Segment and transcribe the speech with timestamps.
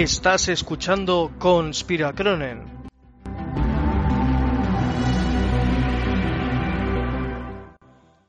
[0.00, 2.88] Estás escuchando Conspiracronen.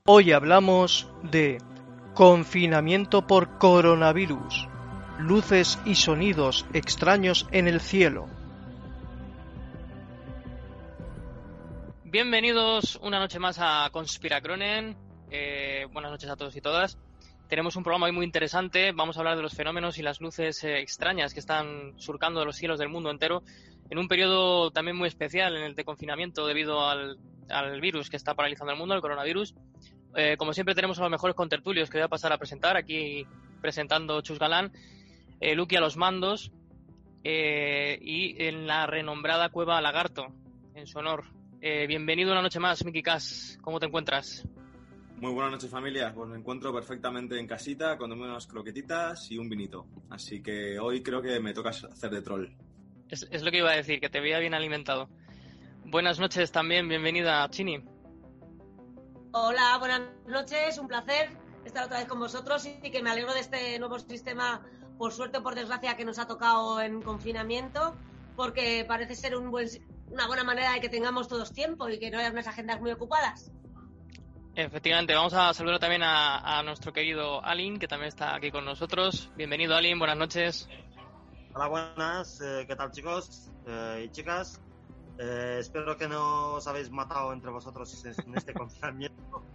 [0.07, 1.59] Hoy hablamos de
[2.15, 4.67] confinamiento por coronavirus,
[5.19, 8.25] luces y sonidos extraños en el cielo.
[12.03, 14.97] Bienvenidos una noche más a Conspiracronen.
[15.29, 16.97] Eh, buenas noches a todos y todas.
[17.49, 18.91] Tenemos un programa muy interesante.
[18.91, 22.55] Vamos a hablar de los fenómenos y las luces eh, extrañas que están surcando los
[22.55, 23.41] cielos del mundo entero
[23.89, 27.17] en un periodo también muy especial en el de confinamiento debido al,
[27.81, 29.55] virus que está paralizando el mundo, el coronavirus.
[30.15, 32.77] Eh, como siempre tenemos a los mejores contertulios que voy a pasar a presentar.
[32.77, 33.25] Aquí
[33.61, 34.71] presentando Chus Galán,
[35.41, 36.51] eh, Lucky a los mandos
[37.23, 40.27] y en la renombrada Cueva Lagarto,
[40.75, 41.25] en su honor.
[41.59, 43.57] bienvenido una noche más, Miki Cas.
[43.63, 44.47] ¿Cómo te encuentras?
[45.19, 49.49] Muy buenas noches familia, pues me encuentro perfectamente en casita con unas croquetitas y un
[49.49, 49.85] vinito.
[50.09, 52.47] Así que hoy creo que me toca hacer de troll.
[53.09, 55.09] Es, lo que iba a decir, que te veía bien alimentado.
[55.83, 57.83] Buenas noches también, bienvenida Chini.
[59.33, 61.31] Hola, buenas noches, un placer
[61.65, 64.65] estar otra vez con vosotros y que me alegro de este nuevo sistema,
[64.97, 67.93] por suerte o por desgracia, que nos ha tocado en confinamiento,
[68.37, 69.67] porque parece ser un buen,
[70.07, 72.91] una buena manera de que tengamos todos tiempo y que no haya unas agendas muy
[72.91, 73.51] ocupadas.
[74.59, 79.31] Efectivamente, vamos a saludar también a, nuestro querido Alin, que también está aquí con nosotros.
[79.37, 80.67] Bienvenido, Alin, buenas noches.
[81.53, 84.59] Hola, buenas, eh, ¿qué tal chicos eh, y chicas?
[85.17, 89.45] Eh, espero que no os habéis matado entre vosotros en este confinamiento.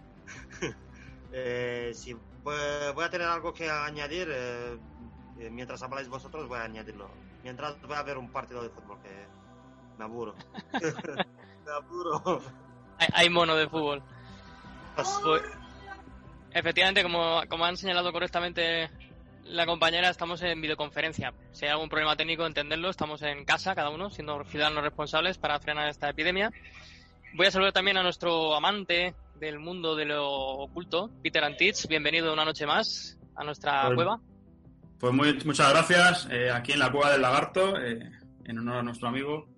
[1.93, 4.27] si voy a tener algo que añadir,
[5.51, 7.11] mientras habláis vosotros voy a añadirlo.
[7.43, 9.27] Mientras voy a ver un partido de fútbol que
[9.99, 10.33] me aburro.
[10.73, 12.41] me aburro.
[13.13, 14.01] hay mono de fútbol.
[14.95, 15.19] Pues,
[16.53, 18.89] efectivamente, como, como han señalado correctamente
[19.43, 21.33] la compañera, estamos en videoconferencia.
[21.51, 22.89] Si hay algún problema técnico, entenderlo.
[22.89, 26.51] Estamos en casa, cada uno, siendo ciudadanos responsables para frenar esta epidemia.
[27.33, 31.87] Voy a saludar también a nuestro amante del mundo de lo oculto, Peter Antich.
[31.87, 34.19] Bienvenido una noche más a nuestra pues, cueva.
[34.99, 36.27] Pues muchas gracias.
[36.31, 38.09] Eh, aquí en la cueva del lagarto, eh,
[38.45, 39.54] en honor a nuestro amigo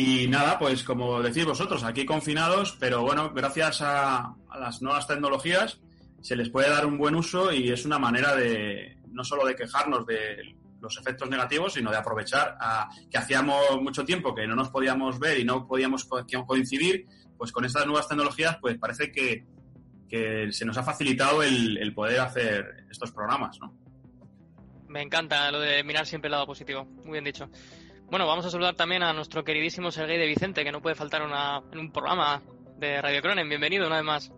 [0.00, 5.80] y nada, pues como decís vosotros, aquí confinados, pero bueno, gracias a, las nuevas tecnologías
[6.20, 9.56] se les puede dar un buen uso y es una manera de no solo de
[9.56, 14.54] quejarnos de los efectos negativos, sino de aprovechar a, que hacíamos mucho tiempo que no
[14.54, 17.04] nos podíamos ver y no podíamos coincidir,
[17.36, 19.46] pues con estas nuevas tecnologías, pues parece que,
[20.52, 23.74] se nos ha facilitado el, el, poder hacer estos programas, ¿no?
[24.86, 27.50] Me encanta lo de mirar siempre el lado positivo, muy bien dicho.
[28.10, 31.20] Bueno, vamos a saludar también a nuestro queridísimo Sergei de Vicente, que no puede faltar
[31.20, 32.40] en un programa
[32.78, 33.46] de Radio Cronen.
[33.50, 34.32] Bienvenido una vez más.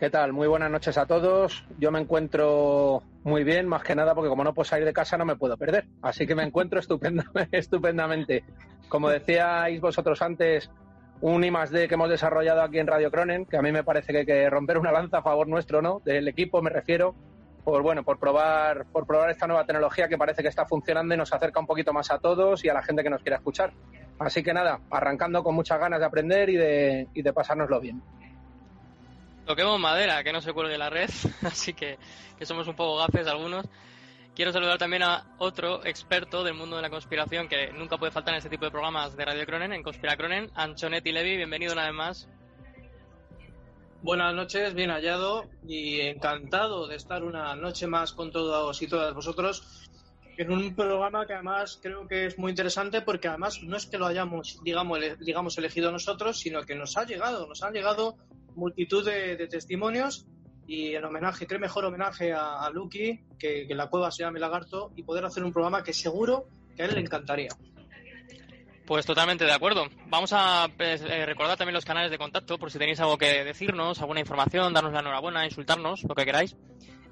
[0.00, 0.32] ¿Qué tal?
[0.32, 1.64] Muy buenas noches a todos.
[1.78, 5.16] Yo me encuentro muy bien, más que nada porque como no puedo salir de casa
[5.16, 5.86] no me puedo perder.
[6.02, 6.80] Así que me encuentro
[7.52, 8.42] estupendamente.
[8.88, 10.72] Como decíais vosotros antes,
[11.20, 14.10] un I más que hemos desarrollado aquí en Radio Cronen, que a mí me parece
[14.12, 16.02] que hay que romper una lanza a favor nuestro, ¿no?
[16.04, 17.14] Del equipo me refiero,
[17.68, 21.18] por bueno, por probar, por probar esta nueva tecnología que parece que está funcionando y
[21.18, 23.74] nos acerca un poquito más a todos y a la gente que nos quiera escuchar.
[24.18, 28.02] Así que nada, arrancando con muchas ganas de aprender y de, y de pasárnoslo bien.
[29.44, 31.10] Toquemos madera, que no se cuelgue la red,
[31.42, 31.98] así que,
[32.38, 33.66] que somos un poco gafes algunos.
[34.34, 38.32] Quiero saludar también a otro experto del mundo de la conspiración que nunca puede faltar
[38.32, 41.36] en este tipo de programas de Radio Cronen, en Conspiracronen, Anchonetti Levi.
[41.36, 42.28] Bienvenido una vez más.
[44.00, 49.12] Buenas noches, bien hallado y encantado de estar una noche más con todos y todas
[49.12, 49.88] vosotros
[50.36, 53.98] en un programa que además creo que es muy interesante porque además no es que
[53.98, 58.16] lo hayamos, digamos, elegido nosotros, sino que nos ha llegado, nos han llegado
[58.54, 60.26] multitud de, testimonios
[60.68, 64.38] y en homenaje, creo mejor homenaje a, a Lucky, que, que, la cueva se llame
[64.38, 66.46] Lagarto, y poder hacer un programa que seguro
[66.76, 67.48] que a él le encantaría.
[68.88, 69.86] Pues totalmente de acuerdo.
[70.06, 73.44] Vamos a pues, eh, recordar también los canales de contacto por si tenéis algo que
[73.44, 76.56] decirnos, alguna información, darnos la enhorabuena, insultarnos, lo que queráis.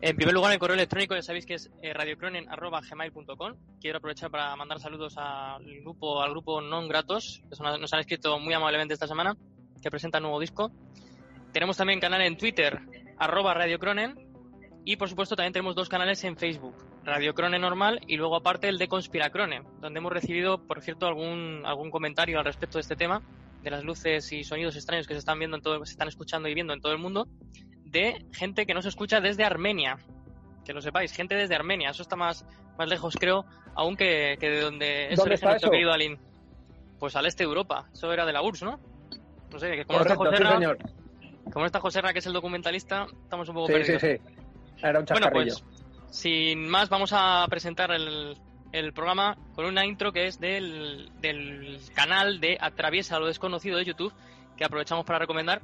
[0.00, 3.56] En primer lugar, el correo electrónico ya sabéis que es eh, radiocronen.gmail.com.
[3.78, 8.38] Quiero aprovechar para mandar saludos al grupo, al grupo Non Gratos, que nos han escrito
[8.38, 9.36] muy amablemente esta semana,
[9.82, 10.72] que presenta un nuevo disco.
[11.52, 12.80] Tenemos también canal en Twitter,
[13.18, 14.14] arroba radiocronen.
[14.86, 16.74] Y por supuesto también tenemos dos canales en Facebook,
[17.06, 21.62] Radio Cronen normal y luego aparte el de Conspiracrone, donde hemos recibido, por cierto, algún,
[21.64, 23.22] algún comentario al respecto de este tema,
[23.62, 26.48] de las luces y sonidos extraños que se están viendo en todo, se están escuchando
[26.48, 27.28] y viendo en todo el mundo,
[27.84, 29.98] de gente que nos escucha desde Armenia.
[30.64, 31.90] Que lo sepáis, gente desde Armenia.
[31.90, 32.44] Eso está más,
[32.76, 33.44] más lejos, creo,
[33.76, 36.18] aún que, que de donde es ¿Dónde origen nuestro querido Alin.
[36.98, 37.88] Pues al este de Europa.
[37.92, 38.80] Eso era de la URSS, ¿no?
[39.52, 40.78] No sé, que como está Correcto, sí, Joserra, señor.
[41.52, 44.02] como está Joserra, que es el documentalista, estamos un poco Sí, sí, perdidos.
[44.02, 44.82] sí.
[44.82, 45.64] Era un Bueno, pues
[46.10, 48.36] sin más vamos a presentar el,
[48.72, 53.84] el programa con una intro que es del, del canal de Atraviesa lo desconocido de
[53.84, 54.12] YouTube
[54.56, 55.62] que aprovechamos para recomendar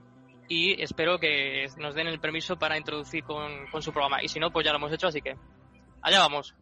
[0.49, 4.39] y espero que nos den el permiso para introducir con, con su programa y si
[4.39, 5.37] no pues ya lo hemos hecho así que
[6.03, 6.55] allá vamos.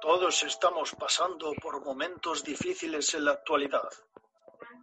[0.00, 3.88] Todos estamos pasando por momentos difíciles en la actualidad.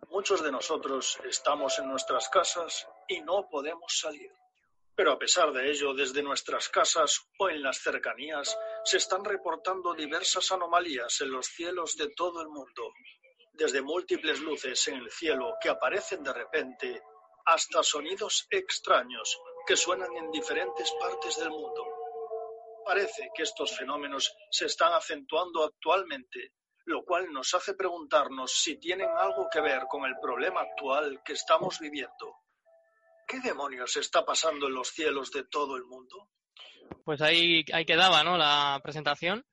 [0.10, 4.31] Muchos de nosotros estamos en nuestras casas y no podemos salir.
[4.95, 9.94] Pero a pesar de ello, desde nuestras casas o en las cercanías se están reportando
[9.94, 12.94] diversas anomalías en los cielos de todo el mundo.
[13.51, 17.01] Desde múltiples luces en el cielo que aparecen de repente
[17.45, 19.38] hasta sonidos extraños
[19.68, 21.86] que suenan en diferentes partes del mundo.
[22.86, 26.53] Parece que estos fenómenos se están acentuando actualmente,
[26.86, 31.33] lo cual nos hace preguntarnos si tienen algo que ver con el problema actual que
[31.33, 32.44] estamos viviendo.
[33.27, 36.30] ¿Qué demonios está pasando en los cielos de todo el mundo?
[37.04, 38.38] Pues ahí, ahí quedaba ¿no?
[38.38, 39.44] la presentación.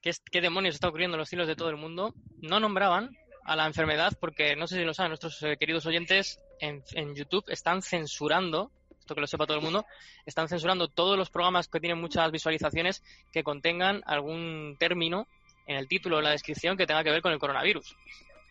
[0.00, 2.14] ¿Qué, es- ¿Qué demonios está ocurriendo en los cielos de todo el mundo?
[2.40, 3.10] No nombraban
[3.44, 7.14] a la enfermedad porque, no sé si lo saben nuestros eh, queridos oyentes, en, en
[7.14, 9.86] YouTube están censurando, esto que lo sepa todo el mundo,
[10.26, 13.02] están censurando todos los programas que tienen muchas visualizaciones
[13.32, 15.26] que contengan algún término
[15.66, 17.96] en el título o en la descripción que tenga que ver con el coronavirus.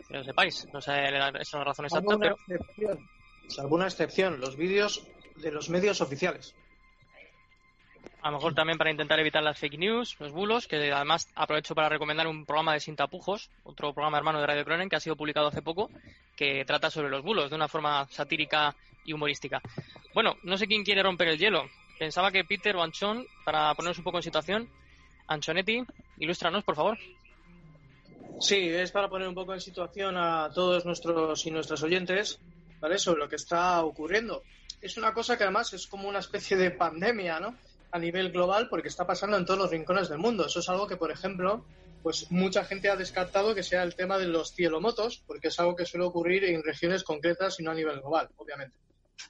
[0.08, 3.10] Que lo sepáis, no sé la- esa es la razón exacta, pero excepción,
[3.58, 5.06] alguna excepción, los vídeos
[5.36, 6.56] de los medios oficiales.
[8.22, 11.76] A lo mejor también para intentar evitar las fake news, los bulos, que además aprovecho
[11.76, 15.00] para recomendar un programa de Sin Tapujos, otro programa hermano de Radio Cronen que ha
[15.00, 15.90] sido publicado hace poco,
[16.36, 19.62] que trata sobre los bulos de una forma satírica y humorística.
[20.14, 21.70] Bueno, no sé quién quiere romper el hielo.
[22.00, 24.70] Pensaba que Peter o Anchón, para ponernos un poco en situación,
[25.28, 25.84] Anchonetti,
[26.18, 26.98] ilústranos, por favor.
[28.40, 32.40] Sí, es para poner un poco en situación a todos nuestros y nuestras oyentes,
[32.80, 32.98] ¿vale?
[32.98, 34.44] Sobre lo que está ocurriendo.
[34.82, 37.56] Es una cosa que además es como una especie de pandemia, ¿no?
[37.92, 40.46] A nivel global, porque está pasando en todos los rincones del mundo.
[40.46, 41.66] Eso es algo que, por ejemplo,
[42.04, 45.76] pues mucha gente ha descartado que sea el tema de los cielomotos, porque es algo
[45.76, 48.76] que suele ocurrir en regiones concretas y no a nivel global, obviamente.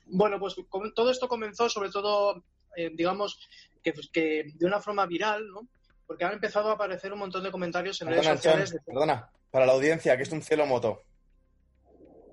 [0.06, 0.56] Bueno, pues
[0.94, 2.44] todo esto comenzó sobre todo,
[2.76, 3.40] eh, digamos,
[3.82, 5.68] que, que de una forma viral, ¿no?
[6.06, 8.70] Porque han empezado a aparecer un montón de comentarios en redes Perdona, sociales.
[8.72, 9.30] Chon, de- perdona.
[9.50, 11.04] Para la audiencia, que es un cielo moto.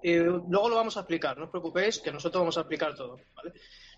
[0.07, 3.17] Eh, luego lo vamos a explicar, no os preocupéis, que nosotros vamos a explicar todo,
[3.35, 3.55] ¿vale?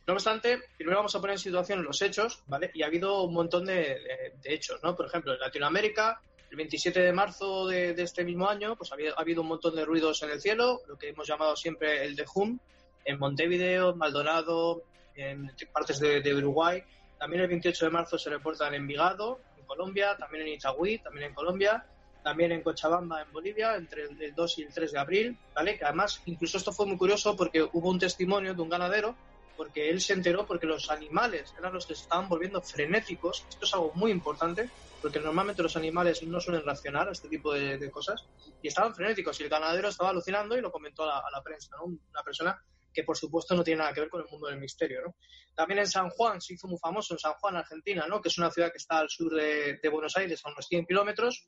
[0.06, 2.70] No obstante, primero vamos a poner en situación los hechos, ¿vale?
[2.74, 3.98] Y ha habido un montón de,
[4.44, 4.94] hechos, ¿no?
[4.94, 9.18] Por ejemplo, en Latinoamérica, el 27 de marzo de, este mismo año, pues ha habido,
[9.18, 12.14] ha habido un montón de ruidos en el cielo, lo que hemos llamado siempre el
[12.14, 12.56] de Hum,
[13.04, 14.84] en Montevideo, Maldonado,
[15.16, 16.84] en partes de, Uruguay.
[17.18, 21.30] También el 28 de marzo se reporta en Envigado, en Colombia, también en Itagüí, también
[21.30, 21.84] en Colombia,
[22.26, 25.78] también en Cochabamba, en Bolivia, entre el, el 2 y el 3 de abril, ¿vale?
[25.78, 29.14] Que además, incluso esto fue muy curioso porque hubo un testimonio de un ganadero,
[29.56, 33.45] porque él se enteró porque los animales eran los que se estaban volviendo frenéticos.
[33.49, 34.68] Esto es algo muy importante,
[35.00, 38.26] porque normalmente los animales no suelen reaccionar a este tipo de, de cosas,
[38.61, 41.45] y estaban frenéticos, y el ganadero estaba alucinando y lo comentó a la, a la
[41.45, 41.85] prensa, ¿no?
[41.85, 42.61] Una persona
[42.92, 45.14] que por supuesto no tiene nada que ver con el mundo del misterio, ¿no?
[45.54, 48.21] También en San Juan se hizo muy famoso, en San Juan, Argentina, ¿no?
[48.21, 50.87] Que es una ciudad que está al sur de, de Buenos Aires, a unos 100
[50.87, 51.47] kilómetros,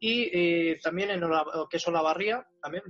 [0.00, 2.84] y eh, también en Ola- que es Olavarría, también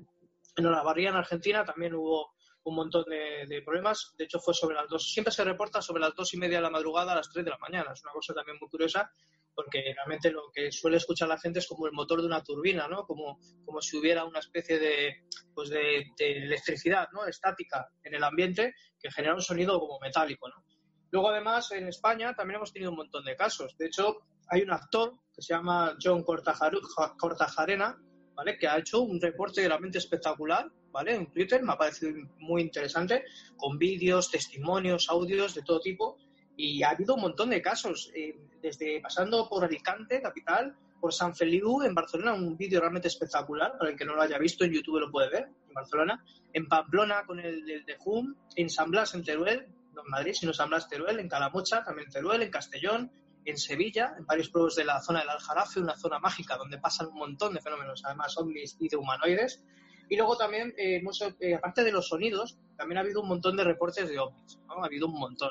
[0.56, 2.32] en Olavarría, en Argentina, también hubo
[2.64, 4.14] un montón de, de problemas.
[4.18, 5.10] De hecho, fue sobre las dos.
[5.12, 7.50] Siempre se reporta sobre las dos y media de la madrugada a las tres de
[7.50, 7.92] la mañana.
[7.92, 9.10] Es una cosa también muy curiosa,
[9.54, 12.86] porque realmente lo que suele escuchar la gente es como el motor de una turbina,
[12.88, 13.06] ¿no?
[13.06, 17.24] Como, como si hubiera una especie de, pues de, de electricidad, ¿no?
[17.26, 20.62] Estática en el ambiente que genera un sonido como metálico, ¿no?
[21.10, 23.76] Luego, además, en España también hemos tenido un montón de casos.
[23.78, 27.98] De hecho, hay un actor que se llama John Cortajarena,
[28.34, 28.58] ¿vale?
[28.58, 31.14] Que ha hecho un reporte realmente espectacular, ¿vale?
[31.14, 33.24] En Twitter, me ha parecido muy interesante,
[33.56, 36.18] con vídeos, testimonios, audios de todo tipo.
[36.56, 41.34] Y ha habido un montón de casos, eh, desde pasando por Alicante, capital, por San
[41.34, 44.72] Feliu en Barcelona, un vídeo realmente espectacular, para el que no lo haya visto en
[44.72, 49.14] YouTube lo puede ver, en Barcelona, en Pamplona con el, de Hum, en San Blas
[49.14, 49.66] en Teruel,
[50.04, 53.10] en Madrid, sino San Blas Teruel, en Calamocha, también Teruel, en Castellón,
[53.44, 57.08] en Sevilla, en varios pueblos de la zona del Aljarafe, una zona mágica donde pasan
[57.08, 59.62] un montón de fenómenos, además ovnis y de humanoides.
[60.10, 61.02] Y luego también, eh,
[61.40, 64.58] eh, aparte de los sonidos, también ha habido un montón de reportes de ovnis.
[64.68, 65.50] Ha habido un montón.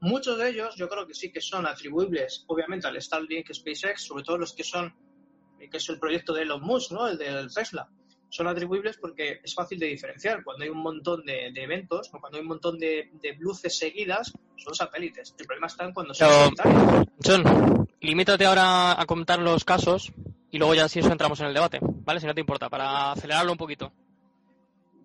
[0.00, 4.22] Muchos de ellos yo creo que sí que son atribuibles, obviamente, al Starlink SpaceX, sobre
[4.22, 4.94] todo los que son,
[5.58, 7.08] que es el proyecto de Elon Musk, ¿no?
[7.08, 7.88] El del Tesla.
[8.30, 10.44] Son atribuibles porque es fácil de diferenciar.
[10.44, 14.74] Cuando hay un montón de, eventos, o cuando hay un montón de, luces seguidas, son
[14.74, 15.34] satélites.
[15.38, 16.54] El problema está en cuando son
[17.24, 20.12] John, limítate ahora a contar los casos
[20.50, 22.20] y luego ya si eso entramos en el debate, ¿vale?
[22.20, 23.92] Si no te importa, para acelerarlo un poquito.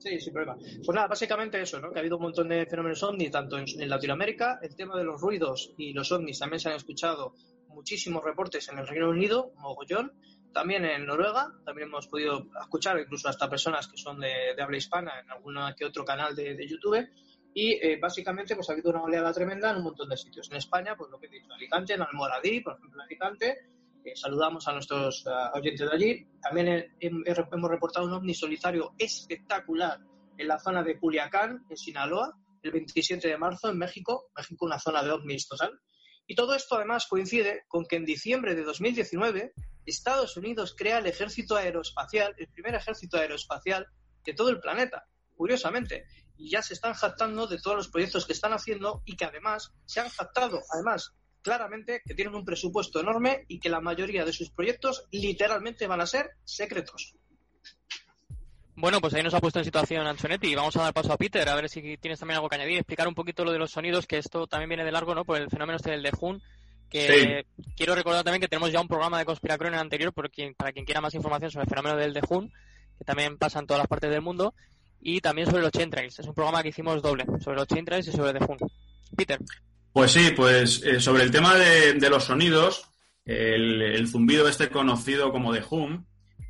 [0.04, 0.58] Sí, sin problema.
[0.58, 1.92] Pues nada, básicamente eso, ¿no?
[1.92, 5.22] Que ha habido un montón de fenómenos ovnis tanto en, Latinoamérica, el tema de los
[5.22, 7.36] ruidos y los ovnis también se han escuchado
[7.70, 10.12] muchísimos reportes en el Reino Unido, mogollón,
[10.54, 15.20] también en Noruega, también hemos podido escuchar incluso hasta personas que son de, habla hispana
[15.20, 17.10] en algún que otro canal de, YouTube,
[17.54, 20.50] y eh, básicamente pues ha habido una oleada tremenda en un montón de sitios.
[20.50, 23.58] En España, pues lo que he dicho, Alicante, en Almoradí, por ejemplo, en Alicante,
[24.04, 26.28] eh, saludamos a nuestros uh, oyentes de allí.
[26.42, 30.00] También hemos reportado un ovni solitario espectacular
[30.38, 34.32] en la zona de Culiacán, en Sinaloa, el 27 de marzo, en México.
[34.36, 35.80] México, una zona de ovnis total.
[36.26, 39.54] Y todo esto además coincide con que en diciembre de 2019
[39.86, 43.88] Estados Unidos crea el ejército aeroespacial, el primer ejército aeroespacial
[44.24, 46.06] de todo el planeta, curiosamente.
[46.38, 49.74] Y ya se están jactando de todos los proyectos que están haciendo y que además
[49.86, 54.34] se han jactado, además, claramente que tienen un presupuesto enorme y que la mayoría de
[54.34, 57.16] sus proyectos literalmente van a ser secretos.
[58.76, 61.18] Bueno, pues ahí nos ha puesto en situación Antonetti y vamos a dar paso a
[61.18, 63.70] Peter a ver si tienes también algo que añadir, explicar un poquito lo de los
[63.70, 65.26] sonidos, que esto también viene de largo, ¿no?
[65.26, 66.12] Por el fenómeno este del de
[66.94, 67.46] Que
[67.76, 70.86] quiero recordar también que tenemos ya un programa de Conspiracron anterior por quien, para quien
[70.86, 72.54] quiera más información sobre el fenómeno del de Jun,
[72.98, 74.54] que también pasa en todas las partes del mundo,
[75.02, 76.20] y también sobre los chemtrails.
[76.20, 78.58] Es un programa que hicimos doble, sobre los chemtrails y sobre el de Jun.
[79.18, 79.40] Peter.
[79.92, 82.90] Pues sí, pues eh, sobre el tema de, los sonidos,
[83.26, 86.06] el, zumbido este conocido como de Hum,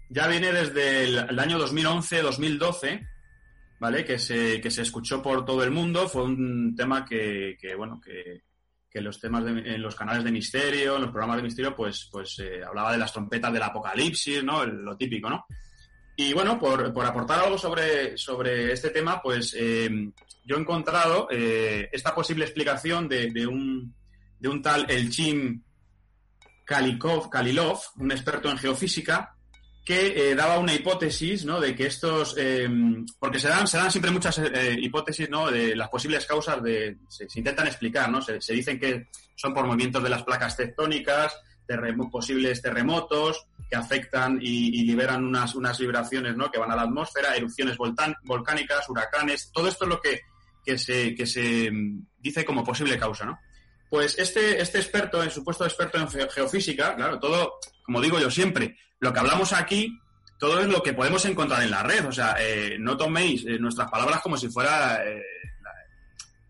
[0.10, 3.06] ya viene desde el, año 2011-2012,
[3.80, 4.06] ¿vale?
[4.06, 6.08] Que se, que se escuchó por todo el mundo.
[6.08, 8.44] Fue un tema que, bueno, que,
[8.94, 12.38] que los temas en los canales de misterio, en los programas de misterio, pues, pues
[12.40, 14.64] eh, hablaba de las trompetas del apocalipsis, ¿no?
[14.66, 15.46] lo típico, ¿no?
[16.16, 19.90] Y bueno, por, por, aportar algo sobre, sobre este tema, pues eh,
[20.46, 23.96] yo he encontrado eh, esta posible explicación de, de, un,
[24.40, 25.64] de un tal Elchin
[26.64, 29.36] Kalikov, Kalilov, un experto en geofísica,
[29.84, 31.60] que eh, daba una hipótesis, ¿no?
[31.60, 32.36] De que estos,
[33.20, 34.40] porque se dan, se dan siempre muchas
[34.78, 35.52] hipótesis, ¿no?
[35.52, 38.22] De las posibles causas de, se, intentan explicar, ¿no?
[38.22, 41.34] Se, se, dicen que son por movimientos de las placas tectónicas,
[42.12, 46.52] posibles terremotos, que afectan y, liberan unas, unas vibraciones ¿no?
[46.52, 50.22] que van a la atmósfera, erupciones volcánicas, huracanes, todo esto es lo que,
[50.64, 53.26] que, se, que se mm, dice como posible causa.
[53.26, 53.40] ¿no?
[53.90, 58.78] Pues este, este experto, en supuesto experto en geofísica, claro, todo, como digo yo siempre,
[59.00, 60.00] lo que hablamos aquí,
[60.44, 62.06] todo es lo que podemos encontrar en la red.
[62.06, 65.22] O sea, eh, no toméis eh, nuestras palabras como si fuera eh,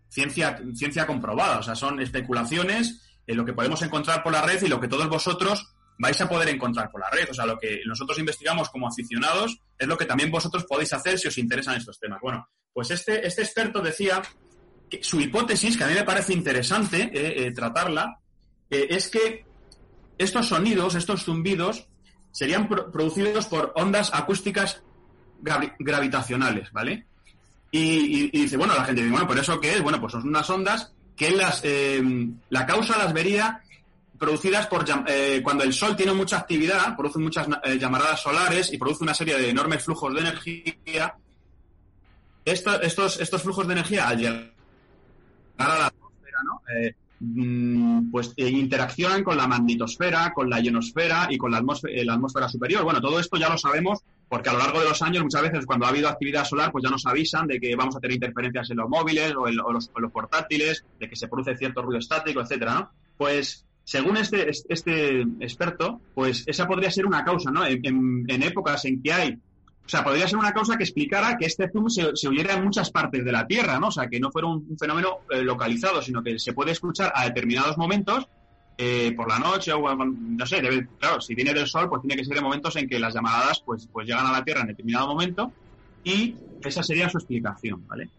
[0.10, 1.60] ciencia, ciencia comprobada.
[1.60, 5.08] O sea, son especulaciones, lo que podemos encontrar por la red y lo que todos
[5.10, 7.30] vosotros vais a poder encontrar por la red.
[7.30, 11.20] O sea, lo que nosotros investigamos como aficionados es lo que también vosotros podéis hacer
[11.20, 12.20] si os interesan estos temas.
[12.22, 14.22] Bueno, pues este, este experto decía
[14.90, 18.20] que su hipótesis, que a mí me parece interesante tratarla,
[18.70, 19.46] es que
[20.18, 21.88] estos sonidos, estos zumbidos,
[22.32, 24.82] serían producidos por ondas acústicas
[25.80, 27.06] gravitacionales, ¿vale?
[27.72, 29.82] Y, dice, bueno, la gente dice, bueno, ¿por eso qué es?
[29.82, 31.64] Bueno, pues son unas ondas que las,
[32.50, 33.62] la causa las vería
[34.24, 38.78] producidas por eh, cuando el Sol tiene mucha actividad, produce muchas eh, llamaradas solares y
[38.78, 41.16] produce una serie de enormes flujos de energía.
[42.46, 44.54] estos, estos flujos de energía, al llegar
[45.58, 46.62] a la atmósfera, ¿no?
[46.74, 46.96] Eh,
[48.12, 52.84] pues interaccionan con la magnetosfera, con la ionosfera y con la atmósfera, la atmósfera superior.
[52.84, 54.04] Bueno, todo esto ya lo sabemos
[54.34, 56.84] porque a lo largo de los años, muchas veces cuando ha habido actividad solar, pues
[56.84, 59.92] ya nos avisan de que vamos a tener interferencias en los móviles o en, los,
[60.12, 62.90] portátiles, de que se produce cierto ruido estático, etcétera.
[63.16, 67.64] Pues según este, este experto, pues esa podría ser una causa, ¿no?
[67.64, 69.38] En, épocas en que hay
[69.86, 72.64] o sea, podría ser una causa que explicara que este zoom se, se, oyera en
[72.64, 73.88] muchas partes de la Tierra, ¿no?
[73.88, 77.26] O sea, que no fuera un, fenómeno eh, localizado, sino que se puede escuchar a
[77.26, 78.28] determinados momentos,
[78.76, 80.62] eh, por la noche o, no sé,
[81.00, 83.62] claro, si viene del Sol, pues tiene que ser en momentos en que las llamadas
[83.64, 85.52] pues, pues llegan a la Tierra en determinado momento
[86.04, 88.10] y esa sería su explicación, ¿vale?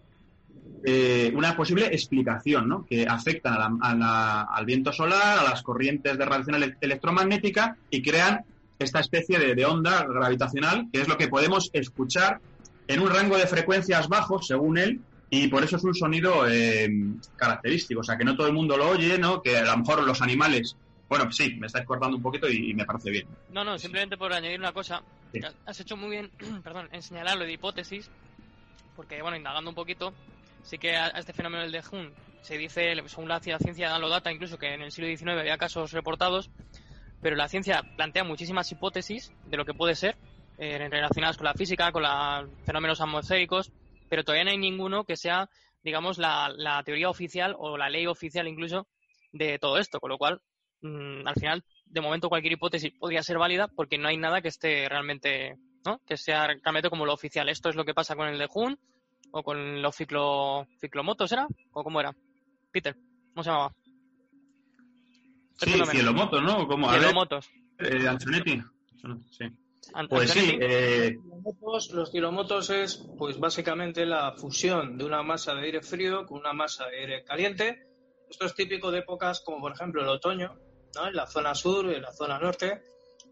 [0.86, 2.86] Eh, una posible explicación, ¿no?
[2.86, 8.44] Que afectan al viento solar, a las corrientes de radiación electromagnética y crean
[8.78, 12.40] esta especie de, de onda gravitacional, que es lo que podemos escuchar
[12.88, 15.00] en un rango de frecuencias bajos, según él,
[15.30, 16.88] y por eso es un sonido eh,
[17.36, 18.00] característico.
[18.00, 19.42] O sea, que no todo el mundo lo oye, ¿no?
[19.42, 20.76] Que a lo mejor los animales.
[21.08, 23.26] Bueno, sí, me estáis cortando un poquito y, y me parece bien.
[23.50, 25.02] No, no, simplemente por añadir una cosa.
[25.32, 25.40] Sí.
[25.66, 26.30] Has hecho muy bien,
[26.62, 28.10] perdón, en señalar lo de hipótesis,
[28.96, 30.12] porque, bueno, indagando un poquito,
[30.62, 32.12] sí que a, a este fenómeno del Dejun
[32.42, 35.92] se dice, según la ciencia lo data, incluso que en el siglo XIX había casos
[35.92, 36.50] reportados,
[37.24, 40.14] pero la ciencia plantea muchísimas hipótesis de lo que puede ser,
[40.58, 43.72] eh, relacionadas con la física, con los fenómenos atmosféricos,
[44.10, 45.48] pero todavía no hay ninguno que sea,
[45.82, 48.86] digamos, la, teoría oficial o la ley oficial incluso
[49.32, 50.42] de todo esto, con lo cual,
[50.82, 54.48] mmm, al final, de momento cualquier hipótesis podría ser válida porque no hay nada que
[54.48, 56.00] esté realmente, ¿no?
[56.06, 57.48] Que sea realmente como lo oficial.
[57.48, 58.78] Esto es lo que pasa con el de Jun
[59.30, 61.46] o con los ciclo, ciclomotos, ¿era?
[61.72, 62.14] ¿O cómo era?
[62.70, 62.94] Peter,
[63.32, 63.74] ¿cómo se llamaba?
[65.56, 66.66] Sí, Cielomotos, ¿no?
[66.66, 66.88] ¿Cómo?
[66.88, 67.50] A ver, Cielomotos.
[67.78, 68.62] eh, Antonetti.
[69.30, 69.44] Sí.
[69.92, 71.16] An- Pues sí, eh,
[71.92, 76.52] Los kilomotos es, pues básicamente la fusión de una masa de aire frío con una
[76.52, 77.86] masa de aire caliente.
[78.28, 80.58] Esto es típico de épocas como por ejemplo el otoño,
[80.96, 81.06] ¿no?
[81.08, 82.82] en la zona sur y en la zona norte.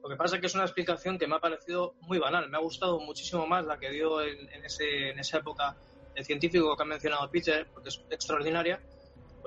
[0.02, 2.50] Lo que pasa es que es una explicación que me ha parecido muy banal.
[2.50, 5.76] Me ha gustado muchísimo más la que dio en, en ese, en esa época
[6.14, 8.80] el científico que ha mencionado Peter, porque es extraordinaria.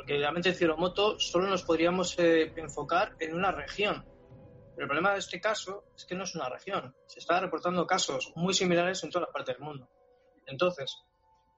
[0.06, 4.06] Porque realmente el cielomoto solo nos podríamos eh, enfocar en una región.
[4.76, 6.96] Pero el problema de este caso es que no es una región.
[7.08, 9.90] Se están reportando casos muy similares en todas las partes del mundo.
[10.46, 10.96] Entonces,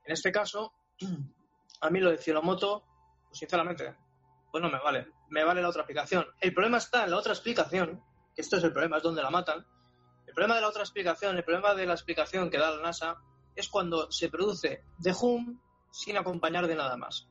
[0.05, 0.71] en este caso,
[1.81, 2.85] a mí lo de Cielomoto,
[3.27, 3.97] pues sinceramente,
[4.49, 5.07] pues no me vale.
[5.27, 6.25] Me vale la otra explicación.
[6.39, 8.01] El problema está en la otra explicación,
[8.33, 9.67] que esto es el problema, es donde la matan.
[10.25, 13.17] El problema de la otra explicación, el problema de la explicación que da la NASA,
[13.53, 15.59] es cuando se produce de hum
[15.91, 17.27] sin acompañar de nada más.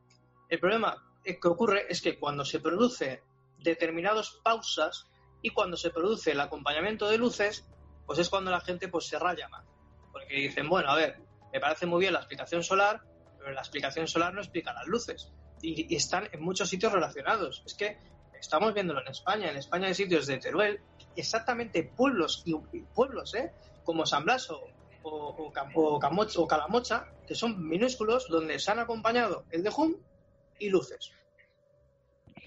[0.48, 3.22] El problema que ocurre es que cuando se produce
[3.58, 5.06] determinadas pausas
[5.42, 7.66] y cuando se produce el acompañamiento de luces,
[8.06, 9.66] pues es cuando la gente pues se raya más.
[10.12, 11.18] Porque dicen, bueno, a ver,
[11.52, 13.02] me parece muy bien la explicación solar,
[13.38, 15.32] pero la explicación solar no explica las luces.
[15.62, 17.62] Y, están en muchos sitios relacionados.
[17.66, 17.98] Es que
[18.38, 19.50] estamos viéndolo en España.
[19.50, 20.80] En España hay sitios de Teruel,
[21.16, 22.54] exactamente pueblos y,
[22.94, 23.52] pueblos, ¿eh?
[23.84, 24.60] Como San Blas o,
[25.02, 29.96] o, o Cam- o Calamocha, que son minúsculos, donde se han acompañado el de Hum
[30.58, 31.12] y luces.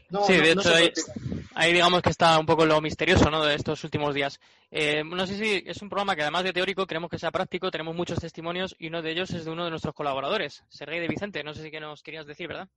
[0.09, 0.69] No, sí, no- de hecho
[1.53, 3.43] ahí, digamos que está un poco lo misterioso ¿no?
[3.43, 4.39] de estos últimos días.
[4.71, 7.69] Eh, no sé si es un programa que además de teórico queremos que sea práctico,
[7.69, 11.07] tenemos muchos testimonios y uno de ellos es de uno de nuestros colaboradores, Sergei de
[11.07, 11.43] Vicente.
[11.43, 12.67] No sé si que nos querías decir, ¿verdad?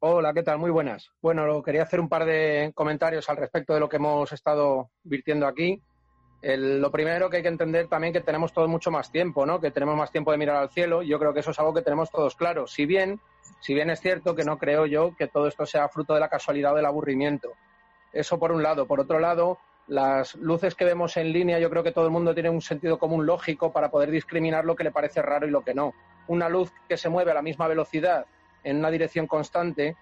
[0.00, 0.58] Hola, ¿qué tal?
[0.58, 1.10] Muy buenas.
[1.22, 4.90] Bueno, lo- quería hacer un par de comentarios al respecto de lo que hemos estado
[5.02, 5.80] virtiendo aquí.
[6.44, 9.60] El- lo primero que hay que entender también que tenemos todos mucho más tiempo, ¿no?
[9.60, 11.02] Que tenemos más tiempo de mirar al cielo.
[11.02, 12.66] Yo creo que eso es algo que tenemos todos claro.
[12.66, 13.18] Si bien,
[13.60, 16.28] si bien es cierto que no creo yo que todo esto sea fruto de la
[16.28, 17.52] casualidad o del aburrimiento.
[18.12, 18.84] Eso por un lado.
[18.86, 22.34] Por otro lado, las luces que vemos en línea, yo creo que todo el mundo
[22.34, 25.62] tiene un sentido común lógico para poder discriminar lo que le parece raro y lo
[25.62, 25.94] que no.
[26.26, 28.26] Una luz que se mueve a la misma velocidad
[28.62, 29.96] en una dirección constante,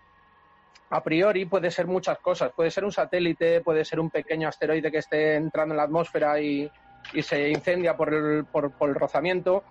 [0.92, 2.52] a priori puede ser muchas cosas.
[2.54, 6.38] Puede ser un satélite, puede ser un pequeño asteroide que esté entrando en la atmósfera
[6.38, 6.70] y,
[7.14, 9.64] y se incendia por el, por, el rozamiento.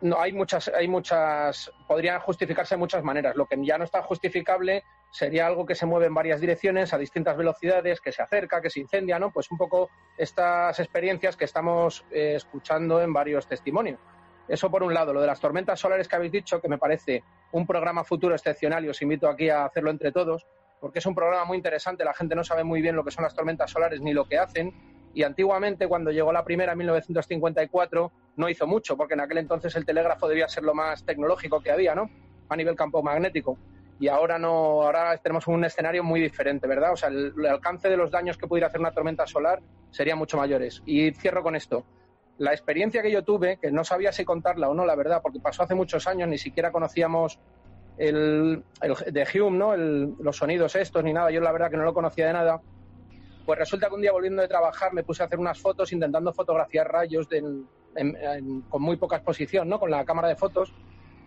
[0.00, 3.36] No, hay muchas, hay muchas, podrían justificarse de muchas maneras.
[3.36, 6.98] Lo que ya no está justificable sería algo que se mueve en varias direcciones a
[6.98, 9.30] distintas velocidades, que se acerca, que se incendia, ¿no?
[9.30, 14.00] Pues un poco estas experiencias que estamos eh, escuchando en varios testimonios.
[14.48, 17.22] Eso por un lado, lo de las tormentas solares que habéis dicho, que me parece
[17.52, 20.46] un programa futuro excepcional y os invito aquí a hacerlo entre todos,
[20.80, 23.24] porque es un programa muy interesante, la gente no sabe muy bien lo que son
[23.24, 24.74] las tormentas solares ni lo que hacen,
[25.14, 29.74] y antiguamente cuando llegó la primera en 1954 no hizo mucho, porque en aquel entonces
[29.76, 32.10] el telégrafo debía ser lo más tecnológico que había, ¿no?
[32.48, 33.56] A nivel campo magnético.
[34.00, 36.92] Y ahora no, ahora tenemos un escenario muy diferente, ¿verdad?
[36.92, 40.36] O sea, el, alcance de los daños que pudiera hacer una tormenta solar serían mucho
[40.36, 40.82] mayores.
[40.84, 41.84] Y cierro con esto
[42.38, 45.40] la experiencia que yo tuve, que no sabía si contarla o no, la verdad, porque
[45.40, 47.40] pasó hace muchos años, ni siquiera conocíamos
[47.96, 49.76] el, el de Hume, ¿no?
[49.76, 52.60] Los sonidos estos ni nada, yo la verdad que no lo conocía de nada.
[53.44, 56.32] Pues resulta que un día volviendo de trabajar me puse a hacer unas fotos intentando
[56.32, 59.78] fotografiar rayos en- en- con muy poca exposición, ¿no?
[59.78, 60.74] Con la cámara de fotos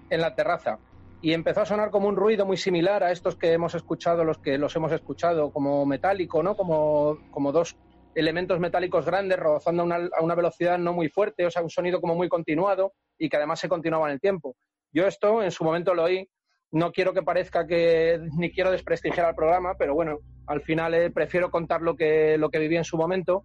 [0.09, 0.79] en la terraza.
[1.21, 4.39] Y empezó a sonar como un ruido muy similar a estos que hemos escuchado, los
[4.39, 6.55] que los hemos escuchado, como metálico, ¿no?
[6.55, 7.77] Como, como dos
[8.15, 12.15] elementos metálicos grandes rozando a una, velocidad no muy fuerte, o sea, un sonido como
[12.15, 14.55] muy continuado y que además se continuaba en el tiempo.
[14.91, 16.27] Yo esto en su momento lo oí,
[16.71, 21.11] no quiero que parezca que ni quiero desprestigiar al programa, pero bueno, al final eh,
[21.11, 23.43] prefiero contar lo que, lo que viví en su momento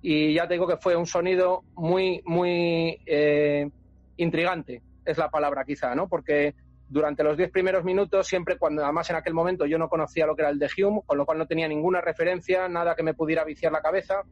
[0.00, 3.68] y ya te digo que fue un sonido muy, muy eh,
[4.16, 6.08] intrigante, es la palabra quizá, ¿no?
[6.08, 6.54] Porque
[6.88, 10.34] durante los diez primeros minutos, siempre cuando, además en aquel momento yo no conocía lo
[10.34, 13.14] que era el de Hume, con lo cual no tenía ninguna referencia, nada que me
[13.14, 14.22] pudiera viciar la cabeza,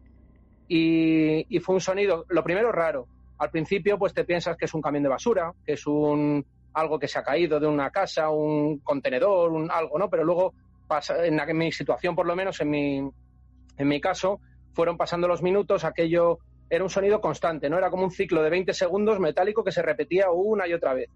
[0.69, 3.07] y, fue un sonido, lo primero raro.
[3.39, 6.99] Al principio, pues te piensas que es un camión de basura, que es un algo
[6.99, 10.11] que se ha caído de una casa, un contenedor, un algo, ¿no?
[10.11, 10.55] Pero luego,
[10.87, 14.41] pasa, en, en mi situación, por lo menos en mi, en mi caso,
[14.73, 16.39] fueron pasando los minutos, aquello
[16.69, 17.79] era un sonido constante, ¿no?
[17.79, 21.09] Era como un ciclo de 20 segundos metálico que se repetía una y otra vez.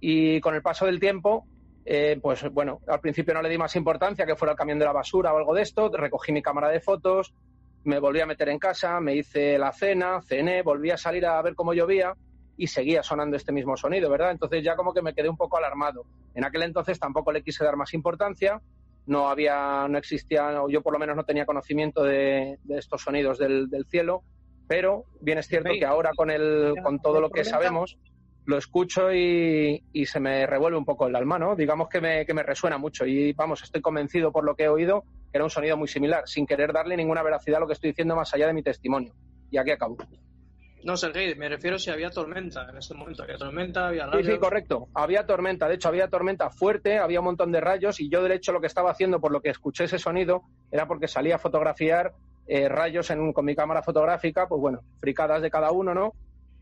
[0.00, 1.46] Y con el paso del tiempo,
[1.84, 4.84] eh, pues bueno, al principio no le di más importancia que fuera el camión de
[4.84, 7.32] la basura o algo de esto, recogí mi cámara de fotos,
[7.84, 11.40] me volví a meter en casa, me hice la cena, cené, volví a salir a
[11.42, 12.14] ver cómo llovía
[12.56, 14.32] y seguía sonando este mismo sonido, ¿verdad?
[14.32, 16.04] Entonces ya como que me quedé un poco alarmado.
[16.34, 18.60] En aquel entonces tampoco le quise dar más importancia,
[19.06, 23.02] no había, no existía, o yo por lo menos no tenía conocimiento de, de estos
[23.02, 24.24] sonidos del, del cielo,
[24.66, 27.98] pero bien es cierto que ahora con el, con todo lo que sabemos,
[28.46, 31.54] lo escucho y, y se me revuelve un poco el alma, ¿no?
[31.56, 34.68] Digamos que me, que me resuena mucho y vamos, estoy convencido por lo que he
[34.68, 37.72] oído que era un sonido muy similar, sin querer darle ninguna veracidad a lo que
[37.74, 39.12] estoy diciendo más allá de mi testimonio.
[39.50, 39.96] Y aquí acabo.
[40.84, 43.24] No, Sergei, me refiero si había tormenta en ese momento.
[43.24, 44.26] Había tormenta, había Sí, rayos.
[44.34, 44.86] sí, correcto.
[44.94, 48.32] Había tormenta, de hecho había tormenta fuerte, había un montón de rayos y yo de
[48.36, 51.38] hecho lo que estaba haciendo por lo que escuché ese sonido era porque salía a
[51.38, 52.12] fotografiar
[52.46, 56.12] eh, rayos en, con mi cámara fotográfica, pues bueno, fricadas de cada uno, ¿no?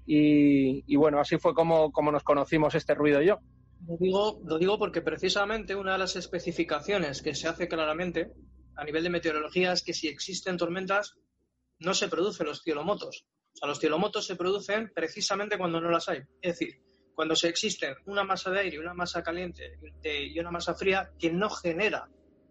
[0.06, 3.38] Y, bueno, así fue como, nos conocimos este ruido y yo.
[3.86, 8.32] Lo digo, lo digo porque precisamente una de las especificaciones que se hace claramente
[8.76, 11.14] a nivel de meteorología es que si existen tormentas
[11.78, 13.26] no se producen los cielomotos.
[13.54, 16.22] O sea, los cielomotos se producen precisamente cuando no las hay.
[16.40, 16.82] Es decir,
[17.14, 21.30] cuando se existen una masa de aire, una masa caliente y una masa fría que
[21.30, 22.08] no genera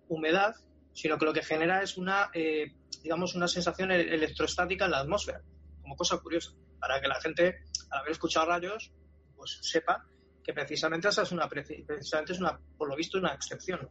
[0.08, 0.56] humedad,
[0.94, 5.00] sino que lo que genera es una, eh, digamos, una sensación e- electrostática en la
[5.00, 5.42] atmósfera,
[5.82, 6.52] como cosa curiosa,
[6.86, 7.60] para que la gente,
[7.92, 8.92] al haber escuchado rayos,
[9.38, 10.06] pues sepa
[10.44, 13.90] que precisamente esa es una, preci- precisamente es una, por lo visto, una excepción.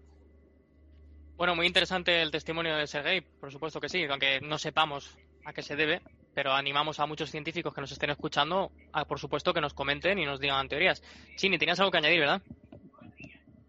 [1.37, 5.55] Bueno, muy interesante el testimonio de Sergei, por supuesto que sí, aunque no sepamos a
[5.55, 6.03] qué se debe,
[6.35, 10.19] pero animamos a muchos científicos que nos estén escuchando a, por supuesto, que nos comenten
[10.19, 11.03] y nos digan teorías.
[11.37, 12.43] Chini, tenías algo que añadir, ¿verdad?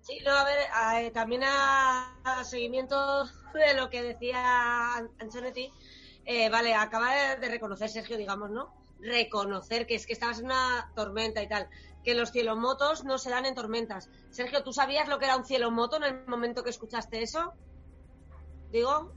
[0.01, 5.71] Sí, no, a ver, eh, también a, a seguimiento de lo que decía An- Antonetti,
[6.25, 8.82] eh, vale, acaba de, de reconocer Sergio, digamos, ¿no?
[9.03, 11.67] Reconocer que es que estabas en una tormenta y tal,
[12.03, 14.09] que los cielomotos no se dan en tormentas.
[14.29, 17.53] Sergio, ¿tú sabías lo que era un cielomoto en el momento que escuchaste eso?
[18.71, 19.13] Digo,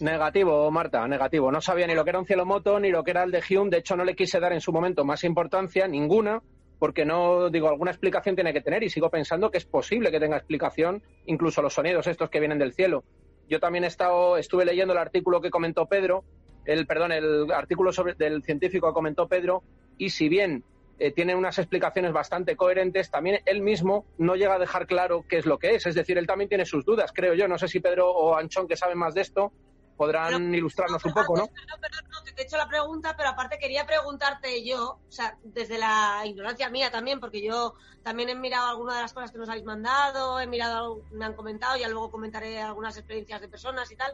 [0.00, 1.52] Negativo, Marta, negativo.
[1.52, 3.70] No sabía ni lo que era un cielomoto ni lo que era el de Hume.
[3.70, 6.42] De hecho, no le quise dar en su momento más importancia, ninguna,
[6.78, 10.18] porque no, digo, alguna explicación tiene que tener y sigo pensando que es posible que
[10.18, 13.04] tenga explicación, incluso los sonidos estos que vienen del cielo.
[13.48, 16.24] Yo también he estado, estuve leyendo el artículo que comentó Pedro,
[16.64, 19.62] el, perdón, el artículo sobre, del científico que comentó Pedro,
[19.98, 20.64] y si bien
[20.98, 25.38] eh, tiene unas explicaciones bastante coherentes, también él mismo no llega a dejar claro qué
[25.38, 25.86] es lo que es.
[25.86, 27.48] Es decir, él también tiene sus dudas, creo yo.
[27.48, 29.52] No sé si Pedro o Anchón, que saben más de esto,
[29.96, 31.46] podrán ilustrarnos un poco, ¿no?
[31.46, 35.36] perdón, perdón, no, te he hecho la pregunta, pero aparte quería preguntarte yo, o sea,
[35.44, 39.38] desde la ignorancia mía también, porque yo también he mirado algunas de las cosas que
[39.38, 43.90] nos habéis mandado, he mirado, me han comentado, ya luego comentaré algunas experiencias de personas
[43.92, 44.12] y tal,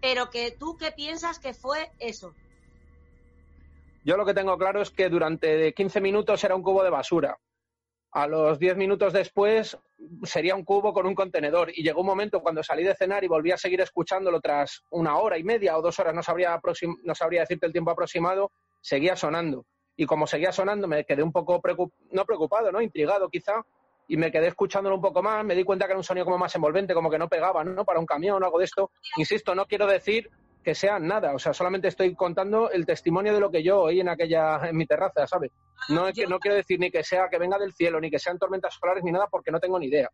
[0.00, 2.34] pero que tú, ¿qué piensas que fue eso?
[4.04, 7.38] Yo lo que tengo claro es que durante 15 minutos era un cubo de basura.
[8.12, 9.76] A los 10 minutos después
[10.22, 11.70] sería un cubo con un contenedor.
[11.74, 15.18] Y llegó un momento cuando salí de cenar y volví a seguir escuchándolo tras una
[15.18, 16.60] hora y media o dos horas, no sabría,
[17.02, 19.66] no sabría decirte el tiempo aproximado, seguía sonando.
[19.96, 21.60] Y como seguía sonando, me quedé un poco,
[22.12, 22.80] no preocupado, ¿no?
[22.80, 23.64] Intrigado quizá.
[24.08, 25.44] Y me quedé escuchándolo un poco más.
[25.44, 27.84] Me di cuenta que era un sonido como más envolvente, como que no pegaba, ¿no?
[27.84, 28.90] Para un camión o algo de esto.
[29.16, 30.30] Insisto, no quiero decir
[30.66, 31.32] que sea nada.
[31.34, 34.76] O sea, solamente estoy contando el testimonio de lo que yo oí en aquella, en
[34.76, 35.52] mi terraza, ¿sabes?
[35.88, 38.18] No, es que, no quiero decir ni que sea que venga del cielo, ni que
[38.18, 40.10] sean tormentas solares, ni nada, porque no tengo ni idea.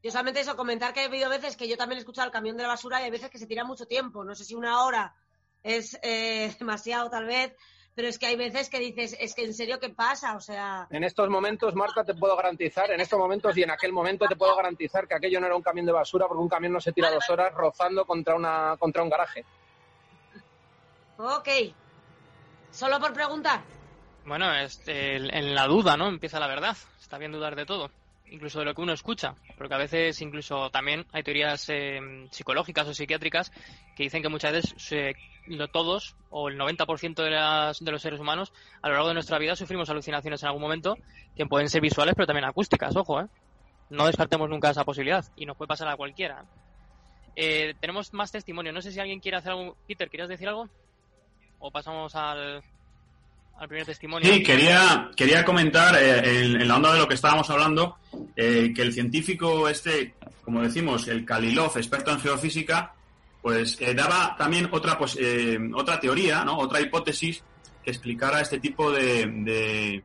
[0.00, 2.56] Yo solamente eso, comentar que he habido veces que yo también he escuchado el camión
[2.56, 4.24] de la basura y hay veces que se tira mucho tiempo.
[4.24, 5.16] No sé si una hora
[5.64, 7.56] es eh, demasiado tal vez,
[7.98, 10.36] pero es que hay veces que dices, es que en serio, ¿qué pasa?
[10.36, 13.92] O sea, En estos momentos, Marta, te puedo garantizar, en estos momentos y en aquel
[13.92, 16.74] momento te puedo garantizar que aquello no era un camión de basura, porque un camión
[16.74, 19.44] no se tira dos horas rozando contra, una, contra un garaje.
[21.16, 21.48] ok.
[22.70, 23.62] Solo por preguntar.
[24.24, 26.06] Bueno, este, en la duda, ¿no?
[26.06, 26.76] Empieza la verdad.
[27.00, 27.90] Está bien dudar de todo,
[28.30, 32.86] incluso de lo que uno escucha, porque a veces incluso también hay teorías eh, psicológicas
[32.88, 33.50] o psiquiátricas
[33.96, 35.14] que dicen que muchas veces se-
[35.46, 39.14] lo- todos o el 90% de, las, de los seres humanos a lo largo de
[39.14, 40.96] nuestra vida sufrimos alucinaciones en algún momento
[41.34, 43.26] que pueden ser visuales pero también acústicas, ojo, ¿eh?
[43.90, 46.44] No descartemos nunca esa posibilidad y nos puede pasar a cualquiera.
[47.36, 48.72] Eh, tenemos más testimonio.
[48.72, 49.76] No sé si alguien quiere hacer algo.
[49.86, 50.68] Peter, ¿querías decir algo?
[51.58, 52.62] ¿O pasamos al,
[53.58, 54.32] al primer testimonio?
[54.32, 57.98] Sí, quería, quería comentar eh, en, en la onda de lo que estábamos hablando,
[58.36, 62.94] eh, que el científico este, como decimos, el Kalilov, experto en geofísica,
[63.42, 65.18] pues eh, daba también otra, pues,
[65.74, 66.58] otra teoría, ¿no?
[66.58, 67.42] otra hipótesis
[67.82, 70.04] que explicara este tipo de, de,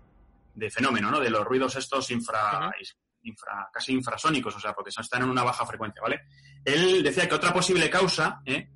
[0.56, 1.20] de fenómeno, ¿no?
[1.20, 2.72] de los ruidos estos infra,
[3.24, 6.22] infra, casi infrasónicos, o sea, porque están en una baja frecuencia, ¿vale?
[6.64, 8.68] Él decía que otra posible causa, ¿eh?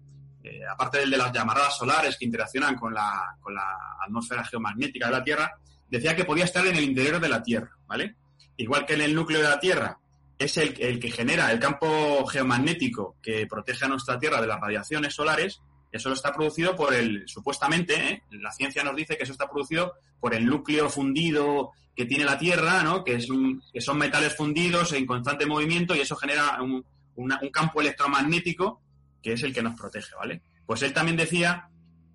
[0.49, 5.07] Eh, aparte del de las llamaradas solares que interaccionan con la, con la atmósfera geomagnética
[5.07, 5.51] de la Tierra,
[5.89, 8.15] decía que podía estar en el interior de la Tierra, ¿vale?
[8.55, 9.99] Igual que en el núcleo de la Tierra
[10.39, 15.13] es el, que genera el campo geomagnético que protege a nuestra Tierra de las radiaciones
[15.13, 18.23] solares, eso está producido por el, supuestamente, ¿eh?
[18.31, 22.37] la ciencia nos dice que eso está producido por el núcleo fundido que tiene la
[22.37, 23.03] Tierra, ¿no?
[23.03, 28.81] que, son metales fundidos en constante movimiento y eso genera un campo electromagnético
[29.21, 30.41] que es el que nos protege, ¿vale?
[30.65, 31.69] Pues él también decía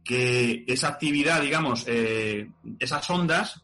[0.05, 3.61] que esa actividad, digamos, eh, esas ondas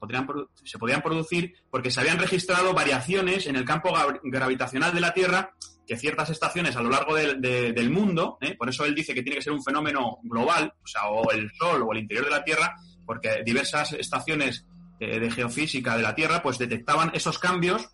[0.64, 5.52] se podían producir porque se habían registrado variaciones en el campo gravitacional de la Tierra
[5.86, 8.54] que ciertas estaciones a lo largo del mundo, ¿eh?
[8.56, 11.50] por eso él dice que tiene que ser un fenómeno global, o sea, o el
[11.52, 14.66] Sol o el interior de la Tierra, porque diversas estaciones
[15.00, 17.88] eh, de geofísica de la Tierra, pues detectaban esos cambios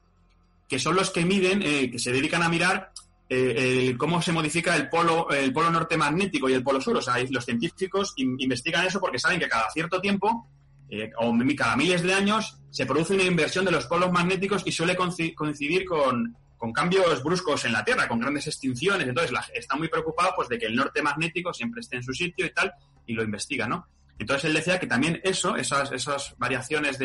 [0.68, 2.90] que son los que miden, que se dedican a mirar
[3.98, 6.96] cómo se modifica el polo, el polo norte magnético y el polo sur.
[6.96, 10.48] O sea, los científicos investigan eso porque saben que cada cierto tiempo
[11.18, 14.96] o cada miles de años se produce una inversión de los polos magnéticos y suele
[14.96, 19.06] coincidir con, con cambios bruscos en la Tierra, con grandes extinciones.
[19.06, 22.14] Entonces, la, está muy preocupado pues, de que el norte magnético siempre esté en su
[22.14, 22.72] sitio y tal,
[23.06, 23.87] y lo investiga, ¿no?
[24.18, 26.98] Entonces, él decía que también eso, esas, esas variaciones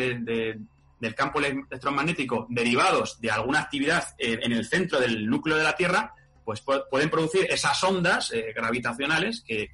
[1.00, 5.74] del campo electromagnético derivados de alguna actividad eh, en el centro del núcleo de la
[5.74, 9.70] Tierra, pues pueden producir esas ondas eh, gravitacionales que,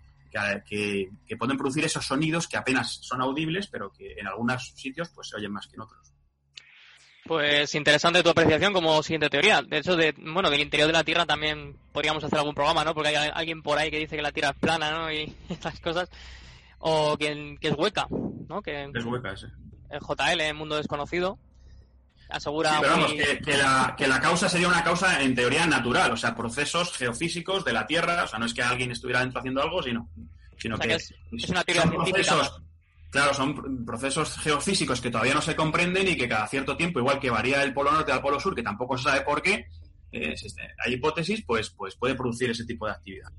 [0.66, 5.10] que, que, pueden producir esos sonidos que apenas son audibles, pero que en algunos sitios
[5.10, 6.12] pues se oyen más que en otros.
[7.26, 9.60] Pues interesante tu apreciación como siguiente teoría.
[9.62, 12.94] De hecho, de, bueno, del interior de la Tierra también podríamos hacer algún programa, ¿no?
[12.94, 15.12] Porque hay alguien por ahí que dice que la Tierra es plana, ¿no?
[15.12, 16.08] Y estas cosas.
[16.78, 18.62] O que, que es hueca, ¿no?
[18.62, 19.48] Que es hueca, ese.
[19.90, 21.38] El JL, el mundo desconocido,
[22.28, 22.70] asegura...
[22.70, 26.16] Sí, pero vamos, que, la, que la causa sería una causa en teoría natural, o
[26.16, 29.62] sea, procesos geofísicos de la Tierra, o sea, no es que alguien estuviera dentro haciendo
[29.62, 30.08] algo, sino,
[30.58, 31.14] sino que, es,
[31.48, 32.50] una teoría científica.
[33.10, 37.20] Claro, son procesos geofísicos que todavía no se comprenden y que cada cierto tiempo, igual
[37.20, 39.68] que varía el polo norte al polo sur, que tampoco se sabe por qué,
[40.12, 40.34] eh,
[40.84, 43.30] hay hipótesis, pues, pues puede producir ese tipo de actividad.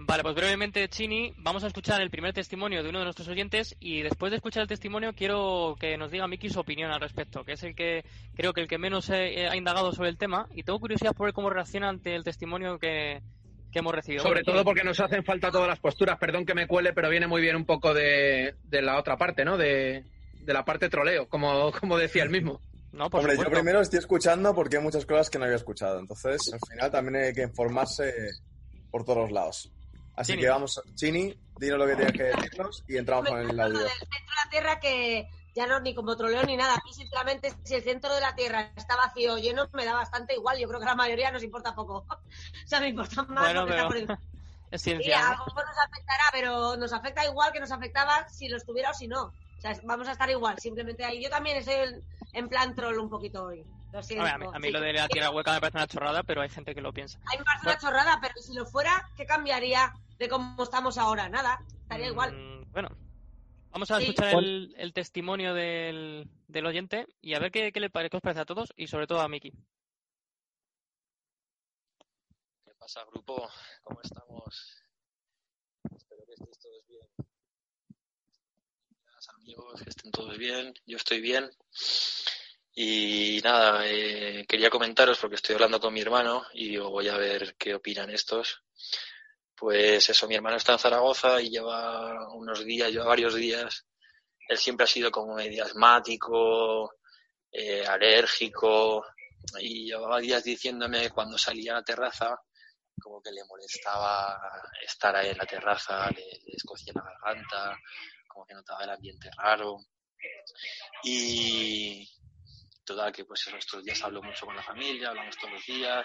[0.00, 3.76] Vale, pues brevemente, Chini, vamos a escuchar el primer testimonio de uno de nuestros oyentes
[3.80, 7.44] y después de escuchar el testimonio quiero que nos diga Miki su opinión al respecto,
[7.44, 8.04] que es el que
[8.36, 11.34] creo que el que menos ha indagado sobre el tema y tengo curiosidad por ver
[11.34, 13.22] cómo reacciona ante el testimonio que,
[13.72, 14.22] que hemos recibido.
[14.22, 17.26] Sobre todo porque nos hacen falta todas las posturas, perdón que me cuele, pero viene
[17.26, 19.56] muy bien un poco de, la otra parte, ¿no?
[19.56, 20.04] De,
[20.46, 22.60] la parte troleo, como, como decía el mismo.
[22.92, 25.98] No, Hombre, yo primero estoy escuchando porque hay muchas cosas que no había escuchado.
[25.98, 28.14] Entonces, al final también hay que informarse
[28.90, 29.70] por todos los lados.
[30.18, 33.78] Así que vamos, Chini, dinos lo que tienes que decirnos y entramos con el audio.
[33.78, 36.82] Del centro de la Tierra que ya no ni como troleo ni nada.
[36.90, 40.34] Y sinceramente, si el centro de la Tierra está vacío o lleno, me da bastante
[40.34, 40.58] igual.
[40.58, 42.04] Yo creo que a la mayoría nos importa poco.
[42.08, 42.18] o
[42.66, 44.18] sea, me importa más bueno, pero...
[44.70, 45.26] Es ciencia.
[45.26, 48.90] a lo mejor nos afectará, pero nos afecta igual que nos afectaba si lo estuviera
[48.90, 49.22] o si no.
[49.22, 51.22] O sea, vamos a estar igual, simplemente ahí.
[51.22, 52.02] Yo también estoy
[52.34, 53.64] en, plan troll un poquito hoy.
[53.92, 54.26] Lo siento.
[54.26, 56.82] A, mí, lo de la tierra hueca me parece una chorrada, pero hay gente que
[56.82, 57.18] lo piensa.
[57.20, 60.98] A mí me parece una chorrada, pero si lo fuera, ¿qué cambiaría de cómo estamos
[60.98, 61.28] ahora?
[61.28, 62.32] Nada, estaría igual.
[62.34, 62.88] Mm, bueno,
[63.70, 66.26] Vamos a escuchar el, testimonio del,
[66.66, 69.28] oyente y a ver qué, le parece, os parece a todos y sobre todo a
[69.28, 69.52] Miki.
[72.64, 73.48] ¿Qué pasa, grupo?
[73.82, 74.82] ¿Cómo estamos?
[75.94, 77.08] Espero que estéis todos bien.
[79.36, 80.74] amigos, que estén todos bien.
[80.86, 81.50] Yo estoy bien.
[82.74, 87.54] Y nada, eh, quería comentaros porque estoy hablando con mi hermano y voy a ver
[87.56, 88.62] qué opinan estos.
[89.58, 93.84] Pues eso, mi hermano está en Zaragoza y lleva unos días, lleva varios días.
[94.48, 96.94] Él siempre ha sido como medio asmático,
[97.50, 99.04] eh, alérgico,
[99.60, 102.40] y llevaba días diciéndome cuando salía a la terraza,
[103.00, 104.38] como que le molestaba
[104.80, 107.76] estar ahí en la terraza, le, le escocía la garganta,
[108.28, 109.78] como que notaba el ambiente raro.
[111.02, 112.08] Y
[112.88, 116.04] total, que pues estos días hablo mucho con la familia, hablamos todos los días,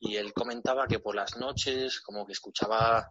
[0.00, 3.10] y él comentaba que por las noches como que escuchaba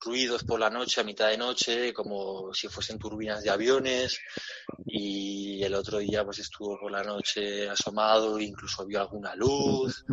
[0.00, 4.18] ruidos por la noche, a mitad de noche, como si fuesen turbinas de aviones
[4.86, 10.04] y el otro día pues estuvo por la noche asomado, incluso vio alguna luz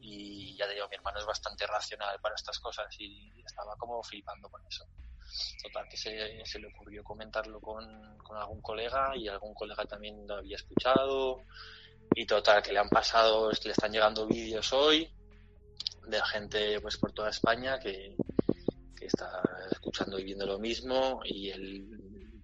[0.00, 4.48] y ya digo, mi hermano es bastante racional para estas cosas y estaba como flipando
[4.48, 4.84] con eso.
[5.62, 7.84] Total, que se, le ocurrió comentarlo con,
[8.30, 11.42] algún colega y algún colega también lo había escuchado.
[12.14, 15.10] Y total, que le han pasado, le están llegando vídeos hoy
[16.06, 18.14] de gente pues por toda España que,
[18.94, 21.20] que está escuchando y viendo lo mismo.
[21.24, 21.82] Y el,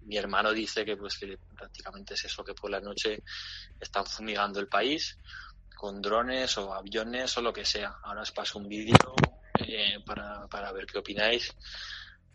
[0.03, 3.23] mi hermano dice que pues que prácticamente es eso que por la noche
[3.79, 5.17] están fumigando el país
[5.75, 7.95] con drones o aviones o lo que sea.
[8.03, 9.15] Ahora os paso un vídeo
[9.59, 11.55] eh, para, para ver qué opináis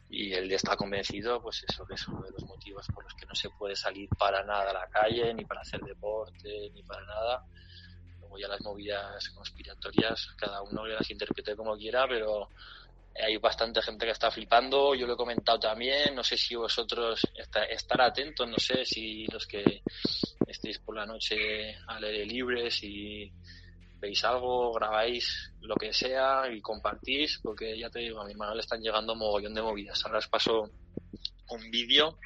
[0.08, 3.26] y él está convencido, pues eso, que es uno de los motivos por los que
[3.26, 7.04] no se puede salir para nada a la calle, ni para hacer deporte, ni para
[7.04, 7.44] nada.
[8.20, 12.48] Luego ya las movidas conspiratorias, cada uno las interprete como quiera, pero
[13.18, 17.26] hay bastante gente que está flipando, yo lo he comentado también, no sé si vosotros
[17.34, 19.82] estar atentos, no sé si los que
[20.46, 23.32] estéis por la noche al aire libre, si
[24.06, 28.54] veis algo, grabáis lo que sea y compartís, porque ya te digo, a mi hermano
[28.54, 30.04] le están llegando mogollón de movidas.
[30.04, 30.70] Ahora os paso
[31.50, 32.18] un vídeo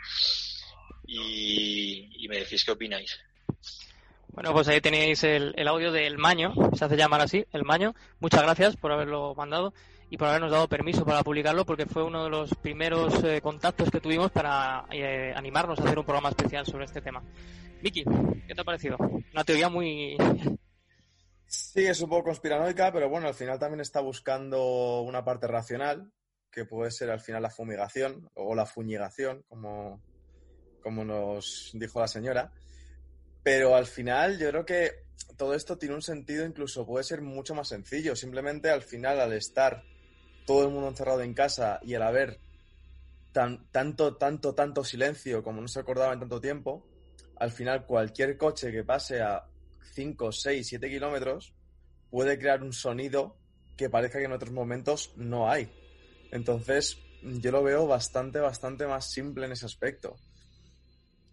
[1.07, 3.19] y, me decís qué opináis.
[4.29, 7.95] Bueno, pues ahí tenéis el, audio del Maño, se hace llamar así, el Maño.
[8.21, 9.73] Muchas gracias por haberlo mandado
[10.11, 13.91] y por habernos dado permiso para publicarlo, porque fue uno de los primeros eh, contactos
[13.91, 17.23] que tuvimos para eh, animarnos a hacer un programa especial sobre este tema.
[17.83, 18.05] Vicky,
[18.47, 18.99] ¿qué te ha parecido?
[19.33, 20.17] Una teoría muy,
[21.53, 26.13] Sí, es un poco conspiranoica, pero bueno, al final también está buscando una parte racional,
[26.49, 30.01] que puede ser al final la fumigación o la fuñigación, como,
[30.81, 32.53] como nos dijo la señora.
[33.43, 34.93] Pero al final yo creo que
[35.37, 38.15] todo esto tiene un sentido, incluso puede ser mucho más sencillo.
[38.15, 39.83] Simplemente al final, al estar
[40.47, 42.39] todo el mundo encerrado en casa y al haber
[43.33, 46.87] tan, tanto, tanto, tanto silencio como no se acordaba en tanto tiempo,
[47.39, 49.50] al final cualquier coche que pase a
[49.93, 51.55] 5, 6, 7 kilómetros,
[52.11, 53.37] puede crear un sonido
[53.77, 55.71] que parezca que en otros momentos no hay.
[56.31, 60.17] Entonces, yo lo veo bastante, bastante más simple en ese aspecto.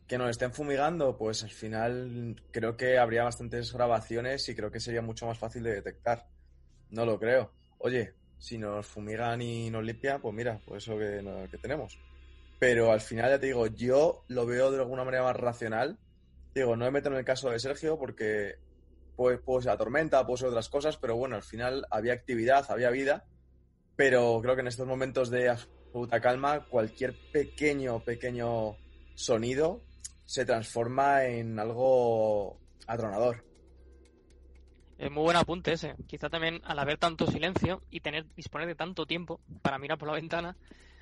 [0.07, 4.79] Que nos estén fumigando, pues al final creo que habría bastantes grabaciones y creo que
[4.79, 6.27] sería mucho más fácil de detectar.
[6.89, 7.51] No lo creo.
[7.79, 11.99] Oye, si nos fumigan y nos limpian, pues mira, pues eso que, que tenemos.
[12.59, 15.99] Pero al final, ya te digo, yo lo veo de alguna manera más racional
[16.57, 18.55] Digo, no me meto en el caso de Sergio porque
[19.15, 22.65] puede, puede ser la tormenta, puede ser otras cosas, pero bueno, al final había actividad,
[22.71, 23.27] había vida,
[23.95, 28.75] pero creo que en estos momentos de absoluta calma, cualquier pequeño, pequeño
[29.13, 29.83] sonido
[30.25, 33.45] se transforma en algo atronador.
[34.97, 35.93] Es muy buen apunte ese.
[36.07, 40.07] Quizá también al haber tanto silencio y tener disponer de tanto tiempo para mirar por
[40.07, 40.57] la ventana,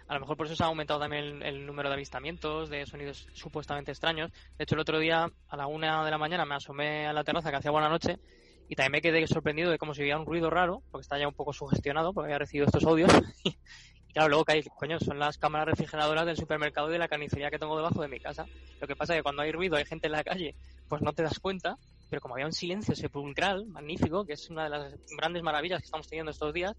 [0.08, 3.28] a lo mejor por eso se ha aumentado también el, número de avistamientos de sonidos
[3.34, 4.32] supuestamente extraños.
[4.58, 7.24] De hecho, el otro día a la una de la mañana me asomé a la
[7.24, 8.20] terraza que hacía buena noche
[8.68, 11.28] y también me quedé sorprendido de cómo se oía un ruido raro, porque está ya
[11.28, 13.12] un poco sugestionado, porque había recibido estos audios.
[13.44, 17.50] y claro, luego caí, coño, son las cámaras refrigeradoras del supermercado y de la carnicería
[17.50, 18.46] que tengo debajo de mi casa.
[18.80, 20.56] Lo que pasa es que cuando hay ruido, hay gente en la calle,
[20.88, 21.78] pues no te das cuenta,
[22.10, 25.86] pero como había un silencio sepulcral magnífico, que es una de las grandes maravillas que
[25.86, 26.76] estamos teniendo estos días,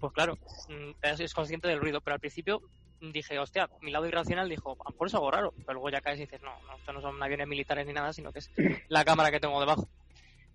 [0.00, 0.36] pues claro,
[0.68, 2.62] mm, es consciente del ruido, pero al principio
[3.00, 6.18] dije, hostia, mi lado irracional dijo, a por eso algo raro, pero luego ya caes
[6.18, 8.50] y dices, no, no, esto no son aviones militares ni nada, sino que es
[8.88, 9.88] la cámara que tengo debajo.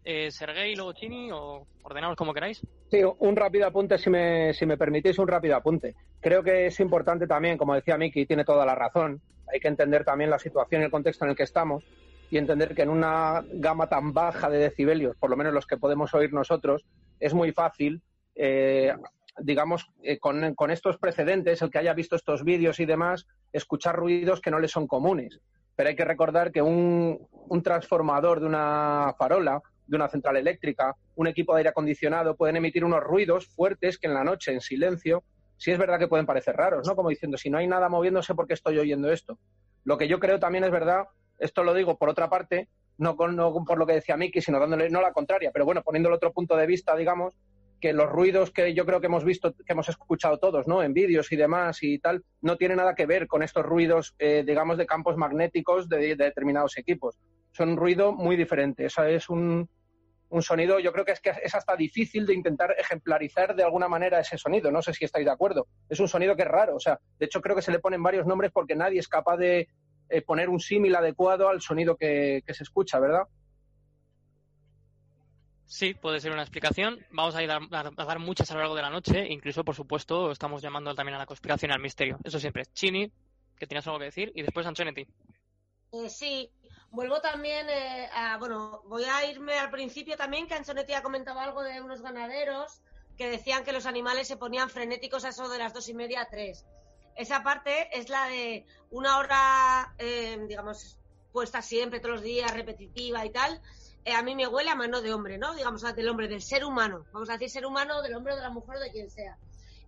[0.03, 2.61] Eh, Sergei, luego Chini, o ordenamos como queráis.
[2.89, 5.95] Sí, un rápido apunte, si me, si me permitís, un rápido apunte.
[6.21, 10.05] Creo que es importante también, como decía Miki, tiene toda la razón, hay que entender
[10.05, 11.83] también la situación y el contexto en el que estamos
[12.29, 15.77] y entender que en una gama tan baja de decibelios, por lo menos los que
[15.77, 16.85] podemos oír nosotros,
[17.19, 18.01] es muy fácil
[18.38, 18.93] eh,
[19.39, 24.41] digamos, eh, con, estos precedentes, el que haya visto estos vídeos y demás, escuchar ruidos
[24.41, 25.39] que no le son comunes.
[25.76, 27.28] Pero hay que recordar que un,
[27.63, 32.84] transformador de una farola, de una central eléctrica, un equipo de aire acondicionado pueden emitir
[32.84, 35.23] unos ruidos fuertes que en la noche, en silencio,
[35.58, 36.95] sí es verdad que pueden parecer raros, ¿no?
[36.95, 39.39] Como diciendo, si no hay nada moviéndose, ¿por qué estoy oyendo esto?
[39.84, 41.06] Lo que yo creo también es verdad,
[41.39, 44.89] esto lo digo por otra parte, no, no por lo que decía Miki, sino dándole
[44.89, 47.36] no la contraria, pero bueno, poniendo el otro punto de vista, digamos,
[47.79, 50.83] que los ruidos que yo creo que hemos visto, que hemos escuchado todos, ¿no?
[50.83, 54.43] En vídeos y demás y tal, no tiene nada que ver con estos ruidos, eh,
[54.45, 57.17] digamos, de campos magnéticos de, determinados equipos.
[57.51, 58.85] Son un ruido muy diferente.
[58.85, 59.69] Eso es un,
[60.29, 63.87] un sonido, yo creo que es que es hasta difícil de intentar ejemplarizar de alguna
[63.87, 64.71] manera ese sonido.
[64.71, 65.67] No sé si estáis de acuerdo.
[65.89, 66.75] Es un sonido que es raro.
[66.75, 69.37] O sea, de hecho creo que se le ponen varios nombres porque nadie es capaz
[69.37, 69.67] de
[70.10, 73.23] eh, poner un símil adecuado al sonido que se escucha, ¿verdad?
[75.67, 77.05] Sí, puede ser una explicación.
[77.11, 79.27] Vamos a, ir a, dar muchas a lo largo de la noche.
[79.29, 82.17] Incluso, por supuesto, estamos llamando también a la conspiración y al misterio.
[82.23, 82.65] Eso siempre.
[82.73, 83.11] Chini,
[83.57, 84.31] que tienes algo que decir.
[84.33, 85.05] Y después Antonetti.
[85.91, 86.49] Eh, sí,
[86.89, 88.37] vuelvo también eh, a.
[88.37, 92.81] Bueno, voy a irme al principio también, que Antonetti ha comentado algo de unos ganaderos
[93.17, 96.21] que decían que los animales se ponían frenéticos a eso de las dos y media
[96.21, 96.65] a tres.
[97.17, 100.97] Esa parte es la de una hora, eh, digamos,
[101.33, 103.61] puesta siempre, todos los días, repetitiva y tal
[104.13, 105.53] a mí me huele a mano de hombre, ¿no?
[105.53, 107.05] Digamos, del hombre, del ser humano.
[107.12, 109.37] Vamos a decir ser humano, del hombre de la mujer de quien sea.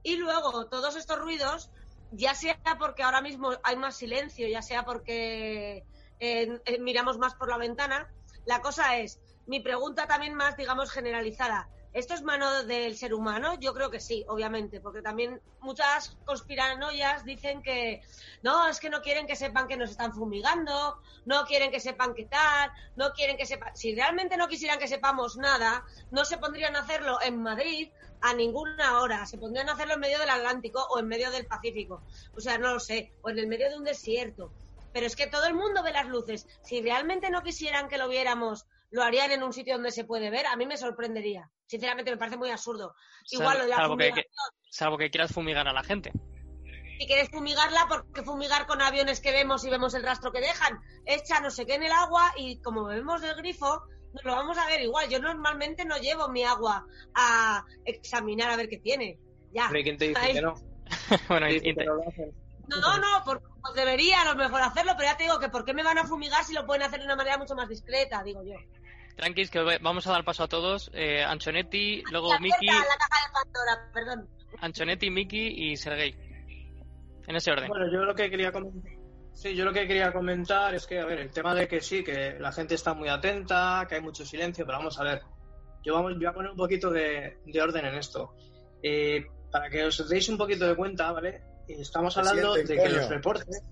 [0.03, 1.69] Y luego todos estos ruidos,
[2.11, 5.85] ya sea porque ahora mismo hay más silencio, ya sea porque
[6.19, 8.11] eh, eh, miramos más por la ventana,
[8.45, 11.69] la cosa es, mi pregunta también más, digamos, generalizada.
[11.91, 13.55] ¿Esto es mano del ser humano?
[13.59, 18.01] Yo creo que sí, obviamente, porque también muchas conspiranoias dicen que
[18.43, 22.13] no, es que no quieren que sepan que nos están fumigando, no quieren que sepan
[22.13, 23.75] qué tal, no quieren que sepan.
[23.75, 27.89] Si realmente no quisieran que sepamos nada, no se pondrían a hacerlo en Madrid
[28.21, 31.47] a ninguna hora, se pondrían a hacerlo en medio del Atlántico o en medio del
[31.47, 32.03] Pacífico.
[32.35, 34.51] O sea, no lo sé, o en el medio de un desierto.
[34.93, 36.47] Pero es que todo el mundo ve las luces.
[36.61, 40.29] Si realmente no quisieran que lo viéramos lo harían en un sitio donde se puede
[40.29, 41.49] ver, a mí me sorprendería.
[41.67, 42.95] Sinceramente, me parece muy absurdo.
[43.31, 44.25] Igual lo de la salvo, que,
[44.69, 46.11] salvo que quieras fumigar a la gente.
[46.99, 50.79] Si quieres fumigarla, porque fumigar con aviones que vemos y vemos el rastro que dejan,
[51.05, 53.83] echa no sé qué en el agua y como bebemos del grifo,
[54.13, 55.07] nos lo vamos a ver igual.
[55.09, 56.85] Yo normalmente no llevo mi agua
[57.15, 59.17] a examinar a ver qué tiene.
[59.53, 59.69] Ya.
[59.69, 60.55] ¿quién te dice que no?
[61.29, 61.47] bueno,
[62.69, 63.39] no, no, pues
[63.75, 66.05] debería a lo mejor hacerlo, pero ya te digo que ¿por qué me van a
[66.05, 68.23] fumigar si lo pueden hacer de una manera mucho más discreta?
[68.23, 68.55] Digo yo.
[69.19, 70.89] Tranquis, que vamos a dar paso a todos.
[70.93, 72.67] Eh, Anchonetti, luego Miki.
[72.67, 74.29] La caja de Pandora, perdón.
[74.61, 76.15] Anchonetti, Miki y Sergei.
[77.27, 77.67] En ese orden.
[77.67, 78.93] Bueno, yo lo que quería comentar.
[79.33, 82.01] Sí, yo lo que quería comentar es que, a ver, el tema de que sí,
[82.01, 85.21] que la gente está muy atenta, que hay mucho silencio, pero vamos a ver.
[85.83, 88.33] Yo, vamos, yo voy a poner un poquito de, orden en esto.
[88.81, 91.41] Eh, para que os deis un poquito de cuenta, ¿vale?
[91.67, 93.63] Estamos hablando de que los reportes,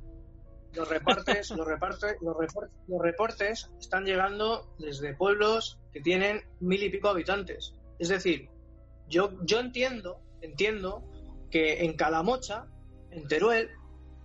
[0.74, 6.84] los reportes, los reportes, los reportes, los reportes están llegando desde pueblos que tienen mil
[6.84, 7.74] y pico habitantes.
[7.99, 8.49] Es decir,
[9.07, 11.03] yo, yo entiendo, entiendo
[11.49, 12.68] que en Calamocha,
[13.11, 13.70] en Teruel,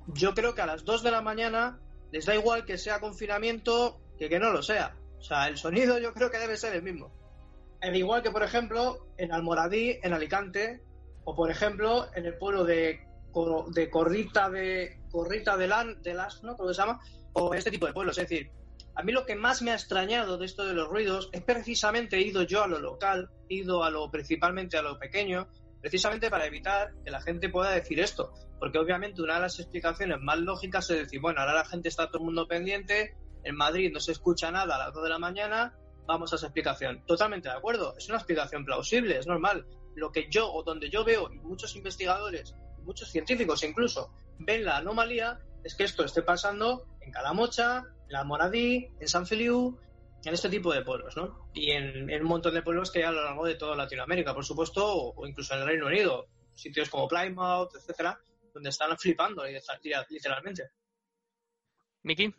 [0.09, 1.80] yo creo que a las 2 de la mañana
[2.11, 4.97] les da igual que sea confinamiento que que no lo sea.
[5.18, 7.12] O sea, el sonido yo creo que debe ser el mismo.
[7.80, 10.82] Al igual que, por ejemplo, en Almoradí, en Alicante,
[11.24, 13.01] o por ejemplo, en el pueblo de
[13.70, 16.56] de corrita de corrita de, lan, de las, ¿no?
[16.56, 17.00] ¿Cómo se llama?
[17.34, 18.18] O este tipo de pueblos.
[18.18, 18.50] Es decir,
[18.94, 22.20] a mí lo que más me ha extrañado de esto de los ruidos es precisamente
[22.20, 25.48] ido yo a lo local, ido a lo principalmente a lo pequeño,
[25.80, 28.32] precisamente para evitar que la gente pueda decir esto.
[28.58, 32.08] Porque obviamente una de las explicaciones más lógicas es decir, bueno, ahora la gente está
[32.08, 35.18] todo el mundo pendiente, en Madrid no se escucha nada a las 2 de la
[35.18, 35.74] mañana,
[36.06, 37.02] vamos a esa explicación.
[37.06, 39.66] Totalmente de acuerdo, es una explicación plausible, es normal.
[39.94, 44.78] Lo que yo o donde yo veo y muchos investigadores muchos científicos incluso ven la
[44.78, 49.78] anomalía es que esto esté pasando en Calamocha, en La Moradí, en San Feliu,
[50.24, 51.50] en este tipo de pueblos, ¿no?
[51.52, 54.44] Y en, un montón de pueblos que hay a lo largo de toda Latinoamérica, por
[54.44, 58.18] supuesto, o, incluso en el Reino Unido, sitios como Plymouth, etcétera,
[58.52, 60.70] donde están flipando literalmente.
[62.02, 62.34] Miki.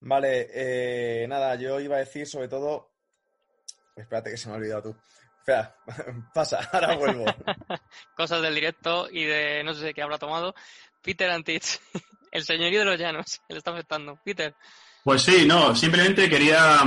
[0.00, 2.90] Vale, eh, nada, yo iba a decir sobre todo.
[3.96, 4.96] Espérate que se me ha olvidado tú.
[5.40, 5.74] Espera,
[6.34, 7.24] pasa, ahora vuelvo.
[8.14, 10.54] Cosas del directo y de no sé qué habrá tomado.
[11.02, 11.80] Peter Antich,
[12.32, 14.18] el señorío de los llanos, que le está afectando.
[14.22, 14.54] Peter.
[15.02, 16.82] Pues sí, no, simplemente quería,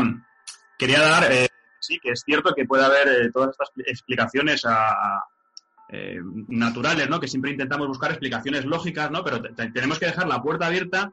[0.78, 1.50] quería dar, eh,
[1.80, 5.24] sí, que es cierto que puede haber eh, todas estas explicaciones a,
[5.90, 7.20] eh, naturales, ¿no?
[7.20, 9.24] Que siempre intentamos buscar explicaciones lógicas, ¿no?
[9.24, 9.42] Pero
[9.74, 11.12] tenemos que dejar la puerta abierta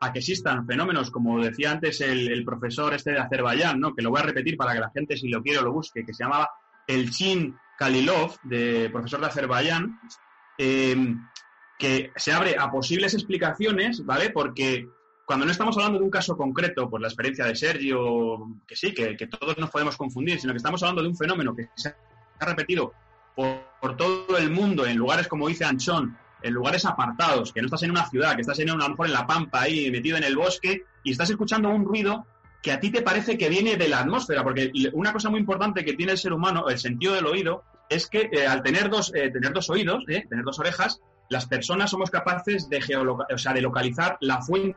[0.00, 3.94] a que existan fenómenos, como decía antes el, el, profesor este de Azerbaiyán, ¿no?
[3.94, 6.14] Que lo voy a repetir para que la gente, si lo quiere, lo busque, que
[6.14, 6.48] se llamaba
[6.88, 10.00] el Chin Kalilov, de profesor de Azerbaiyán,
[10.56, 11.24] em,
[11.78, 14.30] que se abre a posibles explicaciones, ¿vale?
[14.30, 14.88] Porque
[15.24, 18.92] cuando no estamos hablando de un caso concreto, por la experiencia de Sergio, que sí,
[18.92, 21.90] que, todos nos podemos confundir, sino que estamos hablando de un fenómeno que se
[22.40, 22.92] ha repetido
[23.36, 27.82] por, todo el mundo, en lugares como dice Anchón, en lugares apartados, que no estás
[27.82, 30.24] en una ciudad, que estás en, a lo mejor en la pampa ahí, metido en
[30.24, 32.26] el bosque, y estás escuchando un ruido
[32.62, 35.84] que a ti te parece que viene de la atmósfera, porque una cosa muy importante
[35.84, 39.12] que tiene el ser humano, el sentido del oído, es que eh, al tener dos,
[39.14, 41.00] eh, tener dos oídos, eh, tener dos orejas,
[41.30, 44.76] las personas somos capaces de, o sea, de localizar la fuente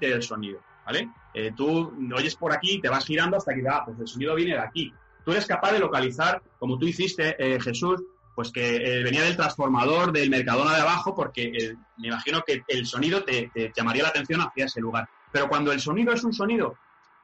[0.00, 1.08] del sonido, ¿vale?
[1.56, 4.60] tú oyes por aquí, te vas girando hasta que, ah, pues el sonido viene de
[4.60, 4.92] aquí.
[5.24, 8.02] Tú eres capaz de localizar, como tú hiciste, Jesús,
[8.34, 13.22] pues que venía del transformador del Mercadona de abajo, porque me imagino que el sonido
[13.22, 15.08] te llamaría la atención hacia ese lugar.
[15.30, 16.76] Pero cuando el sonido es un sonido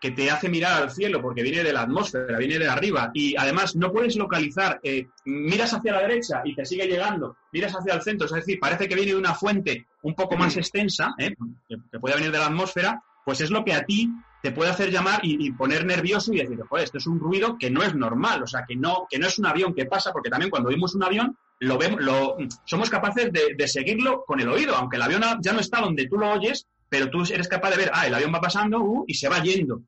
[0.04, 3.34] que te hace mirar al cielo porque viene de la atmósfera, viene de arriba y
[3.38, 7.94] además no puedes localizar, eh, miras hacia la derecha y te sigue llegando, miras hacia
[7.94, 11.34] el centro, es decir, parece que viene de una fuente un poco más extensa, eh,
[11.66, 14.10] que, puede venir de la atmósfera, pues es lo que a ti
[14.42, 17.70] te puede hacer llamar y, poner nervioso y decir, joder, esto es un ruido que
[17.70, 20.28] no es normal, o sea, que no, que no es un avión que pasa, porque
[20.28, 22.36] también cuando oímos un avión, lo vemos, lo,
[22.66, 26.06] somos capaces de, de seguirlo con el oído, aunque el avión ya no está donde
[26.08, 29.04] tú lo oyes, pero tú eres capaz de ver, ah, el avión va pasando uh,
[29.06, 29.80] y se va yendo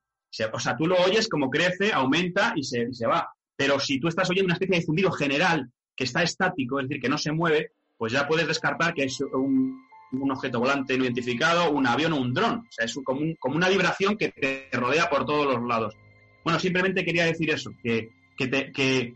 [0.52, 3.28] o sea, tú lo oyes como crece, aumenta y se, va.
[3.56, 7.02] Pero si tú estás oyendo una especie de zumbido general que está estático, es decir,
[7.02, 9.82] que no se mueve, pues ya puedes descartar que es un,
[10.30, 12.58] objeto volante no identificado, un avión o un dron.
[12.58, 15.94] O sea, es como, como, una vibración que te rodea por todos los lados.
[16.44, 19.14] Bueno, simplemente quería decir eso, que, que,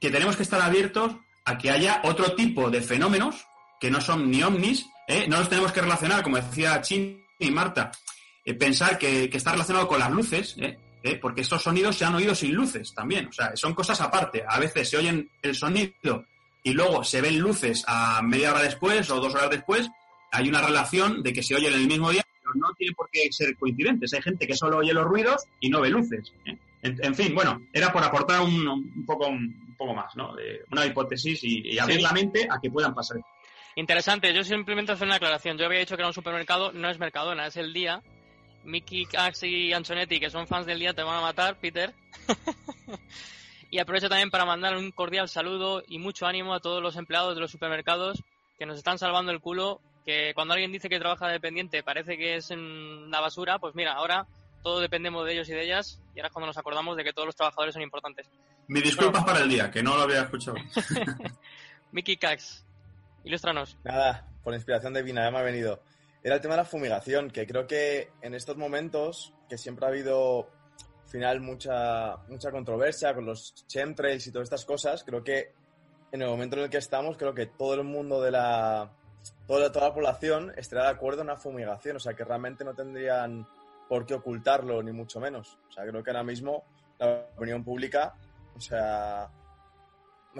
[0.00, 3.46] tenemos que estar abiertos a que haya otro tipo de fenómenos
[3.78, 5.26] que no son ni ovnis, ¿eh?
[5.28, 7.92] no los tenemos que relacionar, como decía Chin y Marta,
[8.46, 10.78] eh, pensar que, está relacionado con las luces, ¿eh?
[11.02, 11.16] ¿eh?
[11.16, 14.44] porque estos sonidos se han oído sin luces también, o sea, son cosas aparte.
[14.48, 16.24] A veces se oyen el sonido
[16.62, 19.90] y luego se ven luces a media hora después o dos horas después,
[20.32, 23.08] hay una relación de que se oyen en el mismo día, pero no tiene por
[23.10, 24.12] qué ser coincidentes.
[24.14, 26.32] Hay gente que solo oye los ruidos y no ve luces.
[26.44, 26.56] ¿eh?
[26.82, 30.36] En, fin, bueno, era por aportar un, poco, un poco más, ¿no?
[30.36, 33.18] De una hipótesis y, abrir la mente a que puedan pasar.
[33.74, 35.58] Interesante, yo simplemente hacer una aclaración.
[35.58, 38.02] Yo había dicho que era un supermercado, no es Mercadona, es el día
[38.66, 41.94] Mickey, Cax y Anchonetti, que son fans del día, te van a matar, Peter.
[43.70, 47.34] y aprovecho también para mandar un cordial saludo y mucho ánimo a todos los empleados
[47.34, 48.22] de los supermercados
[48.58, 49.80] que nos están salvando el culo.
[50.04, 53.94] Que cuando alguien dice que trabaja dependiente parece que es en la basura, pues mira,
[53.94, 54.26] ahora
[54.62, 57.12] todos dependemos de ellos y de ellas y ahora es cuando nos acordamos de que
[57.12, 58.28] todos los trabajadores son importantes.
[58.68, 60.56] Mi disculpas para el día, que no lo había escuchado.
[61.92, 62.64] Mickey Cax,
[63.24, 63.76] ilústranos.
[63.84, 65.80] Nada, por inspiración divina, ya me ha venido
[66.26, 69.90] era el tema de la fumigación, que creo que en estos momentos, que siempre ha
[69.90, 70.48] habido
[71.04, 75.52] al final mucha, mucha controversia con los chemtrails y todas estas cosas, creo que
[76.10, 78.90] en el momento en el que estamos, creo que todo el mundo de la,
[79.46, 82.74] toda, toda la población estaría de acuerdo en una fumigación, o sea, que realmente no
[82.74, 83.46] tendrían
[83.88, 85.56] por qué ocultarlo, ni mucho menos.
[85.68, 86.64] O sea, creo que ahora mismo
[86.98, 88.16] la opinión pública,
[88.56, 89.30] o sea,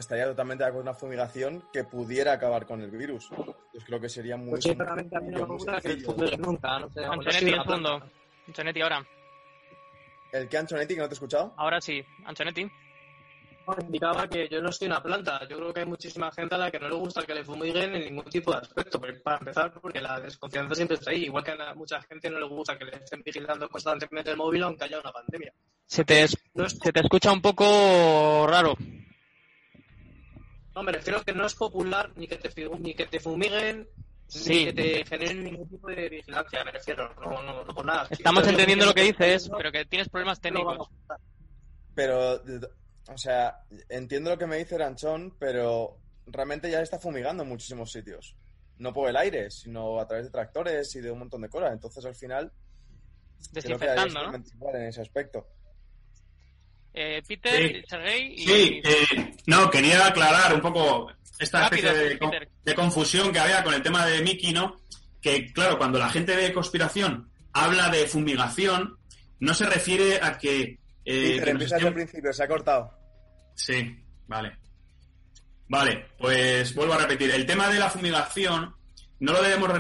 [0.00, 3.30] estaría totalmente de acuerdo con una fumigación que pudiera acabar con el virus.
[3.30, 4.50] Yo creo que sería muy...
[4.50, 5.96] Pues sí, pero a mí no me gusta que
[6.38, 7.04] nunca, no sé.
[7.04, 8.02] Anchonetti, el fondo.
[8.46, 9.06] Anchonetti, ahora.
[10.32, 11.54] ¿El qué, Anchonetti, que no te he escuchado?
[11.56, 12.70] Ahora sí, Anchonetti.
[13.80, 15.40] Indicaba que yo no estoy una planta.
[15.48, 17.96] Yo creo que hay muchísima gente a la que no le gusta que le fumiguen
[17.96, 19.00] en ningún tipo de aspecto.
[19.00, 21.24] Para empezar, porque la desconfianza siempre está ahí.
[21.24, 24.62] Igual que a mucha gente no le gusta que le estén vigilando constantemente el móvil
[24.62, 25.52] aunque haya una pandemia.
[25.84, 28.76] Se te, se te escucha un poco raro.
[30.76, 33.88] No, me refiero que no es popular ni que te, ni que te fumiguen
[34.46, 37.14] ni que te generen ningún tipo de vigilancia, me refiero.
[37.14, 38.06] No, no, no por nada.
[38.10, 40.90] Estamos entendiendo lo que dices, pero que tienes problemas técnicos.
[41.94, 42.42] Pero,
[43.08, 47.90] o sea, entiendo lo que me dice Ranchón, pero realmente ya está fumigando en muchísimos
[47.90, 48.36] sitios.
[48.76, 51.72] No por el aire, sino a través de tractores y de un montón de cosas.
[51.72, 52.52] Entonces, al final,
[53.50, 54.74] desinfectando, ¿no?
[54.74, 55.46] en ese aspecto.
[56.98, 58.34] Eh, Peter, sí.
[58.38, 63.82] Sí, eh, no, quería aclarar un poco esta especie de, confusión que había con el
[63.82, 64.80] tema de Mickey, ¿no?
[65.20, 68.96] Que, claro, cuando la gente de conspiración habla de fumigación,
[69.40, 70.78] no se refiere a que...
[71.04, 72.90] Eh, empieza desde el principio, se ha cortado.
[73.54, 74.56] Sí, vale.
[75.68, 77.30] Vale, pues vuelvo a repetir.
[77.30, 78.74] El tema de la fumigación
[79.20, 79.70] no lo debemos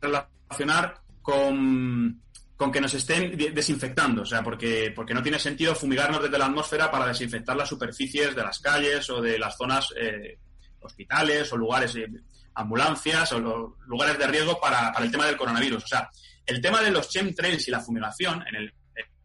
[0.00, 2.22] relacionar con
[2.56, 6.46] con que nos estén desinfectando, o sea, porque, porque no tiene sentido fumigarnos desde la
[6.46, 10.38] atmósfera para desinfectar las superficies de las calles o de las zonas eh,
[10.80, 12.08] hospitales o lugares, eh,
[12.54, 15.84] ambulancias o lugares de riesgo para, para, el tema del coronavirus.
[15.84, 16.08] O sea,
[16.46, 18.74] el tema de los chemtrails y la fumigación en el,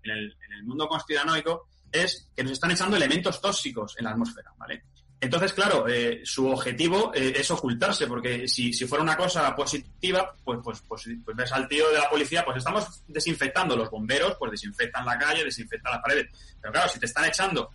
[0.04, 4.12] en el, en el mundo conspiranoico es que nos están echando elementos tóxicos en la
[4.12, 4.84] atmósfera, ¿vale?
[5.22, 10.34] Entonces, claro, eh, su objetivo eh, es ocultarse, porque si, si, fuera una cosa positiva,
[10.44, 14.36] pues, pues, pues, pues, ves al tío de la policía, pues estamos desinfectando los bomberos,
[14.40, 16.28] pues desinfectan la calle, desinfectan las paredes.
[16.60, 17.70] Pero claro, si te están echando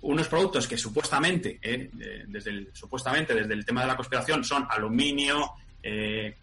[0.00, 1.90] unos productos que supuestamente, eh,
[2.26, 5.52] desde el, supuestamente desde el tema de la conspiración, son aluminio,
[5.82, 6.34] eh,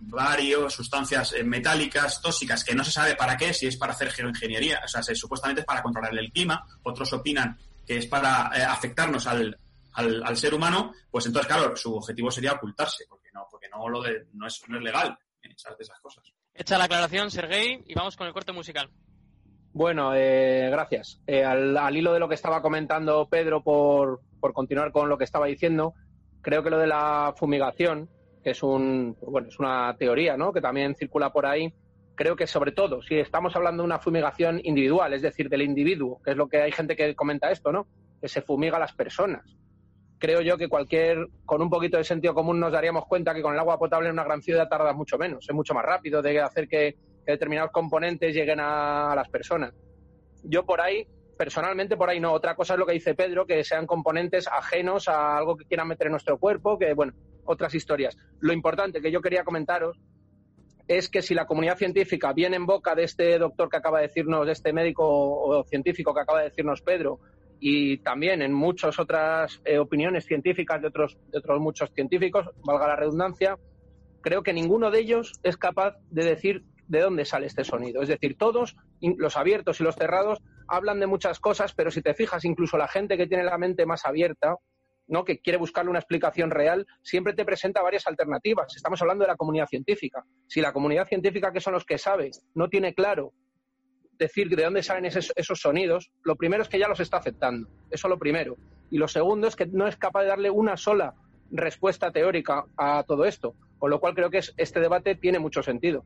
[0.00, 4.82] varios, sustancias metálicas, tóxicas, que no se sabe para qué, si es para hacer geoingeniería,
[4.84, 9.56] o sea, supuestamente es para controlar el clima, otros opinan que es para afectarnos al,
[9.96, 14.02] al, ser humano, pues entonces, claro, su objetivo sería ocultarse, porque no, porque no, lo
[14.02, 16.24] de, no, es, no es legal esas, esas cosas.
[16.54, 18.90] Hecha la aclaración, Sergei, y vamos con el corte musical.
[19.72, 21.20] Bueno, eh, gracias.
[21.26, 25.24] Eh, al, hilo de lo que estaba comentando Pedro, por, por, continuar con lo que
[25.24, 25.94] estaba diciendo,
[26.40, 28.08] creo que lo de la fumigación,
[28.42, 30.52] que es, un, bueno, es una teoría ¿no?
[30.52, 31.74] que también circula por ahí,
[32.14, 36.22] creo que sobre todo, si estamos hablando de una fumigación individual, es decir, del individuo,
[36.24, 37.86] que es lo que hay gente que comenta esto, ¿no?
[38.18, 39.44] que se fumiga a las personas
[40.18, 43.54] creo yo que cualquier, con un poquito de sentido común nos daríamos cuenta que con
[43.54, 46.40] el agua potable en una gran ciudad tarda mucho menos, es mucho más rápido de
[46.40, 46.96] hacer que,
[47.26, 49.74] determinados componentes lleguen a, las personas.
[50.44, 51.06] Yo por ahí,
[51.36, 52.32] personalmente por ahí no.
[52.32, 55.88] Otra cosa es lo que dice Pedro, que sean componentes ajenos a algo que quieran
[55.88, 57.14] meter en nuestro cuerpo, que bueno,
[57.44, 58.16] otras historias.
[58.38, 59.98] Lo importante que yo quería comentaros
[60.86, 64.06] es que si la comunidad científica viene en boca de este doctor que acaba de
[64.06, 67.18] decirnos, de este médico o científico que acaba de decirnos Pedro,
[67.60, 72.88] y también en muchas otras eh, opiniones científicas de otros, de otros muchos científicos, valga
[72.88, 73.56] la redundancia,
[74.20, 78.02] creo que ninguno de ellos es capaz de decir de dónde sale este sonido.
[78.02, 80.38] Es decir, todos, los abiertos y los cerrados,
[80.68, 83.86] hablan de muchas cosas, pero si te fijas, incluso la gente que tiene la mente
[83.86, 84.56] más abierta,
[85.08, 85.24] ¿no?
[85.24, 88.74] que quiere buscarle una explicación real, siempre te presenta varias alternativas.
[88.74, 90.24] Estamos hablando de la comunidad científica.
[90.46, 93.32] Si la comunidad científica, que son los que sabe, no tiene claro
[94.18, 97.68] decir de dónde salen esos, sonidos, lo primero es que ya los está aceptando.
[97.90, 98.56] Eso lo primero.
[98.90, 101.14] Y lo segundo es que no es capaz de darle una sola
[101.50, 103.54] respuesta teórica a todo esto.
[103.78, 106.04] Con lo cual creo que este debate tiene mucho sentido.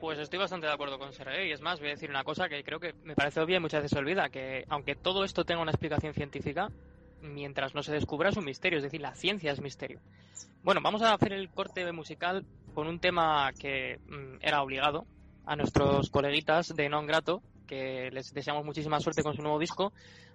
[0.00, 1.48] Pues estoy bastante de acuerdo con Sergei.
[1.48, 3.60] Y es más, voy a decir una cosa que creo que me parece obvia y
[3.60, 6.70] muchas veces se olvida, que aunque todo esto tenga una explicación científica,
[7.22, 10.00] mientras no se descubra es un misterio, es decir, la ciencia es misterio.
[10.62, 15.06] Bueno, vamos a hacer el corte musical con un tema que mm, era obligado
[15.46, 19.92] a nuestros coleguitas de Non Grato, que les deseamos muchísima suerte con su nuevo disco.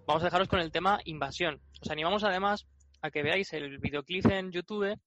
[0.07, 1.59] Vamos a dejaros con el tema Invasión.
[1.83, 2.65] Os animamos además
[3.01, 4.97] a que veáis el videoclip en YouTube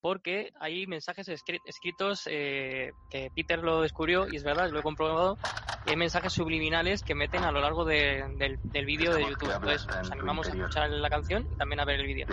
[0.00, 5.36] porque hay mensajes escritos eh, que Peter lo descubrió y es verdad, lo he comprobado.
[5.86, 9.50] hay mensajes subliminales que meten a lo largo del, del vídeo de YouTube.
[9.52, 12.26] Entonces, os animamos a escuchar la canción y también a ver el vídeo.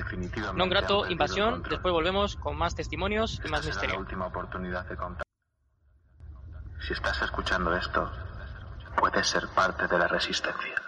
[0.54, 1.64] Non grato, invasión.
[1.66, 3.98] Después volvemos con más testimonios y más misterio.
[3.98, 5.23] última oportunidad de contar.
[6.86, 8.12] Si estás escuchando esto,
[8.98, 10.83] puedes ser parte de la resistencia.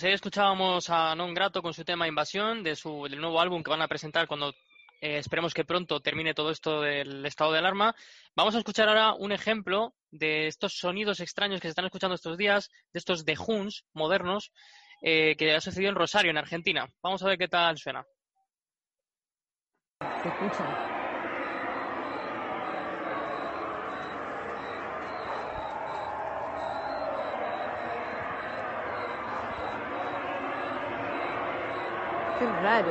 [0.00, 3.62] Pues ahí escuchábamos a Non Grato con su tema Invasión de su, del nuevo álbum
[3.62, 4.54] que van a presentar cuando
[5.02, 7.94] eh, esperemos que pronto termine todo esto del estado de alarma.
[8.34, 12.38] Vamos a escuchar ahora un ejemplo de estos sonidos extraños que se están escuchando estos
[12.38, 14.52] días, de estos de Huns modernos,
[15.02, 16.88] eh, que ha sucedido en Rosario, en Argentina.
[17.02, 18.02] Vamos a ver qué tal suena.
[20.22, 20.99] Se escucha.
[32.40, 32.90] Qué raro.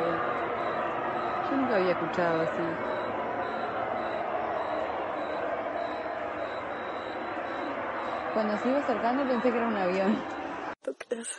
[1.49, 2.61] Yo nunca había escuchado así.
[8.35, 10.23] Cuando se iba acercando pensé que era un avión.
[10.83, 11.35] ¿Tú crees?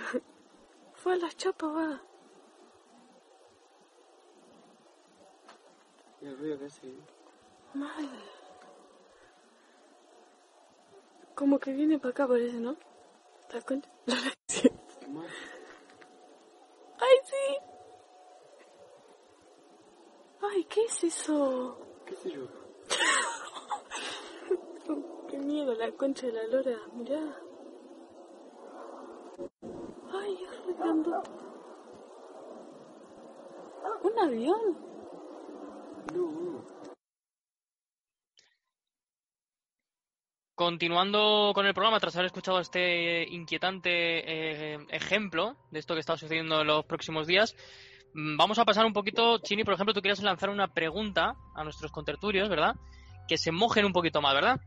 [0.94, 2.00] Fue a la chapa, va.
[6.20, 6.92] ¿Y el ruido que hace?
[7.74, 8.08] Madre.
[11.36, 12.74] Como que viene para acá, parece, ¿no?
[13.48, 13.88] ¿Te das cuenta?
[16.98, 17.69] ¡Ay, sí!
[20.42, 21.78] Ay, ¿qué es eso?
[22.06, 22.48] ¿Qué sé yo?
[25.30, 27.20] Qué miedo, la concha de la lora, mirá.
[30.12, 30.74] Ay, es re.
[34.02, 34.78] ¿Un avión?
[36.14, 36.64] No.
[40.54, 46.16] Continuando con el programa, tras haber escuchado este inquietante eh, ejemplo de esto que está
[46.16, 47.56] sucediendo en los próximos días,
[48.14, 49.38] vamos a pasar un poquito.
[49.38, 52.76] Chini, por ejemplo, tú quieres lanzar una pregunta a nuestros contertulios, ¿verdad?
[53.28, 54.60] Que se mojen un poquito más, ¿verdad?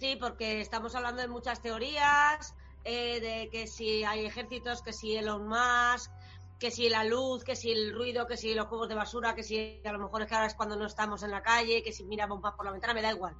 [0.00, 2.54] Sí, porque estamos hablando de muchas teorías,
[2.84, 6.10] eh, de que si hay ejércitos, que si Elon Musk,
[6.58, 9.42] que si la luz, que si el ruido, que si los juegos de basura, que
[9.42, 11.92] si a lo mejor es que ahora es cuando no estamos en la calle, que
[11.92, 13.34] si miramos más por la ventana, me da igual.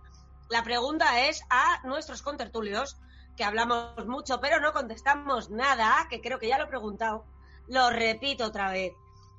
[0.50, 2.98] La pregunta es a nuestros contertulios,
[3.36, 7.24] que hablamos mucho pero no contestamos nada, que creo que ya lo he preguntado.
[7.68, 8.92] Lo repito otra vez.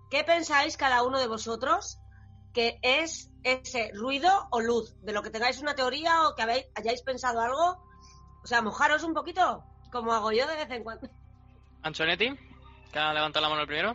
[0.09, 1.99] ¿Qué pensáis cada uno de vosotros
[2.53, 4.95] que es ese ruido o luz?
[5.01, 7.83] De lo que tengáis una teoría o que habéis, hayáis pensado algo.
[8.43, 11.09] O sea, mojaros un poquito, como hago yo de vez en cuando.
[11.81, 12.33] Anchonetti,
[12.91, 13.93] que ha levantado la mano el primero.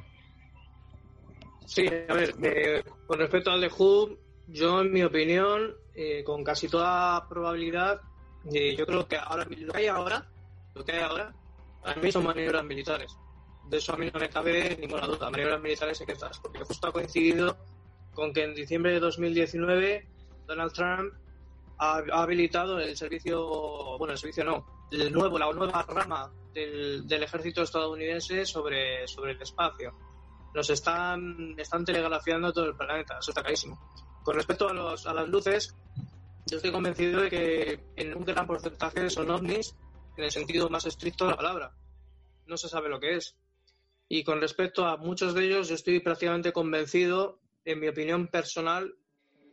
[1.67, 4.17] Sí, a ver, eh, con respecto al de Who,
[4.49, 8.01] yo en mi opinión, eh, con casi toda probabilidad,
[8.53, 10.27] eh, yo creo que ahora lo que hay ahora,
[10.75, 11.33] lo que hay ahora,
[11.85, 13.17] a mí son maniobras militares.
[13.71, 15.31] De eso a mí no me cabe ninguna duda.
[15.31, 17.57] Maniobras militares secretas, porque justo ha coincidido
[18.13, 20.09] con que en diciembre de 2019
[20.47, 21.15] Donald Trump
[21.79, 27.07] ha, ha habilitado el servicio, bueno, el servicio no, el nuevo, la nueva rama del,
[27.07, 29.95] del ejército estadounidense sobre, sobre el espacio.
[30.53, 33.79] Nos están, están telegrafiando todo el planeta, eso está clarísimo.
[34.25, 35.77] Con respecto a, los, a las luces,
[36.47, 39.77] yo estoy convencido de que en un gran porcentaje son ovnis,
[40.17, 41.73] en el sentido más estricto de la palabra.
[42.47, 43.37] No se sabe lo que es.
[44.13, 48.97] Y con respecto a muchos de ellos, yo estoy prácticamente convencido, en mi opinión personal,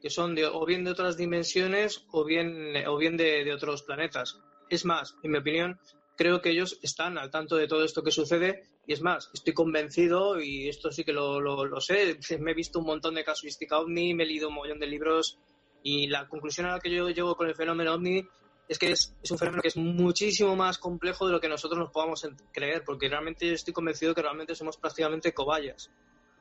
[0.01, 3.83] que son de, o bien de otras dimensiones o bien, o bien de, de otros
[3.83, 4.39] planetas.
[4.67, 5.79] Es más, en mi opinión,
[6.17, 9.53] creo que ellos están al tanto de todo esto que sucede y es más, estoy
[9.53, 13.23] convencido y esto sí que lo, lo, lo sé, me he visto un montón de
[13.23, 15.37] casuística ovni, me he leído un montón de libros
[15.83, 18.27] y la conclusión a la que yo llego con el fenómeno ovni
[18.67, 21.79] es que es, es un fenómeno que es muchísimo más complejo de lo que nosotros
[21.79, 25.89] nos podamos creer, porque realmente yo estoy convencido que realmente somos prácticamente cobayas.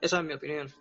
[0.00, 0.72] Esa es mi opinión.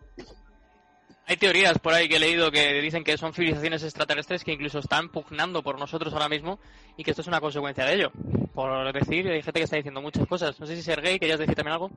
[1.27, 4.77] Hay teorías por ahí que he leído que dicen que son civilizaciones extraterrestres que incluso
[4.77, 6.59] están pugnando por nosotros ahora mismo
[6.97, 8.11] y que esto es una consecuencia de ello.
[8.53, 10.59] Por decir, hay gente que está diciendo muchas cosas.
[10.59, 11.91] No sé si Sergei, querías decir también algo.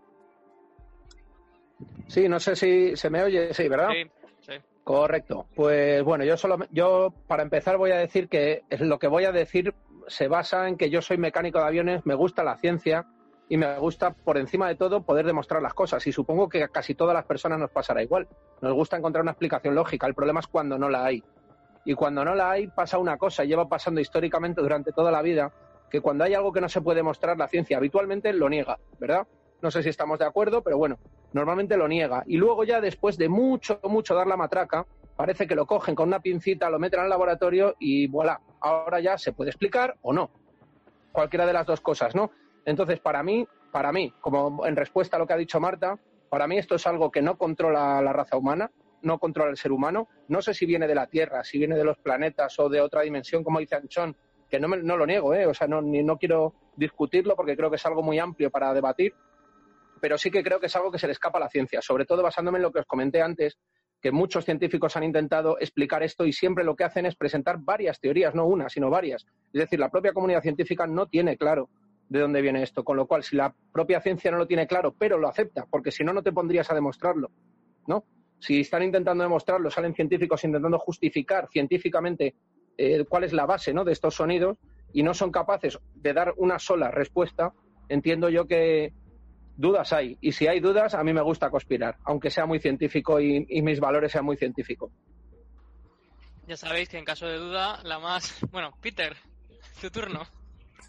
[2.07, 3.91] Sí, no sé si se me oye, sí, ¿verdad?
[3.93, 4.11] Sí.
[4.89, 5.45] Correcto.
[5.55, 9.33] Pues bueno, yo solo, yo para empezar voy a decir que lo que voy a
[9.33, 9.75] decir
[10.07, 13.05] se basa en que yo soy mecánico de aviones, me gusta la ciencia
[13.51, 16.69] y me gusta por encima de todo poder demostrar las cosas y supongo que a
[16.69, 18.29] casi todas las personas nos pasará igual.
[18.63, 21.23] Nos gusta encontrar una explicación lógica, el problema es cuando no la hay.
[21.85, 25.53] Y cuando no la hay pasa una cosa, lleva pasando históricamente durante toda la vida,
[25.91, 29.27] que cuando hay algo que no se puede mostrar, la ciencia habitualmente lo niega, ¿verdad?
[29.61, 30.99] No sé si estamos de acuerdo, pero bueno,
[31.33, 32.23] normalmente lo niega.
[32.27, 34.87] Y luego ya después de mucho, mucho dar la matraca,
[35.17, 39.19] parece que lo cogen con una pincita, lo meten al laboratorio y voilà, ahora ya
[39.19, 40.31] se puede explicar o no.
[41.13, 42.31] Cualquiera de las dos cosas, ¿no?
[42.65, 45.99] Entonces, para mí, para mí, como en respuesta a lo que ha dicho Marta,
[46.29, 48.71] para mí esto es algo que no controla la raza humana,
[49.03, 50.09] no controla el ser humano.
[50.29, 53.03] No sé si viene de la Tierra, si viene de los planetas o de otra
[53.03, 54.17] dimensión, como dice Anchón,
[54.49, 55.47] que no, me- no lo niego, ¿eh?
[55.47, 58.73] O sea, no, ni, no quiero discutirlo porque creo que es algo muy amplio para
[58.75, 59.15] debatir,
[59.99, 62.05] pero sí que creo que es algo que se le escapa a la ciencia, sobre
[62.05, 63.59] todo basándome en lo que os comenté antes,
[64.01, 68.01] que muchos científicos han intentado explicar esto y siempre lo que hacen es presentar varias
[68.01, 69.27] teorías, no una, sino varias.
[69.53, 71.69] Es decir, la propia comunidad científica no tiene claro
[72.09, 72.85] de dónde viene esto.
[72.85, 75.91] Con lo cual, si la propia ciencia no lo tiene claro, pero lo acepta, porque
[75.91, 77.31] si no, no te pondrías a demostrarlo,
[77.87, 78.05] ¿no?
[78.39, 82.37] Si están intentando demostrarlo, salen científicos intentando justificar científicamente
[82.77, 83.85] eh, cuál es la base ¿no?
[83.85, 84.57] de estos sonidos
[84.93, 87.53] y no son capaces de dar una sola respuesta,
[87.89, 88.93] entiendo yo que
[89.59, 90.17] dudas hay.
[90.23, 93.61] Y si hay dudas, a mí me gusta conspirar, aunque sea muy científico y, y
[93.61, 94.91] mis valores sean muy científicos.
[96.47, 98.35] Ya sabéis que en caso de duda, la más...
[98.51, 99.15] Bueno, Peter,
[99.83, 100.27] tu turno.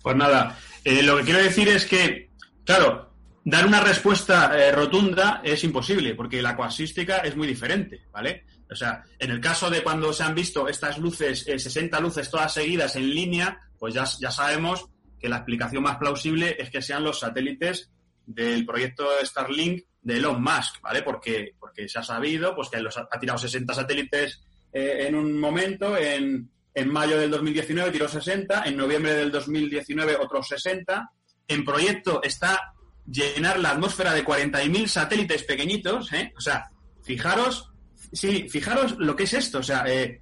[0.02, 2.30] Pues nada, eh, lo que quiero decir es que,
[2.64, 3.12] claro,
[3.44, 8.46] dar una respuesta eh, rotunda es imposible, porque la cuasística es muy diferente, ¿vale?
[8.72, 12.30] O sea, en el caso de cuando se han visto estas luces, eh, 60 luces
[12.30, 14.86] todas seguidas en línea, pues ya, ya sabemos
[15.20, 17.92] que la explicación más plausible es que sean los satélites
[18.30, 21.02] del proyecto Starlink de Elon Musk, ¿vale?
[21.02, 25.40] Porque, porque se ha sabido pues, que los ha, tirado 60 satélites eh, en un
[25.40, 31.12] momento, en, en mayo del 2019 tiró 60, en noviembre del 2019 otros 60.
[31.48, 32.74] En proyecto está
[33.06, 36.32] llenar la atmósfera de 40.000 satélites pequeñitos, ¿eh?
[36.38, 36.70] O sea,
[37.04, 37.72] fijaros,
[38.14, 40.22] sí, fijaros lo que es esto, o sea, eh,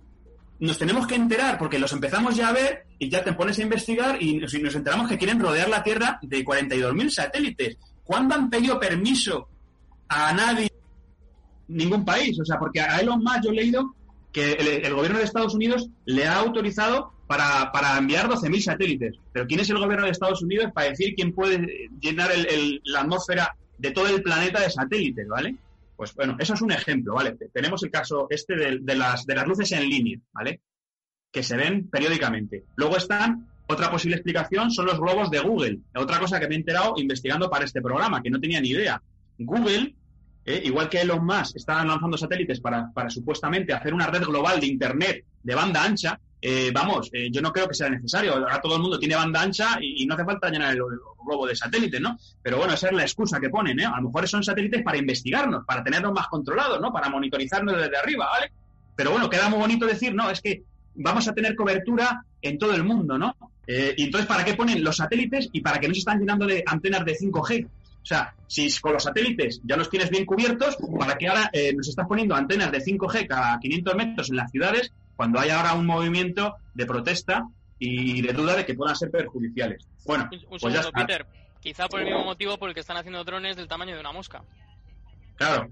[0.59, 3.63] nos tenemos que enterar porque los empezamos ya a ver y ya te pones a
[3.63, 7.77] investigar y nos, y nos enteramos que quieren rodear la Tierra de 42.000 satélites.
[8.07, 9.47] ¿Cuándo han pedido permiso
[10.07, 10.71] a nadie?
[11.67, 13.93] Ningún país, o sea, porque a Elon Musk yo he leído
[14.31, 19.15] que el, gobierno de Estados Unidos le ha autorizado para, para enviar 12.000 satélites.
[19.33, 23.01] Pero ¿quién es el gobierno de Estados Unidos para decir quién puede llenar el- la
[23.01, 25.55] atmósfera de todo el planeta de satélites, ¿vale?
[25.97, 27.35] Pues bueno, eso es un ejemplo, ¿vale?
[27.53, 30.61] Tenemos el caso este de, de las, de las luces en línea, ¿vale?
[31.31, 32.63] Que se ven periódicamente.
[32.75, 35.79] Luego están, otra posible explicación son los globos de Google.
[35.95, 39.01] Otra cosa que me he enterado investigando para este programa, que no tenía ni idea.
[39.37, 39.93] Google,
[40.45, 44.67] eh, igual que Elon Musk, estaban lanzando satélites para, supuestamente hacer una red global de
[44.67, 46.19] Internet de banda ancha.
[46.39, 48.35] eh, vamos, eh, yo no creo que sea necesario.
[48.35, 50.81] Ahora todo el mundo tiene banda ancha y, no hace falta llenar el,
[51.25, 52.17] globo de satélites, ¿no?
[52.41, 53.81] Pero bueno, esa es la excusa que ponen.
[53.81, 56.93] A lo mejor son satélites para investigarnos, para tenernos más controlados, ¿no?
[56.93, 58.51] Para monitorizarnos desde arriba, ¿vale?
[58.95, 60.63] Pero bueno, queda muy bonito decir, no, es que
[60.95, 63.35] vamos a tener cobertura en todo el mundo, ¿no?
[63.67, 66.63] Eh, y entonces, ¿para qué ponen los satélites y para qué nos están llenando de
[66.65, 67.65] antenas de 5G?
[67.65, 71.73] O sea, si con los satélites ya los tienes bien cubiertos, ¿para qué ahora eh,
[71.75, 75.73] nos estás poniendo antenas de 5G cada 500 metros en las ciudades cuando hay ahora
[75.73, 77.45] un movimiento de protesta
[77.79, 79.85] y de duda de que puedan ser perjudiciales?
[80.05, 81.05] Bueno, Un pues ya segundo.
[81.05, 81.25] Peter.
[81.59, 84.13] Quizá por el mismo motivo por el que están haciendo drones del tamaño de una
[84.13, 84.41] mosca.
[85.35, 85.69] Claro.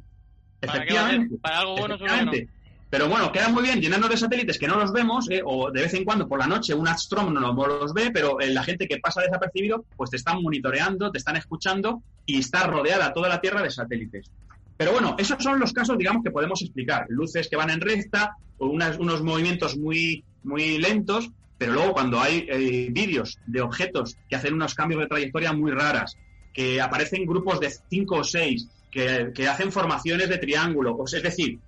[0.59, 0.73] ¿Para?
[0.73, 1.37] Efectivamente.
[1.37, 2.05] Para algo bueno, no.
[2.05, 2.49] Efectivamente.
[2.97, 5.81] Pero bueno, queda muy bien llenarnos de satélites que no los vemos, eh, o de
[5.81, 8.99] vez en cuando por la noche un astrónomo los ve, pero eh, la gente que
[8.99, 13.61] pasa desapercibido, pues te están monitoreando, te están escuchando y está rodeada toda la Tierra
[13.61, 14.31] de satélites.
[14.77, 17.05] Pero bueno, esos son los casos, digamos, que podemos explicar.
[17.09, 22.21] Luces que van en recta, o unas- unos movimientos muy, muy lentos, pero luego cuando
[22.21, 26.15] hay eh, vídeos de objetos que hacen unos cambios de trayectoria muy raras,
[26.53, 31.23] que aparecen grupos de cinco o seis, que, que hacen formaciones de triángulo, sea, es
[31.23, 31.59] decir,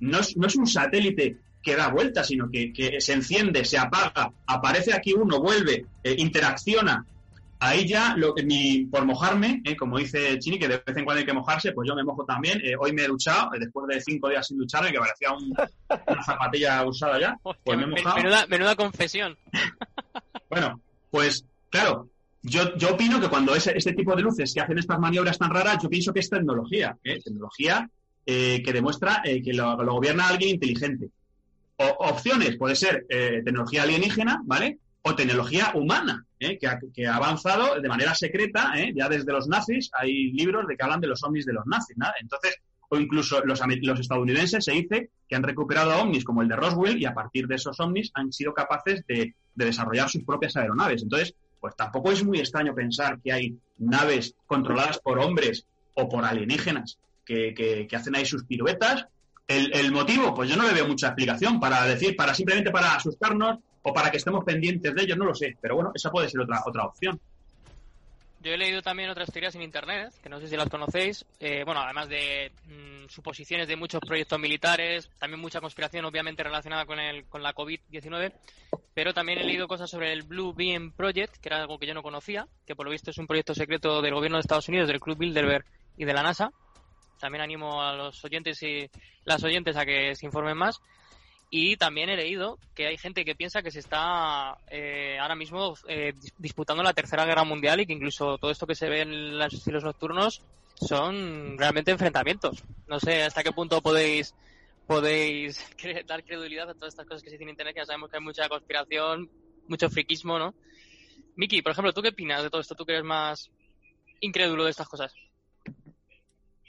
[0.00, 3.76] no es, no es un satélite que da vueltas, sino que, que se enciende, se
[3.78, 7.04] apaga, aparece aquí uno, vuelve, eh, interacciona.
[7.58, 11.20] Ahí ya, lo, ni por mojarme, eh, como dice Chini, que de vez en cuando
[11.20, 12.60] hay que mojarse, pues yo me mojo también.
[12.62, 15.54] Eh, hoy me he duchado, eh, después de cinco días sin ducharme, que parecía un-
[16.06, 17.34] una zapatilla usada ya,
[17.64, 18.16] pues me he mojado.
[18.16, 19.36] Menuda, menuda confesión.
[20.48, 20.80] Bueno,
[21.10, 22.08] pues claro,
[22.42, 25.50] yo, yo opino que cuando ese, este tipo de luces que hacen estas maniobras tan
[25.50, 27.18] raras, yo pienso que es tecnología, ¿eh?
[27.22, 27.90] tecnología
[28.28, 31.10] eh, que demuestra eh, que lo, gobierna alguien inteligente.
[31.76, 34.78] O, opciones, puede ser eh, tecnología alienígena, ¿vale?
[35.02, 39.90] O tecnología humana, que, ha, que ha avanzado de manera secreta, ya desde los nazis,
[39.92, 42.06] hay libros de que hablan de los ovnis de los nazis, ¿no?
[42.20, 42.56] Entonces,
[42.88, 43.60] o incluso los,
[44.00, 47.54] estadounidenses se dice que han recuperado ovnis como el de Roswell y a partir de
[47.54, 51.04] esos ovnis han sido capaces de desarrollar sus propias aeronaves.
[51.04, 56.24] Entonces, pues tampoco es muy extraño pensar que hay naves controladas por hombres o por
[56.24, 59.06] alienígenas que, que- que hacen ahí sus piruetas.
[59.48, 62.94] El, el motivo, pues yo no le veo mucha explicación para decir, para simplemente para
[62.94, 65.56] asustarnos o para que estemos pendientes de ellos, no lo sé.
[65.60, 67.20] Pero bueno, esa puede ser otra, otra opción.
[68.40, 71.24] Yo he leído también otras teorías en internet, que no sé si las conocéis.
[71.40, 76.84] Eh, bueno, además de mm, suposiciones de muchos proyectos militares, también mucha conspiración, obviamente, relacionada
[76.86, 78.32] con, el, con la COVID-19.
[78.94, 81.94] Pero también he leído cosas sobre el Blue Beam Project, que era algo que yo
[81.94, 84.88] no conocía, que por lo visto es un proyecto secreto del gobierno de Estados Unidos,
[84.88, 85.64] del Club Bilderberg
[85.96, 86.50] y de la NASA.
[87.18, 88.88] También animo a los oyentes y
[89.24, 90.78] las oyentes a que se informen más.
[91.48, 95.74] Y también he leído que hay gente que piensa que se está eh, ahora mismo
[95.86, 99.02] eh, dis- disputando la Tercera Guerra Mundial y que incluso todo esto que se ve
[99.02, 100.42] en los cielos nocturnos
[100.74, 102.62] son realmente enfrentamientos.
[102.88, 104.34] No sé hasta qué punto podéis
[104.86, 105.58] podéis
[106.06, 108.16] dar credibilidad a todas estas cosas que se dicen en internet, que ya sabemos que
[108.18, 109.30] hay mucha conspiración,
[109.68, 110.54] mucho friquismo, ¿no?
[111.36, 112.74] Miki, por ejemplo, ¿tú qué opinas de todo esto?
[112.74, 113.50] ¿Tú que eres más
[114.20, 115.12] incrédulo de estas cosas?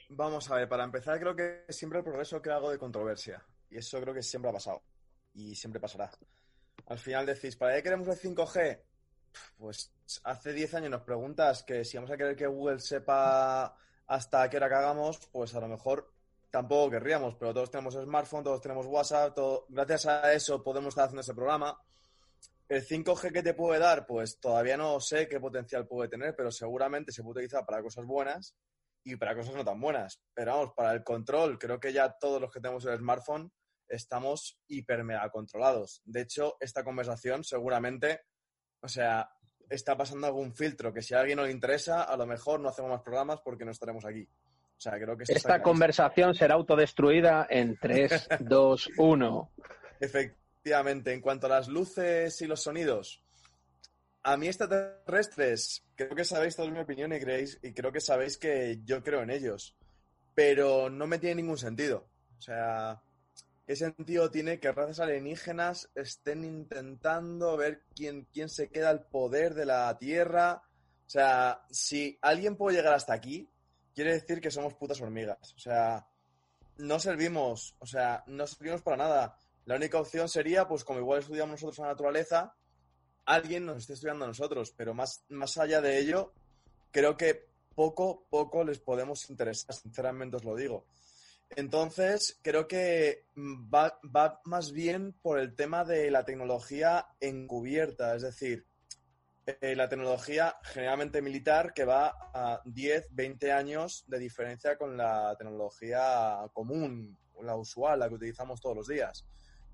[0.10, 3.43] Vamos a ver, para empezar, creo que siempre el progreso crea algo de controversia.
[3.70, 4.82] Y eso creo que siempre ha pasado.
[5.34, 6.10] Y siempre pasará.
[6.88, 8.82] Al final decís, ¿para qué queremos el 5G?
[9.58, 9.91] Pues
[10.24, 13.76] hace 10 años nos preguntas que si vamos a querer que Google sepa
[14.08, 16.10] hasta qué hora cagamos, pues a lo mejor
[16.49, 19.38] tampoco querríamos, pero todos tenemos smartphone, todos tenemos WhatsApp,
[19.68, 21.78] gracias a eso podemos estar haciendo ese programa.
[22.70, 26.49] El 5G que te puede dar, pues todavía no sé qué potencial puede tener, pero
[26.51, 28.55] seguramente se puede utilizar para cosas buenas
[29.08, 30.22] y para cosas no tan buenas.
[30.34, 33.51] Pero vamos, para el control, creo que ya todos los que tenemos el smartphone
[33.88, 36.01] estamos hiper mega controlados.
[36.03, 38.20] De hecho, esta conversación seguramente,
[38.82, 39.30] o sea,
[39.70, 42.68] está pasando algún filtro que si a alguien no le interesa, a lo mejor no
[42.68, 44.24] hacemos más programas porque no estaremos aquí.
[44.26, 49.51] O sea, creo que Esta conversación será autodestruida en 3, 2, 1.
[50.01, 53.24] Efectivamente, en cuanto a las luces y los sonidos,
[54.28, 58.38] a mí extraterrestres, creo que sabéis toda mi opinión y, creéis, y creo que sabéis
[58.38, 59.73] que yo creo en ellos,
[60.36, 62.09] pero no me tiene ningún sentido.
[62.38, 63.01] O sea,
[63.65, 69.53] ¿qué sentido tiene que razas alienígenas estén intentando ver quién, quién se queda al poder
[69.53, 70.61] de la Tierra?
[71.05, 73.49] O sea, si alguien puede llegar hasta aquí,
[73.95, 75.53] quiere decir que somos putas hormigas.
[75.55, 76.05] O sea,
[76.80, 79.38] no servimos, o sea, no servimos para nada.
[79.63, 82.53] La única opción sería, pues como igual estudiamos nosotros la naturaleza,
[83.28, 86.34] alguien nos esté estudiando a nosotros, pero más, más allá de ello,
[86.91, 90.88] creo que poco, poco les podemos interesar, sinceramente os lo digo.
[91.55, 98.15] Entonces, creo que mm, va, va más bien por el tema de la tecnología encubierta,
[98.15, 98.65] es decir,
[99.45, 105.36] eh, la tecnología generalmente militar que va a 10, 20 años de diferencia con la
[105.38, 109.25] tecnología común, la usual, la que utilizamos todos los días.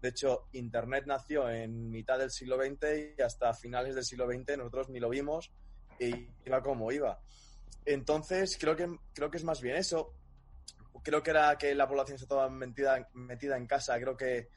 [0.03, 4.57] De hecho, Internet nació en mitad del siglo XX y hasta finales del siglo XX
[4.57, 5.49] nosotros ni lo vimos
[5.97, 7.21] y iba como iba.
[7.85, 10.13] Entonces, creo que, creo que es más bien eso.
[11.03, 13.97] Creo que era que la población está toda metida, metida en casa.
[13.97, 14.49] Creo que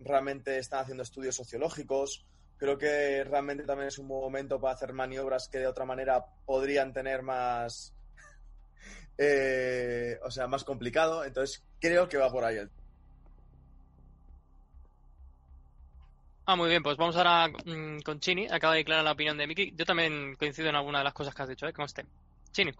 [0.00, 2.24] realmente están haciendo estudios sociológicos.
[2.56, 6.94] Creo que realmente también es un momento para hacer maniobras que de otra manera podrían
[6.94, 7.94] tener más.
[9.18, 11.26] eh, o sea, más complicado.
[11.26, 12.70] Entonces, creo que va por ahí el
[16.46, 18.46] Ah, muy bien, pues vamos ahora mm, con Chini.
[18.50, 19.72] Acaba de declarar la opinión de Miki.
[19.74, 21.72] Yo también coincido en alguna de las cosas que has dicho, ¿eh?
[21.72, 22.04] Conste.
[22.52, 22.72] Chini.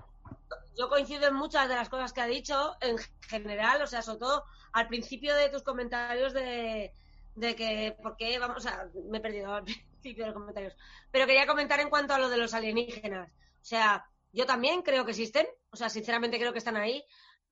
[0.76, 2.96] Yo coincido en muchas de las cosas que ha dicho, en
[3.28, 6.92] general, o sea, sobre todo al principio de tus comentarios de,
[7.36, 8.86] de que, ¿por qué vamos a.?
[9.10, 9.64] Me he perdido al
[10.02, 10.76] principio de los comentarios.
[11.10, 13.30] Pero quería comentar en cuanto a lo de los alienígenas.
[13.30, 17.02] O sea, yo también creo que existen, o sea, sinceramente creo que están ahí.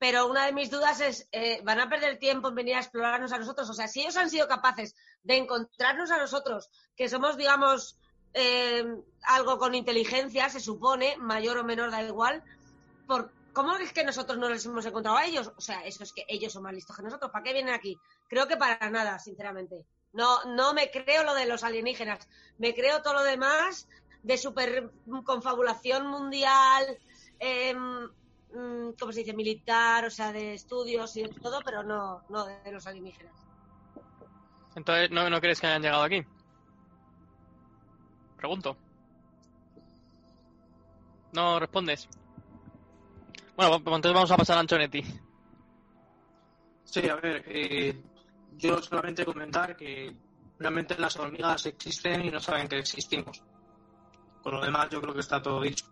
[0.02, 3.32] Pero una de mis dudas es, eh, ¿van a perder tiempo en venir a explorarnos
[3.32, 3.70] a nosotros?
[3.70, 7.96] O sea, si ellos han sido capaces de encontrarnos a nosotros, que somos, digamos,
[8.34, 8.84] eh,
[9.22, 12.42] algo con inteligencia, se supone, mayor o menor, da igual,
[13.06, 15.52] por, ¿cómo es que nosotros no les hemos encontrado a ellos?
[15.56, 17.30] O sea, eso es que ellos son más listos que nosotros.
[17.30, 17.96] ¿Para qué vienen aquí?
[18.28, 19.86] Creo que para nada, sinceramente.
[20.12, 22.28] No, no me creo lo de los alienígenas.
[22.58, 23.86] Me creo todo lo demás
[24.24, 24.90] de super
[25.24, 26.98] confabulación mundial,
[27.38, 27.76] eh,
[28.54, 29.34] mm, ¿cómo se dice?
[29.34, 33.34] Militar, o sea, de estudios y de todo, pero no, no de los alienígenas.
[34.74, 36.24] Entonces, ¿no, ¿no crees que hayan llegado aquí?
[38.36, 38.76] Pregunto.
[41.32, 42.08] No respondes.
[43.56, 45.02] Bueno, pues entonces vamos a pasar a Anchonetti.
[46.84, 48.02] Sí, a ver, eh,
[48.56, 50.14] yo solamente comentar que
[50.58, 53.42] realmente las hormigas existen y no saben que existimos.
[54.42, 55.86] Con lo demás, yo creo que está todo dicho.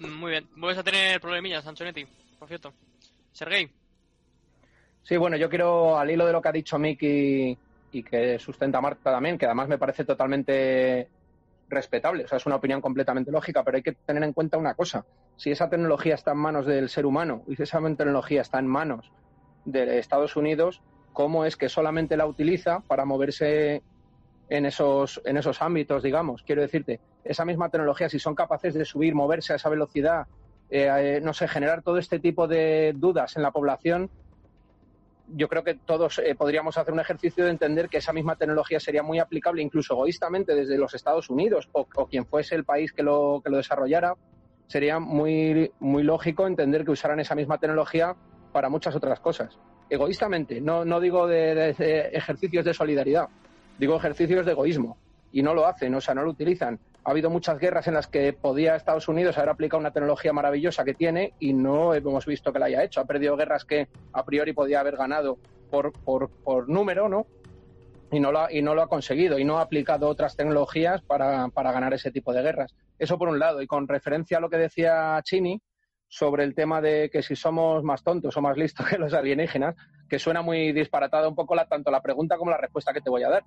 [0.00, 0.48] Muy bien.
[0.56, 2.06] Vuelves a tener problemillas, Anchonetti,
[2.38, 2.72] por cierto.
[3.32, 3.70] Sergei.
[5.02, 7.56] Sí, bueno, yo quiero, al hilo de lo que ha dicho Miki
[7.92, 11.08] y que sustenta Marta también, que además me parece totalmente
[11.68, 14.74] respetable, o sea, es una opinión completamente lógica, pero hay que tener en cuenta una
[14.74, 15.04] cosa.
[15.36, 18.66] Si esa tecnología está en manos del ser humano y si esa tecnología está en
[18.66, 19.10] manos
[19.64, 20.82] de Estados Unidos,
[21.12, 23.82] ¿cómo es que solamente la utiliza para moverse
[24.50, 26.42] en esos, en esos ámbitos, digamos?
[26.42, 30.26] Quiero decirte, esa misma tecnología, si son capaces de subir, moverse a esa velocidad,
[30.68, 34.10] eh, eh, no sé, generar todo este tipo de dudas en la población,
[35.32, 38.80] yo creo que todos eh, podríamos hacer un ejercicio de entender que esa misma tecnología
[38.80, 42.92] sería muy aplicable incluso egoístamente desde los Estados Unidos o, o quien fuese el país
[42.92, 44.14] que lo, que lo desarrollara.
[44.66, 48.16] Sería muy, muy lógico entender que usaran esa misma tecnología
[48.52, 49.58] para muchas otras cosas.
[49.88, 51.70] Egoístamente, no, no digo de,
[52.12, 53.28] ejercicios de solidaridad,
[53.80, 54.98] digo ejercicios de egoísmo.
[55.32, 56.78] Y no lo hacen, o sea, no lo utilizan.
[57.02, 60.84] Ha habido muchas guerras en las que podía Estados Unidos haber aplicado una tecnología maravillosa
[60.84, 63.00] que tiene y no hemos visto que la haya hecho.
[63.00, 65.38] Ha perdido guerras que a priori podía haber ganado
[65.70, 67.26] por, por, por número, ¿no?
[68.12, 71.00] Y no, lo ha, y no lo ha conseguido y no ha aplicado otras tecnologías
[71.00, 72.74] para, para ganar ese tipo de guerras.
[72.98, 73.62] Eso por un lado.
[73.62, 75.62] Y con referencia a lo que decía Chini
[76.10, 79.76] sobre el tema de que si somos más tontos o más listos que los alienígenas,
[80.08, 83.08] que suena muy disparatada un poco la, tanto la pregunta como la respuesta que te
[83.08, 83.44] voy a dar.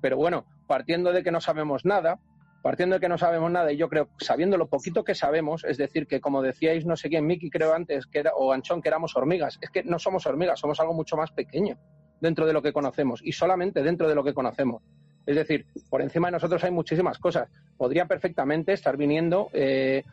[0.00, 2.18] Pero bueno, partiendo de que no sabemos nada,
[2.62, 5.78] partiendo de que no sabemos nada, y yo creo, sabiendo lo poquito que sabemos, es
[5.78, 8.88] decir, que como decíais, no sé quién, Miki creo antes, que era, o Anchón, que
[8.88, 11.78] éramos hormigas, es que no somos hormigas, somos algo mucho más pequeño
[12.20, 14.82] dentro de lo que conocemos y solamente dentro de lo que conocemos.
[15.26, 17.48] Es decir, por encima de nosotros hay muchísimas cosas.
[17.76, 20.04] Podría perfectamente estar viniendo, eh,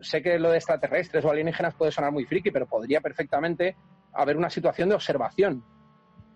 [0.00, 3.76] sé que lo de extraterrestres o alienígenas puede sonar muy friki, pero podría perfectamente
[4.12, 5.64] haber una situación de observación,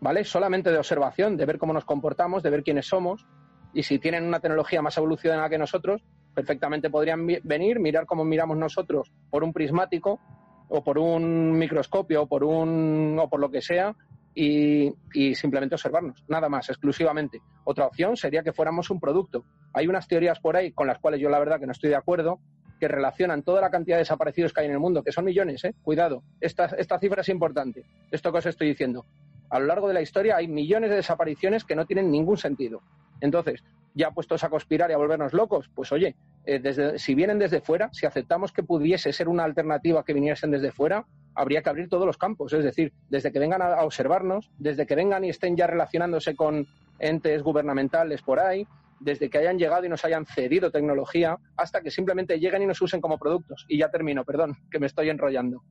[0.00, 0.24] ¿vale?
[0.24, 3.26] Solamente de observación, de ver cómo nos comportamos, de ver quiénes somos,
[3.72, 6.02] y si tienen una tecnología más evolucionada que nosotros,
[6.34, 10.20] perfectamente podrían venir, mirar cómo miramos nosotros por un prismático
[10.68, 13.94] o por un microscopio o por un o por lo que sea
[14.34, 17.40] y, y, simplemente observarnos, nada más, exclusivamente.
[17.64, 19.44] Otra opción sería que fuéramos un producto.
[19.72, 21.96] Hay unas teorías por ahí con las cuales yo la verdad que no estoy de
[21.96, 22.38] acuerdo,
[22.78, 25.64] que relacionan toda la cantidad de desaparecidos que hay en el mundo, que son millones,
[25.64, 25.74] ¿eh?
[25.82, 29.04] cuidado, esta, esta cifra es importante, esto que os estoy diciendo.
[29.50, 32.82] A lo largo de la historia hay millones de desapariciones que no tienen ningún sentido.
[33.20, 33.62] Entonces,
[33.94, 37.60] ya puestos a conspirar y a volvernos locos, pues oye, eh, desde, si vienen desde
[37.60, 41.88] fuera, si aceptamos que pudiese ser una alternativa que viniesen desde fuera, habría que abrir
[41.88, 45.56] todos los campos, es decir, desde que vengan a, observarnos, desde que vengan y estén
[45.56, 46.66] ya relacionándose con
[46.98, 48.66] entes gubernamentales por ahí,
[49.00, 52.80] desde que hayan llegado y nos hayan cedido tecnología, hasta que simplemente lleguen y nos
[52.82, 53.64] usen como productos.
[53.68, 55.62] Y ya termino, perdón, que me estoy enrollando.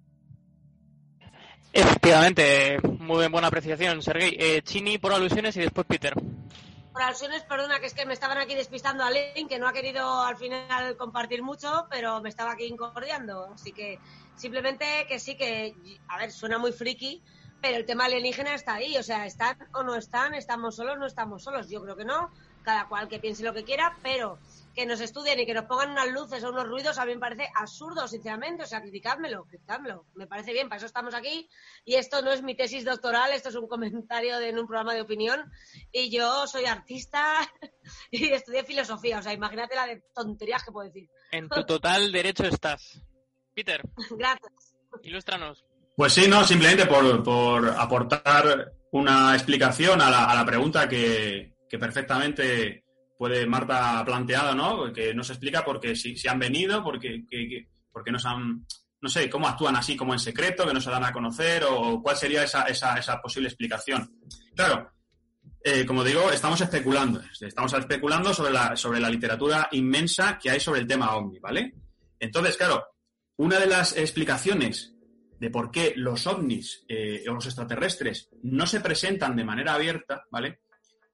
[1.72, 4.36] Efectivamente, muy buena apreciación, Sergei.
[4.40, 6.14] Eh, Chini por alusiones y después Peter.
[6.92, 9.74] Por alusiones, perdona, que es que me estaban aquí despistando a Link, que no ha
[9.74, 13.52] querido al final compartir mucho, pero me estaba aquí incordiando.
[13.54, 14.00] Así que
[14.36, 15.76] simplemente que sí que,
[16.08, 17.22] a ver, suena muy friki,
[17.62, 18.98] pero el tema alienígena está ahí.
[18.98, 21.70] O sea, están o no están, estamos solos, no estamos solos.
[21.70, 22.32] Yo creo que no,
[22.64, 24.40] cada cual que piense lo que quiera, pero
[24.80, 27.20] que nos estudien y que nos pongan unas luces o unos ruidos a mí me
[27.20, 28.64] parece absurdo, sinceramente.
[28.64, 30.06] O sea, criticádmelo, criticádmelo.
[30.16, 31.50] Me parece bien, para eso estamos aquí.
[31.86, 34.94] Y esto no es mi tesis doctoral, esto es un comentario de, en un programa
[34.94, 35.52] de opinión.
[35.92, 37.40] Y yo soy artista
[38.12, 39.20] y estudié filosofía.
[39.20, 41.10] O sea, imagínate la de tonterías que puedo decir.
[41.32, 43.02] En tu total derecho estás.
[43.54, 43.82] Peter.
[44.12, 44.76] Gracias.
[45.04, 45.66] Ilústranos.
[45.96, 51.59] Pues sí, no, simplemente por, por aportar una explicación a la, a la pregunta que,
[51.70, 52.84] que perfectamente
[53.18, 54.92] puede Marta ha planteado, ¿no?
[54.94, 58.66] Que nos explica por qué si, si han venido, porque que, porque nos han,
[59.02, 62.02] no sé, cómo actúan así como en secreto, que no se dan a conocer, o
[62.02, 64.10] cuál sería esa, esa, esa posible explicación.
[64.56, 64.92] Claro,
[65.62, 70.60] eh, como digo, estamos especulando, estamos especulando sobre la, sobre la literatura inmensa que hay
[70.60, 71.74] sobre el tema OVNI, ¿vale?
[72.18, 72.86] Entonces, claro,
[73.38, 74.96] una de las explicaciones
[75.40, 80.26] de por qué los ovnis eh, o los extraterrestres no se presentan de manera abierta,
[80.32, 80.62] ¿vale?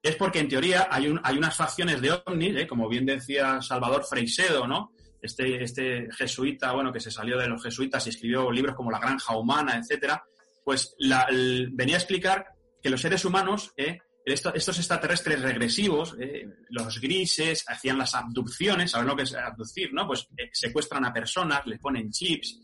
[0.06, 2.66] Es porque en teoría hay, un, hay unas facciones de ovnis, ¿eh?
[2.66, 4.92] como bien decía Salvador Freixedo, ¿no?
[5.20, 9.00] Este, este jesuita, bueno, que se salió de los jesuitas y escribió libros como La
[9.00, 10.22] Granja Humana, etcétera,
[10.64, 12.46] pues venía a explicar
[12.80, 13.98] que los seres humanos, ¿eh?
[14.24, 16.46] estos, extraterrestres regresivos, ¿eh?
[16.70, 20.06] los grises, hacían las abducciones, ¿saben lo que es abducir, no?
[20.06, 22.60] Pues secuestran a personas, les ponen chips,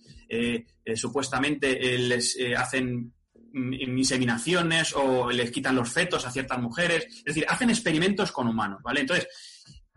[0.94, 3.12] supuestamente les hacen
[3.54, 7.06] inseminaciones o les quitan los fetos a ciertas mujeres.
[7.08, 9.00] Es decir, hacen experimentos con humanos, ¿vale?
[9.00, 9.28] Entonces,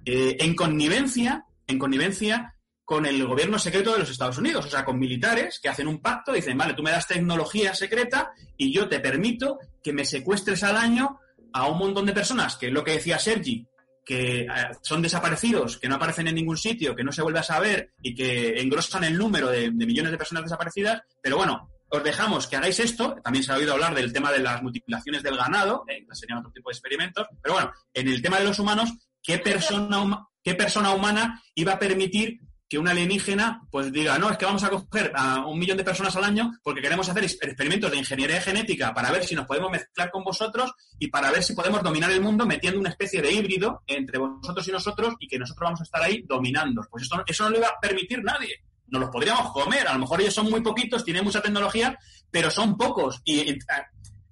[0.05, 4.85] eh, en connivencia, en connivencia con el gobierno secreto de los Estados Unidos, o sea,
[4.85, 8.87] con militares que hacen un pacto, dicen, vale, tú me das tecnología secreta y yo
[8.87, 11.19] te permito que me secuestres al año
[11.51, 13.65] a un montón de personas, que es lo que decía Sergi,
[14.05, 14.47] que eh,
[14.83, 18.13] son desaparecidos, que no aparecen en ningún sitio, que no se vuelve a saber y
[18.13, 22.79] que engrosan el número de millones de personas desaparecidas, pero bueno, os dejamos que hagáis
[22.79, 23.15] esto.
[23.23, 26.69] También se ha oído hablar del tema de las multiplicaciones del ganado, serían otro tipo
[26.69, 27.27] de experimentos.
[27.41, 28.91] Pero bueno, en el tema de los humanos,
[29.21, 34.37] ¿qué persona, ¿qué persona humana iba a permitir que una alienígena pues diga, no, es
[34.37, 37.91] que vamos a coger a un millón de personas al año porque queremos hacer experimentos
[37.91, 41.53] de ingeniería genética para ver si nos podemos mezclar con vosotros y para ver si
[41.53, 45.37] podemos dominar el mundo metiendo una especie de híbrido entre vosotros y nosotros y que
[45.37, 46.81] nosotros vamos a estar ahí dominando.
[46.89, 49.87] Pues eso, eso no lo iba a permitir nadie nos los podríamos comer.
[49.87, 51.97] A lo mejor ellos son muy poquitos, tienen mucha tecnología,
[52.31, 53.21] pero son pocos.
[53.23, 53.57] Y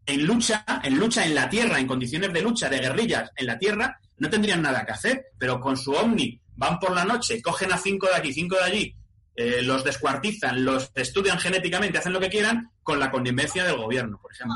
[0.06, 3.58] en, lucha, en lucha en la tierra, en condiciones de lucha, de guerrillas en la
[3.58, 5.26] tierra, no tendrían nada que hacer.
[5.38, 8.64] Pero con su Omni van por la noche, cogen a cinco de aquí, cinco de
[8.64, 8.96] allí,
[9.36, 14.20] eh, los descuartizan, los estudian genéticamente, hacen lo que quieran, con la connivencia del gobierno,
[14.22, 14.56] por ejemplo.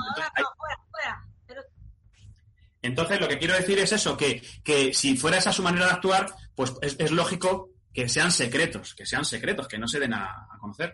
[2.84, 5.94] Entonces, lo que quiero decir es eso, que, que si fuera esa su manera de
[5.94, 10.48] actuar, pues es lógico que sean secretos, que sean secretos, que no se den a,
[10.62, 10.94] conocer.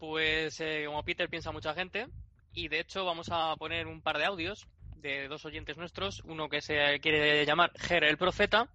[0.00, 2.08] Pues eh, como Peter piensa mucha gente,
[2.52, 4.66] y de hecho vamos a poner un par de audios
[4.96, 8.68] de dos oyentes nuestros, uno que se quiere llamar Ger el Profeta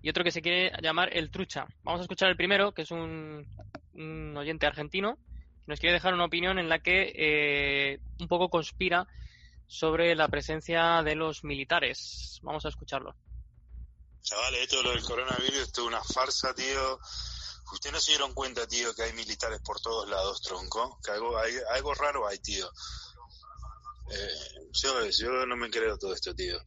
[0.00, 1.66] y otro que se quiere llamar El Trucha.
[1.82, 3.46] Vamos a escuchar el primero, que es un,
[3.92, 5.18] un oyente argentino,
[5.66, 9.06] nos quiere dejar una opinión en la que eh, un poco conspira
[9.66, 12.40] sobre la presencia de los militares.
[12.42, 13.14] Vamos a escucharlo.
[14.22, 17.00] Chavales, esto lo del coronavirus esto es una farsa, tío.
[17.72, 20.98] Ustedes no se dieron cuenta, tío, que hay militares por todos lados, tronco.
[21.02, 22.70] Que algo, hay, algo raro hay, tío.
[24.10, 26.58] Eh, yo, yo no me creo todo esto, tío.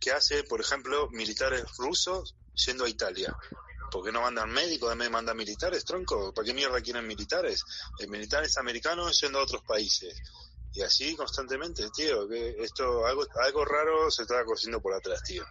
[0.00, 2.36] ¿Qué hace, por ejemplo, militares rusos
[2.66, 3.36] yendo a Italia?
[3.90, 6.32] ¿Por qué no mandan médicos de mandar militares, tronco?
[6.32, 7.62] ¿Para qué mierda quieren militares?
[7.98, 10.16] Eh, militares americanos yendo a otros países.
[10.72, 12.28] Y así constantemente, tío.
[12.28, 15.44] Que esto, algo, algo raro se está cociendo por atrás, tío.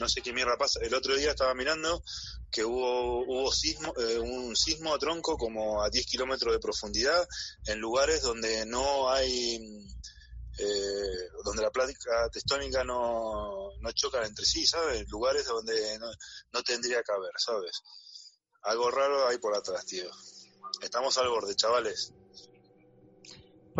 [0.00, 0.80] No sé qué mierda pasa.
[0.82, 2.02] El otro día estaba mirando
[2.50, 7.28] que hubo, hubo sismo, eh, un sismo a tronco como a 10 kilómetros de profundidad
[7.66, 9.56] en lugares donde no hay
[10.58, 15.08] eh, donde la plática testónica no, no chocan entre sí, ¿sabes?
[15.08, 16.10] Lugares donde no,
[16.52, 17.82] no, tendría que haber, ¿sabes?
[18.62, 20.10] Algo raro hay por atrás, tío.
[20.82, 22.12] Estamos al borde, chavales.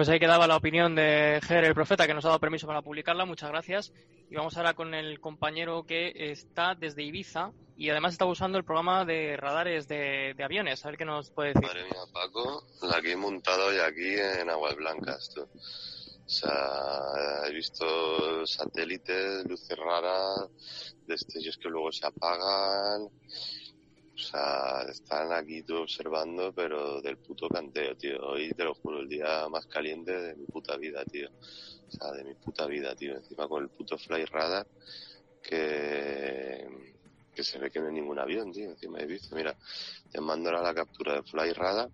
[0.01, 2.81] Pues ahí quedaba la opinión de Ger el Profeta, que nos ha dado permiso para
[2.81, 3.27] publicarla.
[3.27, 3.93] Muchas gracias.
[4.31, 8.65] Y vamos ahora con el compañero que está desde Ibiza y además está usando el
[8.65, 10.83] programa de radares de, de aviones.
[10.87, 11.67] A ver qué nos puede decir.
[11.67, 15.35] Madre mía, Paco, la que he montado hoy aquí en Aguas Blancas.
[15.35, 15.43] Tú.
[15.43, 20.49] O sea, he visto satélites, luces raras,
[21.07, 23.07] destellos que luego se apagan.
[24.21, 28.21] O sea, están aquí tú observando, pero del puto canteo, tío.
[28.21, 31.29] Hoy te lo juro, el día más caliente de mi puta vida, tío.
[31.31, 33.17] O sea, de mi puta vida, tío.
[33.17, 34.67] Encima con el puto fly radar
[35.43, 36.69] que,
[37.35, 38.71] que se ve que no hay ningún avión, tío.
[38.71, 39.57] Encima he visto, mira,
[40.13, 41.89] te mando ahora la captura de fly radar,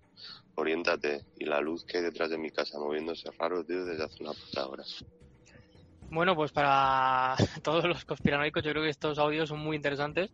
[0.57, 1.25] oriéntate.
[1.39, 4.33] Y la luz que hay detrás de mi casa moviéndose raro, tío, desde hace una
[4.33, 4.85] puta hora.
[6.11, 10.31] Bueno, pues para todos los conspiranoicos yo creo que estos audios son muy interesantes.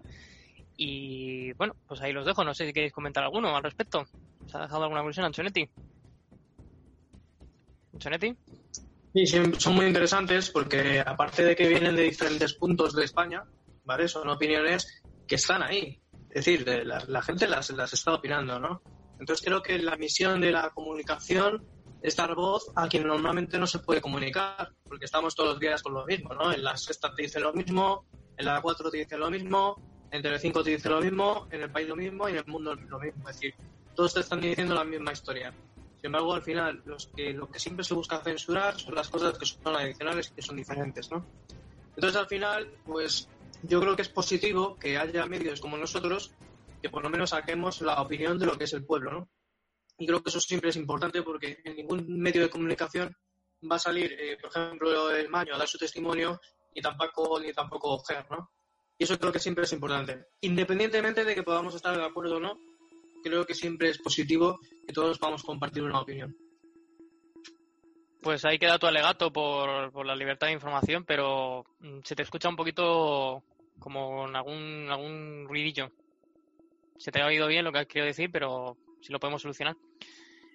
[0.76, 2.44] Y bueno, pues ahí los dejo.
[2.44, 4.04] No sé si queréis comentar alguno al respecto.
[4.44, 5.68] ¿Os ha dejado alguna conclusión, Anchonetti?
[7.94, 8.36] ¿Anchonetti?
[9.14, 13.44] Sí, son muy interesantes porque aparte de que vienen de diferentes puntos de España,
[13.84, 14.08] ¿vale?
[14.08, 16.00] Son opiniones que están ahí.
[16.30, 18.82] Es decir, la, la gente las, las está opinando, ¿no?
[19.20, 21.64] Entonces creo que la misión de la comunicación
[22.02, 25.82] es dar voz a quien normalmente no se puede comunicar, porque estamos todos los días
[25.82, 26.52] con lo mismo, ¿no?
[26.52, 29.76] En la sexta te dice lo mismo, en la cuatro te dice lo mismo,
[30.12, 32.74] en Telecinco te dice lo mismo, en el país lo mismo y en el mundo
[32.74, 33.28] lo mismo.
[33.30, 33.54] Es decir,
[33.96, 35.52] todos te están diciendo la misma historia.
[35.96, 39.38] Sin embargo, al final, los que, lo que siempre se busca censurar son las cosas
[39.38, 41.24] que son adicionales y que son diferentes, ¿no?
[41.96, 43.26] Entonces, al final, pues
[43.62, 46.32] yo creo que es positivo que haya medios como nosotros
[46.82, 49.28] que por lo menos saquemos la opinión de lo que es el pueblo, ¿no?
[49.96, 53.16] Y creo que eso siempre es importante porque en ningún medio de comunicación
[53.70, 56.38] va a salir, eh, por ejemplo, el Maño a dar su testimonio,
[56.74, 58.50] ni tampoco, ni tampoco Ger, ¿no?
[59.02, 60.26] Y eso creo que siempre es importante.
[60.42, 62.56] Independientemente de que podamos estar de acuerdo o no,
[63.24, 66.36] creo que siempre es positivo que todos podamos compartir una opinión.
[68.22, 72.22] Pues ahí queda tu alegato por, por la libertad de información, pero mm, se te
[72.22, 73.42] escucha un poquito
[73.80, 75.90] como en algún, algún ruidillo.
[76.96, 79.76] Se te ha oído bien lo que has querido decir, pero si lo podemos solucionar.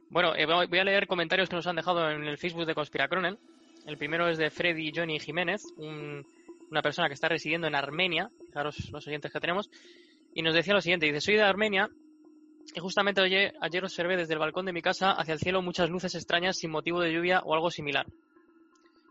[0.10, 3.38] Bueno, eh, voy a leer comentarios que nos han dejado en el Facebook de Conspiracronen.
[3.86, 6.26] El primero es de Freddy Johnny Jiménez, un,
[6.70, 9.70] una persona que está residiendo en Armenia, fijaros los oyentes que tenemos,
[10.34, 11.90] y nos decía lo siguiente, dice, soy de Armenia
[12.74, 15.90] y justamente ayer, ayer observé desde el balcón de mi casa hacia el cielo muchas
[15.90, 18.06] luces extrañas sin motivo de lluvia o algo similar.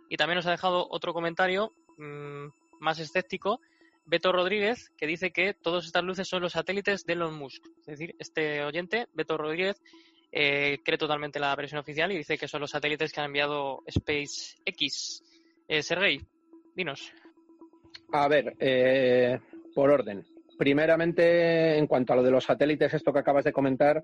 [0.09, 2.47] Y también nos ha dejado otro comentario mmm,
[2.81, 3.61] más escéptico,
[4.05, 7.65] Beto Rodríguez, que dice que todas estas luces son los satélites de Elon Musk.
[7.81, 9.83] Es decir, este oyente, Beto Rodríguez,
[10.31, 13.83] eh, cree totalmente la versión oficial y dice que son los satélites que han enviado
[13.91, 15.24] SpaceX.
[15.66, 16.20] Eh, Sergey,
[16.77, 17.12] dinos.
[18.12, 19.39] A ver, eh,
[19.74, 20.24] por orden.
[20.57, 24.03] Primeramente, en cuanto a lo de los satélites, esto que acabas de comentar,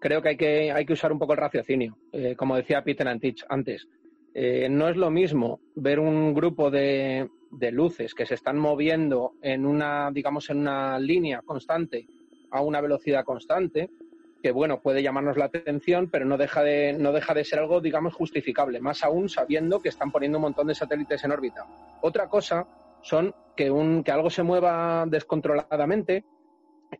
[0.00, 1.96] creo que hay que, hay que usar un poco el raciocinio.
[2.12, 3.86] Eh, como decía Peter Antich antes,
[4.32, 9.34] eh, no es lo mismo ver un grupo de, de, luces que se están moviendo
[9.42, 12.06] en una, digamos, en una línea constante
[12.50, 13.90] a una velocidad constante,
[14.42, 17.80] que bueno, puede llamarnos la atención, pero no deja de, no deja de ser algo,
[17.80, 21.66] digamos, justificable, más aún sabiendo que están poniendo un montón de satélites en órbita.
[22.00, 22.66] Otra cosa
[23.04, 26.24] son que, un, que algo se mueva descontroladamente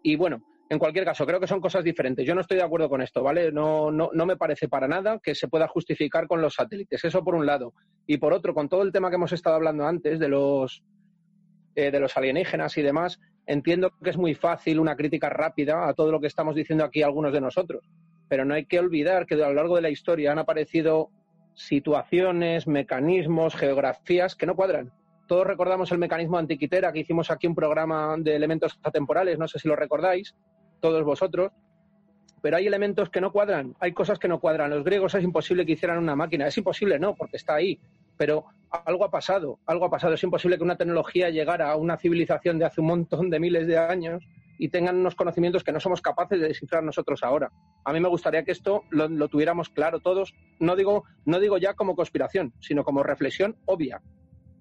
[0.02, 2.26] y bueno, en cualquier caso, creo que son cosas diferentes.
[2.26, 3.52] Yo no estoy de acuerdo con esto, ¿vale?
[3.52, 7.04] No, no, no me parece para nada que se pueda justificar con los satélites.
[7.04, 7.74] Eso por un lado.
[8.06, 10.82] Y por otro, con todo el tema que hemos estado hablando antes de los,
[11.74, 15.94] eh, de los alienígenas y demás, entiendo que es muy fácil una crítica rápida a
[15.94, 17.84] todo lo que estamos diciendo aquí algunos de nosotros.
[18.28, 21.10] Pero no hay que olvidar que a lo largo de la historia han aparecido
[21.54, 24.92] situaciones, mecanismos, geografías que no cuadran
[25.26, 29.58] todos recordamos el mecanismo antiquitera que hicimos aquí un programa de elementos atemporales, no sé
[29.58, 30.34] si lo recordáis,
[30.80, 31.52] todos vosotros,
[32.42, 34.68] pero hay elementos que no cuadran, hay cosas que no cuadran.
[34.68, 37.80] Los griegos es imposible que hicieran una máquina, es imposible, no, porque está ahí,
[38.18, 40.12] pero algo ha pasado, algo ha pasado.
[40.12, 43.66] Es imposible que una tecnología llegara a una civilización de hace un montón de miles
[43.66, 44.22] de años
[44.58, 47.50] y tengan unos conocimientos que no somos capaces de descifrar nosotros ahora.
[47.82, 51.56] A mí me gustaría que esto lo, lo tuviéramos claro todos, no digo, no digo
[51.56, 54.02] ya como conspiración, sino como reflexión obvia.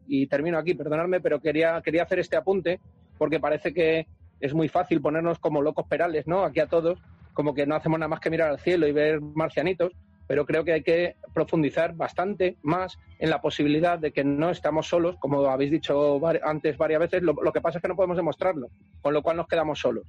[0.08, 2.80] Y termino aquí, perdonadme, pero quería, quería hacer este apunte
[3.18, 4.08] porque parece que
[4.40, 6.44] es muy fácil ponernos como locos perales, ¿no?
[6.44, 7.00] Aquí a todos,
[7.34, 9.94] como que no hacemos nada más que mirar al cielo y ver marcianitos,
[10.28, 14.88] pero creo que hay que profundizar bastante más en la posibilidad de que no estamos
[14.88, 18.68] solos, como habéis dicho antes varias veces, lo, que pasa es que no podemos demostrarlo,
[19.02, 20.06] con lo cual nos quedamos solos.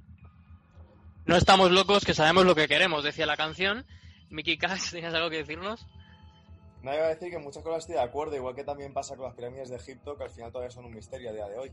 [1.25, 3.85] No estamos locos, que sabemos lo que queremos, decía la canción.
[4.29, 5.85] Mickey Cash, ¿tenías algo que decirnos?
[6.85, 9.25] No iba a decir que muchas cosas estoy de acuerdo, igual que también pasa con
[9.25, 11.71] las pirámides de Egipto, que al final todavía son un misterio a día de hoy.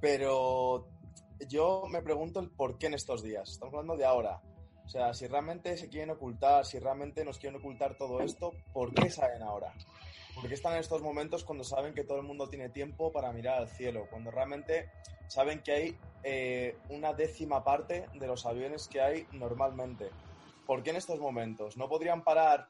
[0.00, 0.86] Pero
[1.48, 3.50] yo me pregunto el por qué en estos días.
[3.50, 4.40] Estamos hablando de ahora.
[4.84, 8.94] O sea, si realmente se quieren ocultar, si realmente nos quieren ocultar todo esto, ¿por
[8.94, 9.74] qué saben ahora?
[10.36, 13.32] ¿Por qué están en estos momentos cuando saben que todo el mundo tiene tiempo para
[13.32, 14.06] mirar al cielo?
[14.10, 14.92] Cuando realmente
[15.26, 20.08] saben que hay eh, una décima parte de los aviones que hay normalmente.
[20.66, 21.76] ¿Por qué en estos momentos?
[21.76, 22.68] ¿No podrían parar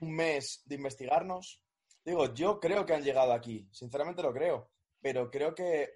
[0.00, 1.62] un mes de investigarnos?
[2.04, 4.68] Digo, yo creo que han llegado aquí, sinceramente lo creo,
[5.00, 5.88] pero creo que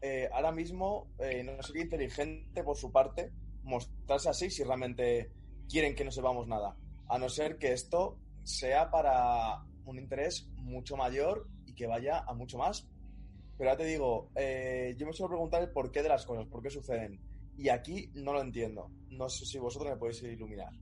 [0.00, 3.32] eh, ahora mismo eh, no sería inteligente por su parte
[3.62, 5.30] mostrarse así si realmente
[5.68, 6.76] quieren que no sepamos nada.
[7.08, 12.34] A no ser que esto sea para un interés mucho mayor y que vaya a
[12.34, 12.88] mucho más.
[13.56, 16.62] Pero ya te digo, eh, yo me suelo preguntar el porqué de las cosas, por
[16.62, 17.20] qué suceden.
[17.56, 18.90] Y aquí no lo entiendo.
[19.10, 20.72] No sé si vosotros me podéis iluminar.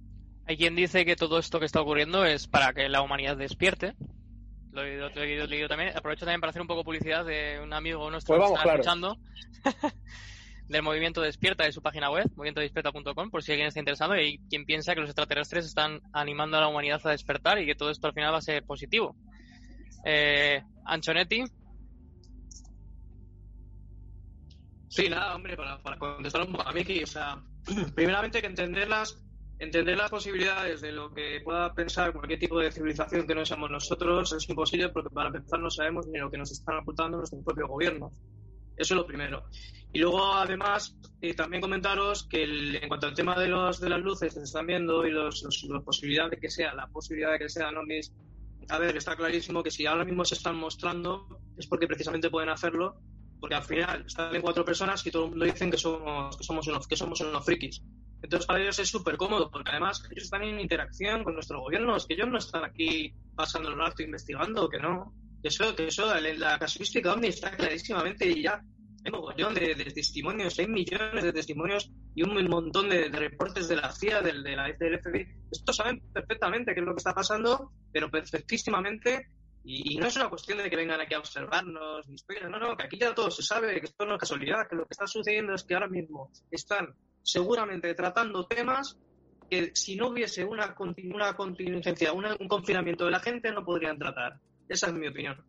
[0.47, 3.95] Hay quien dice que todo esto que está ocurriendo es para que la humanidad despierte.
[4.73, 5.97] Lo he, lo he- lo he leído también.
[5.97, 8.81] Aprovecho también para hacer un poco publicidad de un amigo nuestro Pues que está claro.
[8.81, 9.19] escuchando.
[10.69, 14.65] del movimiento Despierta de su página web, movimientodespierta.com, por si alguien está interesado y quien
[14.65, 18.07] piensa que los extraterrestres están animando a la humanidad a despertar y que todo esto
[18.07, 19.15] al final va a ser positivo.
[20.07, 21.45] Eh, Anchonetti,
[24.89, 27.43] Sí, nada, hombre, para, para contestar un poco a Miki, o sea,
[27.95, 29.23] primeramente hay que entenderlas,
[29.63, 33.71] entender las posibilidades de lo que pueda pensar cualquier tipo de civilización que no seamos
[33.71, 37.45] nosotros es imposible porque para empezar no sabemos ni lo que nos están ocultando nuestros
[37.45, 38.13] propios gobiernos.
[38.77, 39.45] Eso es lo primero.
[39.93, 43.89] Y luego, además, eh, también comentaros que el- en cuanto al tema de, los, de
[43.91, 47.39] las luces que se están viendo y los, los- de que sea, la posibilidad de
[47.39, 48.13] que sean ovnis,
[48.69, 52.49] a ver, está clarísimo que si ahora mismo se están mostrando es porque precisamente pueden
[52.49, 52.97] hacerlo
[53.39, 56.67] porque al final están cuatro personas y todo el mundo dicen que somos, que somos,
[56.69, 57.83] unos, que somos unos frikis.
[58.23, 61.97] Entonces para ellos es súper cómodo, porque además ellos están en interacción con nuestro gobierno,
[61.97, 65.13] es que ellos no están aquí pasando el rato investigando, que no.
[65.43, 68.63] Eso, que eso, la, la casuística ovni está clarísimamente y ya
[69.05, 73.67] hay mogollón de, de testimonios, hay millones de testimonios y un montón de, de reportes
[73.69, 75.27] de la CIA, del, de la, FBI.
[75.51, 79.29] Estos saben perfectamente qué es lo que está pasando, pero perfectísimamente
[79.65, 82.85] y, no es una cuestión de que vengan aquí a observarnos ni no, no, que
[82.85, 85.55] aquí ya todo se sabe, que esto no es casualidad, que lo que está sucediendo
[85.55, 88.99] es que ahora mismo están seguramente tratando temas
[89.49, 90.75] que si no hubiese una,
[91.15, 94.41] una contingencia, una- un confinamiento de la gente, no podrían tratar.
[94.69, 95.45] Esa es mi opinión.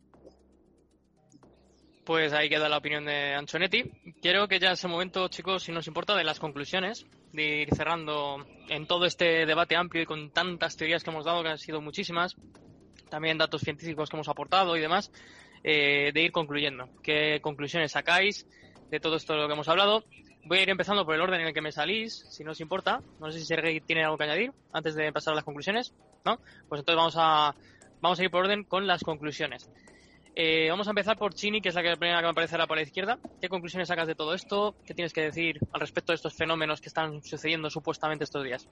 [2.03, 3.89] pues ahí queda la opinión de Anchonetti.
[4.21, 7.69] Quiero que ya es el momento, chicos, si nos importa, de las conclusiones, de ir
[7.73, 11.57] cerrando en todo este debate amplio y con tantas teorías que hemos dado, que han
[11.57, 12.35] sido muchísimas,
[13.09, 15.11] también datos científicos que hemos aportado y demás,
[15.63, 16.89] eh, de ir concluyendo.
[17.01, 18.47] ¿Qué conclusiones sacáis
[18.91, 20.03] de todo esto de lo que hemos hablado?
[20.45, 22.59] Voy a ir empezando por el orden en el que me salís, si no os
[22.59, 23.01] importa.
[23.19, 25.93] No sé si Sergei tiene algo que añadir antes de pasar a las conclusiones.
[26.25, 26.37] ¿No?
[26.67, 27.55] Pues entonces vamos a,
[28.01, 29.69] vamos a ir por orden con las conclusiones.
[30.35, 32.75] Eh, vamos a empezar por Chini, que es la que primera que me aparecerá por
[32.75, 33.19] la izquierda.
[33.39, 34.75] ¿Qué conclusiones sacas de todo esto?
[34.85, 38.67] ¿Qué tienes que decir al respecto de estos fenómenos que están sucediendo supuestamente estos días?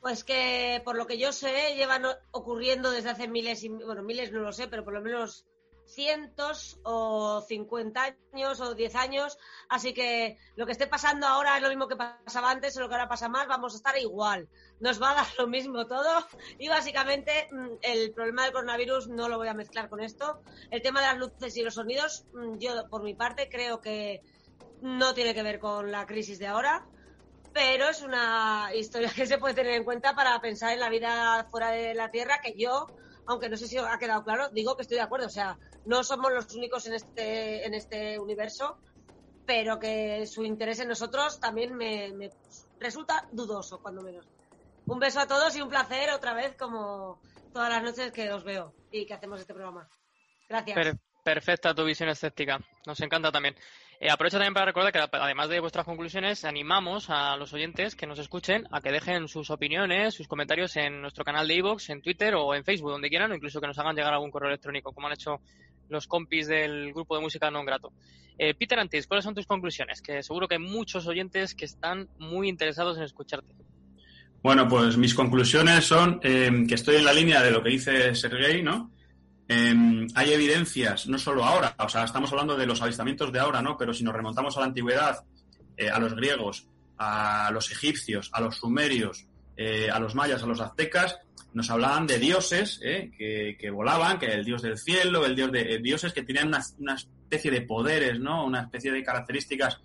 [0.00, 4.30] Pues que por lo que yo sé llevan ocurriendo desde hace miles y bueno miles
[4.30, 5.46] no lo sé pero por lo menos
[5.86, 9.38] cientos o 50 años o 10 años.
[9.68, 12.88] Así que lo que esté pasando ahora es lo mismo que pasaba antes o lo
[12.88, 14.48] que ahora pasa más vamos a estar igual.
[14.80, 16.26] Nos va a dar lo mismo todo.
[16.58, 20.40] Y básicamente mm, el problema del coronavirus no lo voy a mezclar con esto.
[20.70, 24.22] El tema de las luces y los sonidos mm, yo por mi parte creo que
[24.82, 26.86] no tiene que ver con la crisis de ahora
[27.56, 31.46] pero es una historia que se puede tener en cuenta para pensar en la vida
[31.50, 32.86] fuera de la Tierra, que yo,
[33.24, 35.26] aunque no sé si ha quedado claro, digo que estoy de acuerdo.
[35.26, 38.78] O sea, no somos los únicos en este, en este universo,
[39.44, 42.30] pero que su interés en nosotros también me, me
[42.78, 44.26] resulta dudoso, cuando menos.
[44.86, 47.20] Un beso a todos y un placer otra vez, como
[47.52, 49.88] todas las noches que os veo y que hacemos este programa.
[50.48, 50.74] Gracias.
[50.74, 52.60] Per- Perfecta tu visión escéptica.
[52.86, 53.56] Nos encanta también.
[53.98, 58.06] Eh, aprovecho también para recordar que además de vuestras conclusiones, animamos a los oyentes que
[58.06, 62.00] nos escuchen a que dejen sus opiniones, sus comentarios en nuestro canal de iVoox, en
[62.00, 64.92] Twitter o en Facebook, donde quieran, o incluso que nos hagan llegar algún correo electrónico,
[64.92, 65.40] como han hecho
[65.88, 67.92] los compis del grupo de música non grato.
[68.38, 70.02] Eh, Peter Antis, ¿cuáles son tus conclusiones?
[70.02, 73.54] Que seguro que hay muchos oyentes que están muy interesados en escucharte.
[74.42, 78.14] Bueno, pues mis conclusiones son eh, que estoy en la línea de lo que dice
[78.14, 78.92] Sergei, ¿no?
[79.48, 83.62] Eh, hay evidencias, no solo ahora, o sea, estamos hablando de los avistamientos de ahora,
[83.62, 83.76] ¿no?
[83.76, 85.24] Pero si nos remontamos a la antigüedad,
[85.76, 86.68] eh, a los griegos,
[86.98, 89.26] a los egipcios, a los sumerios,
[89.56, 91.18] eh, a los mayas, a los aztecas,
[91.52, 93.10] nos hablaban de dioses ¿eh?
[93.16, 96.62] que, que, volaban, que el dios del cielo, el dios de dioses que tenían una,
[96.78, 98.44] una, especie de poderes, ¿no?
[98.44, 99.80] Una especie de características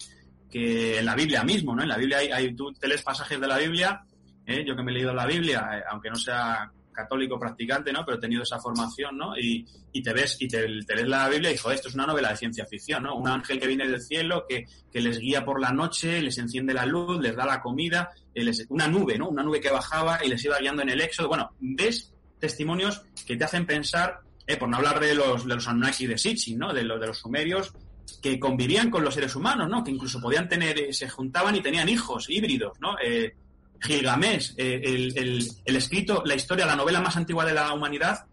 [0.49, 1.81] que en la Biblia mismo, ¿no?
[1.81, 4.03] En la Biblia hay, hay tú te lees pasajes de la Biblia,
[4.45, 8.03] yo que me he leído la Biblia, aunque no sea católico practicante, ¿no?
[8.05, 9.37] Pero he tenido esa formación, ¿no?
[9.37, 12.05] Y, y te ves y te, te, lees la Biblia y dijo, esto es una
[12.05, 13.15] novela de ciencia ficción, ¿no?
[13.15, 16.73] Un ángel que viene del cielo, que, que les guía por la noche, les enciende
[16.73, 19.29] la luz, les da la comida, les, una nube, ¿no?
[19.29, 21.27] Una nube que bajaba y les iba guiando en el éxodo.
[21.27, 25.67] Bueno, ves testimonios que te hacen pensar, eh, por no hablar de los, de los
[25.67, 26.73] Anunnaki de Sitchin, ¿no?
[26.73, 27.73] De, los, de los sumerios
[28.21, 29.83] que convivían con los seres humanos, ¿no?
[29.83, 32.95] Que incluso podían tener, se juntaban y tenían hijos híbridos, ¿no?
[33.03, 33.35] Eh,
[33.81, 38.25] Gilgamesh, eh, el, el, el, escrito, la historia, la novela más antigua de la humanidad,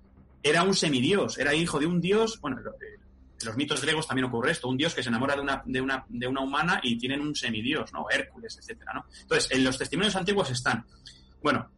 [0.42, 4.52] era un semidios, era hijo de un dios, bueno, en los mitos griegos también ocurre
[4.52, 7.20] esto, un dios que se enamora de una, de una, de una humana y tienen
[7.20, 8.06] un semidios, ¿no?
[8.10, 9.06] Hércules, etcétera, ¿no?
[9.20, 10.84] Entonces, en los testimonios antiguos están.
[11.42, 11.70] Bueno,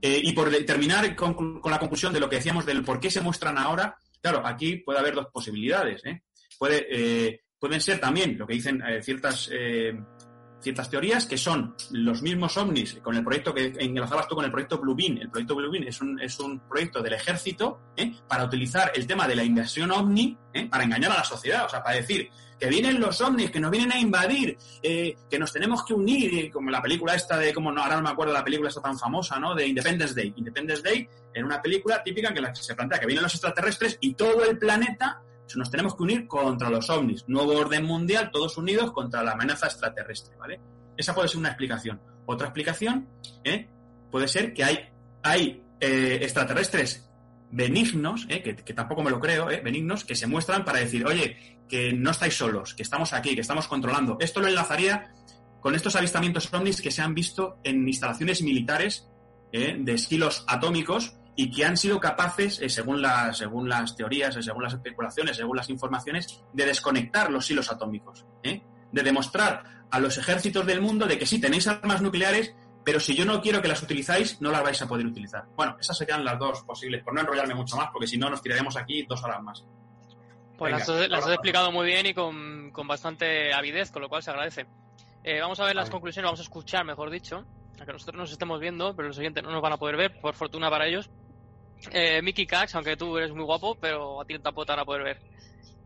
[0.00, 3.10] eh, y por terminar con, con, la conclusión de lo que decíamos del por qué
[3.10, 6.22] se muestran ahora, claro, aquí puede haber dos posibilidades, ¿eh?
[6.58, 9.50] Puede, eh, pueden ser también lo que dicen ciertas
[10.64, 14.50] ciertas teorías que son los mismos ovnis con el proyecto que enlazabas tú con el
[14.50, 15.18] proyecto Blue Beam.
[15.18, 18.12] El proyecto Blue Beam es un, es un proyecto del ejército ¿eh?
[18.26, 20.66] para utilizar el tema de la invasión ovni ¿eh?
[20.66, 22.28] para engañar a la sociedad, o sea, para decir
[22.58, 26.50] que vienen los ovnis, que nos vienen a invadir, eh, que nos tenemos que unir,
[26.50, 28.98] como la película esta de, como no, ahora no me acuerdo la película esta tan
[28.98, 29.54] famosa, ¿no?
[29.54, 30.32] De Independence Day.
[30.36, 33.98] Independence Day en una película típica en que la, se plantea que vienen los extraterrestres
[34.00, 35.20] y todo el planeta
[35.58, 37.24] nos tenemos que unir contra los ovnis.
[37.28, 40.60] Nuevo orden mundial, todos unidos contra la amenaza extraterrestre, ¿vale?
[40.96, 42.00] Esa puede ser una explicación.
[42.26, 43.08] Otra explicación
[43.42, 43.68] ¿eh?
[44.10, 44.78] puede ser que hay,
[45.22, 47.08] hay eh, extraterrestres
[47.50, 48.42] benignos, ¿eh?
[48.42, 49.60] que, tampoco me lo creo, ¿eh?
[49.60, 53.40] benignos, que se muestran para decir, oye, que no estáis solos, que estamos aquí, que
[53.40, 54.16] estamos controlando.
[54.20, 55.12] Esto lo enlazaría
[55.60, 59.08] con estos avistamientos ovnis que se han visto en instalaciones militares
[59.52, 64.42] de estilos atómicos y que han sido capaces, eh, según, la, según las teorías, eh,
[64.42, 68.62] según las especulaciones, según las informaciones, de desconectar los hilos atómicos, ¿eh?
[68.92, 72.54] de demostrar a los ejércitos del mundo de que sí tenéis armas nucleares,
[72.84, 75.44] pero si yo no quiero que las utilizáis, no las vais a poder utilizar.
[75.56, 78.42] Bueno, esas serían las dos posibles, por no enrollarme mucho más, porque si no nos
[78.42, 79.64] tiraremos aquí dos horas más.
[80.58, 84.08] Pues Venga, las, las has explicado muy bien y con, con, bastante avidez, con lo
[84.08, 84.66] cual se agradece.
[85.40, 87.44] Vamos a ver las conclusiones, vamos a escuchar, mejor dicho,
[87.80, 90.20] a que nosotros nos estemos viendo, pero los oyentes no nos van a poder ver,
[90.20, 91.10] por fortuna para ellos.
[91.90, 94.84] Eh, Mickey Cax, aunque tú eres muy guapo, pero a ti tampoco te van a
[94.84, 95.18] poder ver.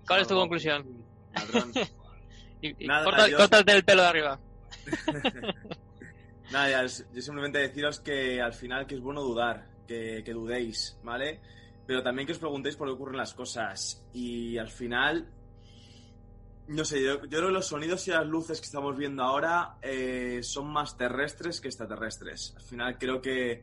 [0.07, 0.87] ¿Cuál es tu conclusión?
[2.63, 3.37] y, y Nada, corta, yo...
[3.37, 4.41] córtate el pelo de arriba.
[6.51, 10.99] Nada, ya, yo simplemente deciros que al final que es bueno dudar, que, que, dudéis,
[11.03, 11.41] ¿vale?
[11.87, 14.03] Pero también que os preguntéis por qué ocurren las cosas.
[14.15, 15.29] Y al final,
[16.69, 19.77] no sé, yo, yo creo que los sonidos y las luces que estamos viendo ahora
[19.83, 22.55] eh, son más terrestres que extraterrestres.
[22.57, 23.63] Al final creo que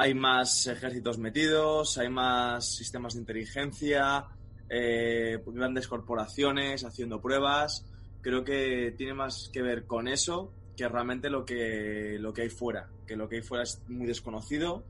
[0.00, 4.26] hay más ejércitos metidos, hay más sistemas de inteligencia,
[4.68, 7.84] eh, grandes corporaciones haciendo pruebas.
[8.20, 12.48] Creo que tiene más que ver con eso que realmente lo que, lo que hay
[12.48, 12.88] fuera.
[13.08, 14.84] Que lo que hay fuera es muy desconocido.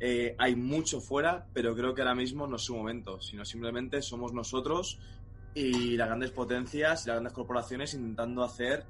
[0.00, 4.00] Eh, hay mucho fuera, pero creo que ahora mismo no es su momento, sino simplemente
[4.00, 4.98] somos nosotros
[5.54, 8.86] y las grandes potencias y las grandes corporaciones intentando hacer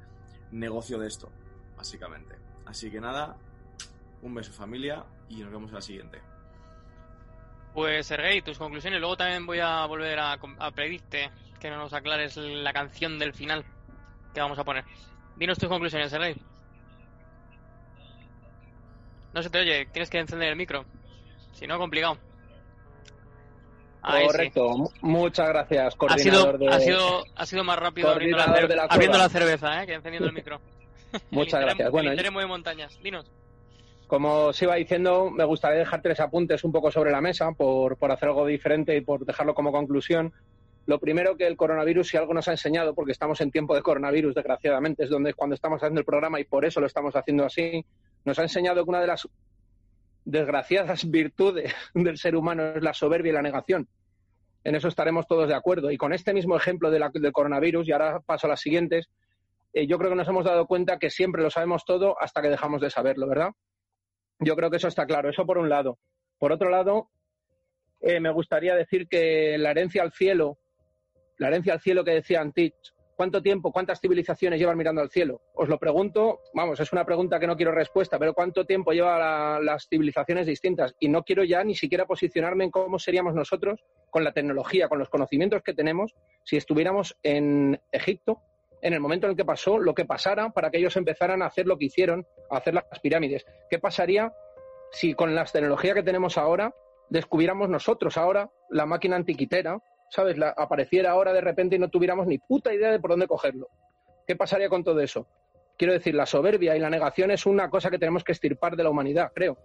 [0.52, 1.28] negocio de esto,
[1.76, 2.36] básicamente.
[2.66, 3.36] Así que nada,
[4.22, 6.20] un beso familia y nos vemos en la siguiente.
[7.74, 9.00] Pues Sergei, tus conclusiones.
[9.00, 11.30] Luego también voy a volver a, a pedirte
[11.60, 13.64] que no nos aclares la canción del final
[14.32, 14.84] que vamos a poner.
[15.36, 16.36] Dinos tus conclusiones, Sergei.
[19.34, 20.86] No se te oye, tienes que encender el micro.
[21.52, 22.16] Si no, complicado.
[24.02, 24.98] Ahí Correcto, sí.
[25.02, 26.68] muchas gracias, ha sido, de...
[26.68, 28.76] ha sido, ha sido más rápido abriendo la, cer...
[28.76, 29.86] la abriendo la, cerveza ¿eh?
[29.86, 30.60] que encendiendo el micro.
[31.30, 31.90] Muchas el gracias.
[31.90, 32.98] Bueno, el interés de montañas.
[33.02, 33.26] Dinos.
[34.06, 37.96] Como os iba diciendo, me gustaría dejar tres apuntes un poco sobre la mesa por,
[37.96, 40.32] por hacer algo diferente y por dejarlo como conclusión.
[40.86, 43.82] Lo primero que el coronavirus, si algo nos ha enseñado, porque estamos en tiempo de
[43.82, 47.44] coronavirus, desgraciadamente, es donde cuando estamos haciendo el programa y por eso lo estamos haciendo
[47.44, 47.84] así,
[48.24, 49.28] nos ha enseñado que una de las
[50.24, 53.88] desgraciadas virtudes del ser humano es la soberbia y la negación.
[54.62, 55.90] En eso estaremos todos de acuerdo.
[55.90, 59.08] Y con este mismo ejemplo de la, del coronavirus, y ahora paso a las siguientes,
[59.72, 62.48] eh, yo creo que nos hemos dado cuenta que siempre lo sabemos todo hasta que
[62.48, 63.50] dejamos de saberlo, ¿verdad?
[64.38, 65.30] Yo creo que eso está claro.
[65.30, 65.98] Eso por un lado.
[66.38, 67.10] Por otro lado,
[68.00, 70.58] eh, me gustaría decir que la herencia al cielo,
[71.38, 72.74] la herencia al cielo que decía Antich,
[73.16, 75.40] ¿cuánto tiempo, cuántas civilizaciones llevan mirando al cielo?
[75.54, 79.64] Os lo pregunto, vamos, es una pregunta que no quiero respuesta, pero ¿cuánto tiempo llevan
[79.64, 80.94] las civilizaciones distintas?
[81.00, 84.98] Y no quiero ya ni siquiera posicionarme en cómo seríamos nosotros con la tecnología, con
[84.98, 86.14] los conocimientos que tenemos,
[86.44, 88.42] si estuviéramos en Egipto
[88.82, 91.46] en el momento en el que pasó lo que pasara para que ellos empezaran a
[91.46, 93.44] hacer lo que hicieron, a hacer las pirámides.
[93.70, 94.32] ¿Qué pasaría
[94.92, 96.74] si con las tecnologías que tenemos ahora
[97.08, 99.78] descubriéramos nosotros ahora la máquina antiquitera,
[100.10, 100.38] ¿sabes?
[100.38, 103.68] La, apareciera ahora de repente y no tuviéramos ni puta idea de por dónde cogerlo.
[104.26, 105.26] ¿Qué pasaría con todo eso?
[105.76, 108.82] Quiero decir, la soberbia y la negación es una cosa que tenemos que estirpar de
[108.82, 109.58] la humanidad, creo,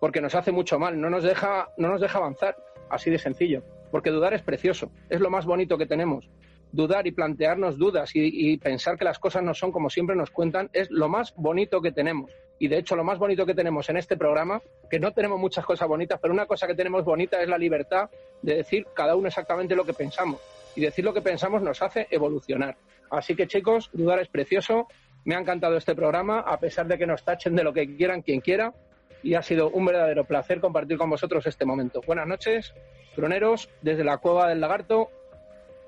[0.00, 2.56] porque nos hace mucho mal, no nos deja, no nos deja avanzar,
[2.88, 6.30] así de sencillo, porque dudar es precioso, es lo más bonito que tenemos
[6.72, 10.68] dudar y plantearnos dudas y, pensar que las cosas no son como siempre nos cuentan
[10.72, 12.30] es lo más bonito que tenemos.
[12.58, 15.64] Y de hecho lo más bonito que tenemos en este programa, que no tenemos muchas
[15.64, 18.10] cosas bonitas, pero una cosa que tenemos bonita es la libertad
[18.42, 20.40] de decir cada uno exactamente lo que pensamos.
[20.74, 22.76] Y decir lo que pensamos nos hace evolucionar.
[23.10, 24.88] Así que chicos, dudar es precioso.
[25.24, 28.22] Me ha encantado este programa, a pesar de que nos tachen de lo que quieran
[28.22, 28.74] quien quiera.
[29.22, 32.00] Y ha sido un verdadero placer compartir con vosotros este momento.
[32.06, 32.74] Buenas noches,
[33.14, 35.10] croneros, desde la Cueva del Lagarto,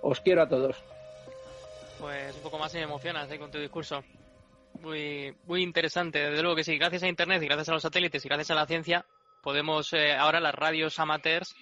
[0.03, 0.77] os quiero a todos.
[1.99, 3.39] Pues un poco más y me emocionas ¿eh?
[3.39, 4.05] con tu discurso.
[4.81, 6.79] Muy, muy interesante, desde luego que sí.
[6.79, 9.05] Gracias a Internet y gracias a los satélites y gracias a la ciencia
[9.43, 11.55] podemos eh, ahora las radios amateurs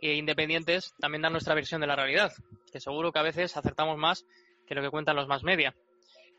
[0.00, 2.32] e independientes también dar nuestra versión de la realidad,
[2.72, 4.24] que seguro que a veces acertamos más
[4.66, 5.74] que lo que cuentan los más media.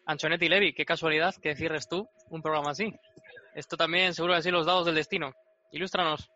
[0.06, 2.94] Anchonetti Levi, qué casualidad que cierres tú un programa así.
[3.56, 5.34] Esto también seguro que así los dados del destino.
[5.72, 6.30] Ilústranos.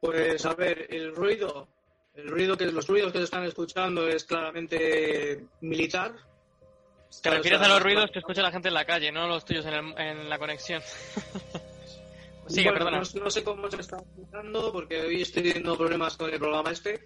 [0.00, 1.68] Pues a ver, el ruido
[2.16, 6.14] el ruido que los ruidos que se están escuchando es claramente militar.
[7.22, 9.64] Te refieres a los ruidos que escucha la gente en la calle, no los tuyos
[9.66, 10.82] en, la conexión.
[12.48, 13.02] sí, perdona.
[13.14, 17.04] No, sé cómo se está escuchando porque hoy estoy teniendo problemas con el programa este.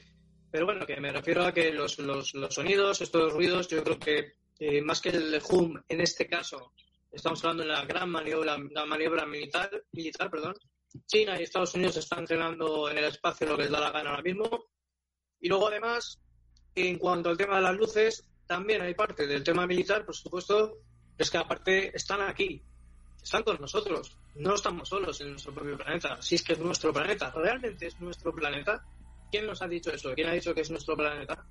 [0.50, 3.98] Pero bueno, que me refiero a que los, los, los sonidos, estos ruidos, yo creo
[3.98, 6.72] que eh, más que el hum en este caso,
[7.12, 10.54] estamos hablando de la gran maniobra, la maniobra militar, militar perdón.
[11.06, 14.10] China y Estados Unidos están entrenando en el espacio lo que les da la gana
[14.10, 14.70] ahora mismo
[15.40, 16.20] y luego, además,
[16.74, 20.78] en cuanto al tema de las luces, también hay parte del tema militar, por supuesto,
[21.16, 22.62] es que aparte están aquí,
[23.22, 26.92] están con nosotros, no estamos solos en nuestro propio planeta, si es que es nuestro
[26.92, 28.84] planeta, realmente es nuestro planeta.
[29.30, 30.12] ¿Quién nos ha dicho eso?
[30.14, 31.46] ¿Quién ha dicho que es nuestro planeta?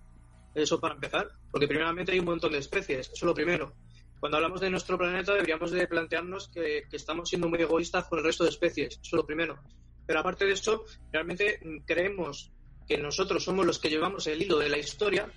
[0.53, 3.73] Eso para empezar, porque primeramente hay un montón de especies, eso es lo primero.
[4.19, 8.19] Cuando hablamos de nuestro planeta deberíamos de plantearnos que, que estamos siendo muy egoístas con
[8.19, 9.57] el resto de especies, eso es lo primero.
[10.05, 12.51] Pero aparte de eso, realmente creemos
[12.89, 15.31] que nosotros somos los que llevamos el hilo de la historia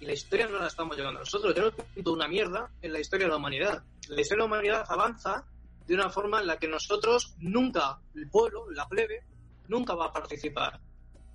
[0.00, 1.54] y la historia no la estamos llevando nosotros.
[1.54, 1.74] Tenemos
[2.06, 3.84] una mierda en la historia de la humanidad.
[4.08, 5.44] La historia de la humanidad avanza
[5.86, 9.22] de una forma en la que nosotros nunca, el pueblo, la plebe,
[9.68, 10.80] nunca va a participar.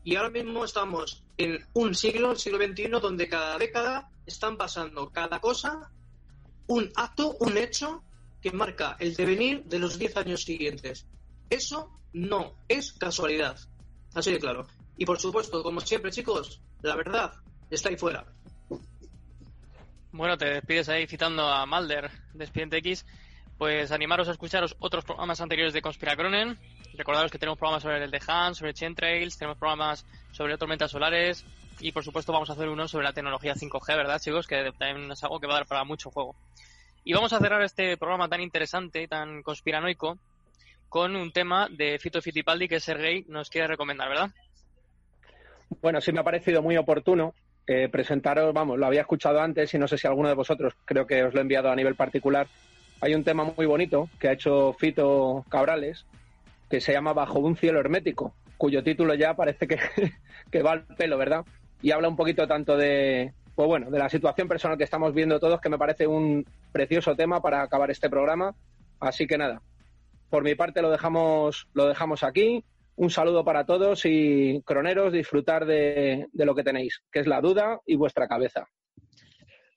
[0.04, 5.12] Y ahora mismo estamos en un siglo, el siglo XXI, donde cada década están pasando
[5.12, 5.92] cada cosa,
[6.66, 8.04] un acto, un hecho
[8.42, 11.06] que marca el devenir de los 10 años siguientes.
[11.48, 13.60] Eso no es casualidad.
[14.16, 14.66] Así de claro.
[15.00, 17.34] Y por supuesto, como siempre, chicos, la verdad
[17.70, 18.26] está ahí fuera.
[20.12, 23.06] Bueno, te despides ahí citando a Malder de X.
[23.58, 26.60] Pues animaros a escucharos otros programas anteriores de Conspiracronen.
[26.96, 31.46] Recordaros que tenemos programas sobre el de Han, sobre Trails, tenemos programas sobre tormentas solares
[31.80, 34.48] y por supuesto vamos a hacer uno sobre la tecnología 5G, ¿verdad chicos?
[34.48, 36.36] Que también es algo que va a dar para mucho juego.
[37.06, 40.18] Y vamos a cerrar este programa tan interesante, tan conspiranoico,
[40.90, 44.32] con un tema de Fito Fittipaldi que Sergei nos quiere recomendar, ¿verdad?
[45.82, 47.34] Bueno, sí me ha parecido muy oportuno
[47.68, 51.06] eh, presentaros, vamos, lo había escuchado antes y no sé si alguno de vosotros, creo
[51.06, 52.48] que os lo he enviado a nivel particular.
[53.00, 56.06] Hay un tema muy bonito que ha hecho Fito Cabrales
[56.70, 59.78] que se llama Bajo un cielo hermético, cuyo título ya parece que,
[60.52, 61.46] que va al pelo, ¿verdad?
[61.82, 65.40] Y habla un poquito tanto de, pues bueno, de la situación personal que estamos viendo
[65.40, 68.56] todos, que me parece un precioso tema para acabar este programa.
[69.00, 69.62] Así que nada,
[70.30, 72.64] por mi parte lo dejamos, lo dejamos aquí.
[73.00, 77.80] Un saludo para todos y croneros, disfrutar de, lo que tenéis, que es la duda
[77.86, 78.68] y vuestra cabeza.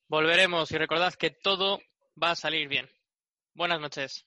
[0.09, 1.78] Volveremos y recordad que todo
[2.20, 2.90] va a salir bien.
[3.55, 4.27] Buenas noches.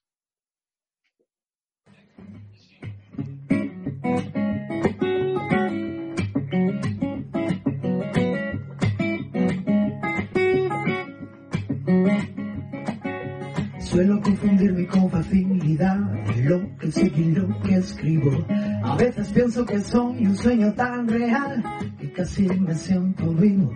[13.96, 15.98] Suelo confundirme con facilidad
[16.44, 18.46] lo que seguir lo que escribo.
[18.84, 21.64] A veces pienso que soy un sueño tan real
[21.98, 23.72] que casi me siento vivo.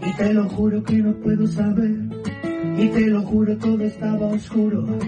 [0.00, 1.94] Y te lo juro que no puedo saber.
[2.78, 4.98] Y te lo juro todo estaba oscuro.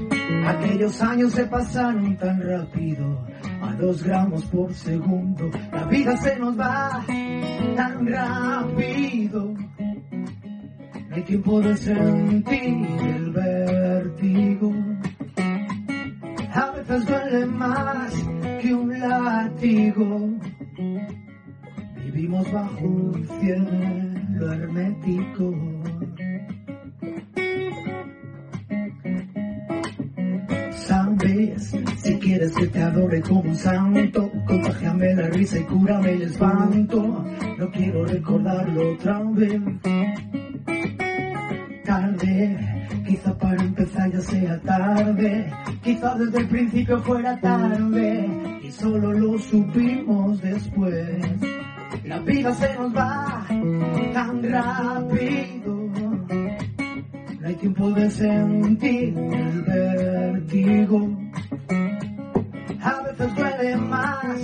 [0.47, 3.27] Aquellos años se pasaron tan rápido.
[3.63, 5.51] A dos gramos por segundo.
[5.73, 7.03] La vida se nos va
[7.75, 9.52] tan rápido.
[11.15, 14.73] Hay tiempo de sentir el vértigo.
[16.55, 18.15] A veces duele más
[18.63, 20.31] que un látigo.
[22.03, 25.55] Vivimos bajo un cielo hermético.
[30.71, 36.23] Sabes, si quieres que te adore como un santo, contagiame la risa y cúrame el
[36.23, 37.23] espanto.
[37.59, 39.61] No quiero recordarlo otra vez.
[42.23, 49.37] Quizá para empezar ya sea tarde, quizá desde el principio fuera tarde y solo lo
[49.41, 51.19] supimos después.
[52.05, 53.45] La vida se nos va
[54.15, 55.91] tan rápido,
[57.41, 61.19] no hay tiempo de sentir el vértigo.
[62.83, 64.37] A veces duele más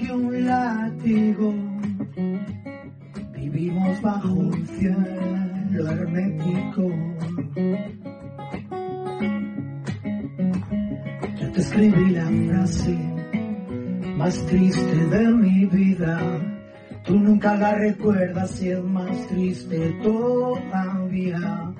[0.00, 1.54] que un látigo.
[3.36, 6.82] Vivimos bajo un cielo hermético.
[11.40, 12.98] Yo te escribí la frase
[14.16, 16.20] más triste de mi vida.
[17.04, 21.72] Tú nunca la recuerdas y es más triste todavía.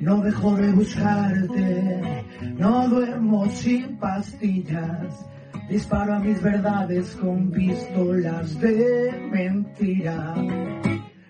[0.00, 2.24] No dejo de buscarte,
[2.56, 5.26] no duermo sin pastillas.
[5.68, 10.34] Disparo a mis verdades con pistolas de mentira.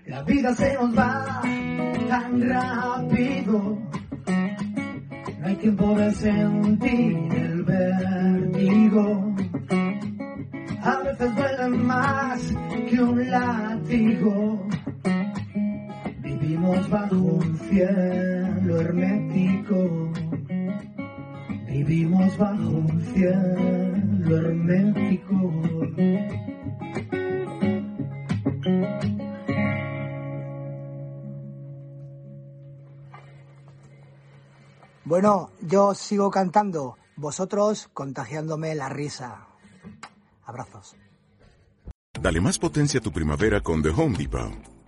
[0.06, 1.42] La vida se nos va
[2.08, 3.76] tan rápido.
[5.40, 9.34] No hay tiempo de sentir el vértigo.
[10.80, 12.54] A veces duele más
[12.88, 14.68] que un látigo.
[16.22, 20.12] Vivimos bajo un cielo hermético.
[21.66, 25.52] Vivimos bajo un cielo hermético.
[35.06, 39.46] Bueno, yo sigo cantando, vosotros contagiándome la risa.
[40.44, 40.96] Abrazos.
[42.20, 44.75] Dale más potencia a tu primavera con The Home Depot.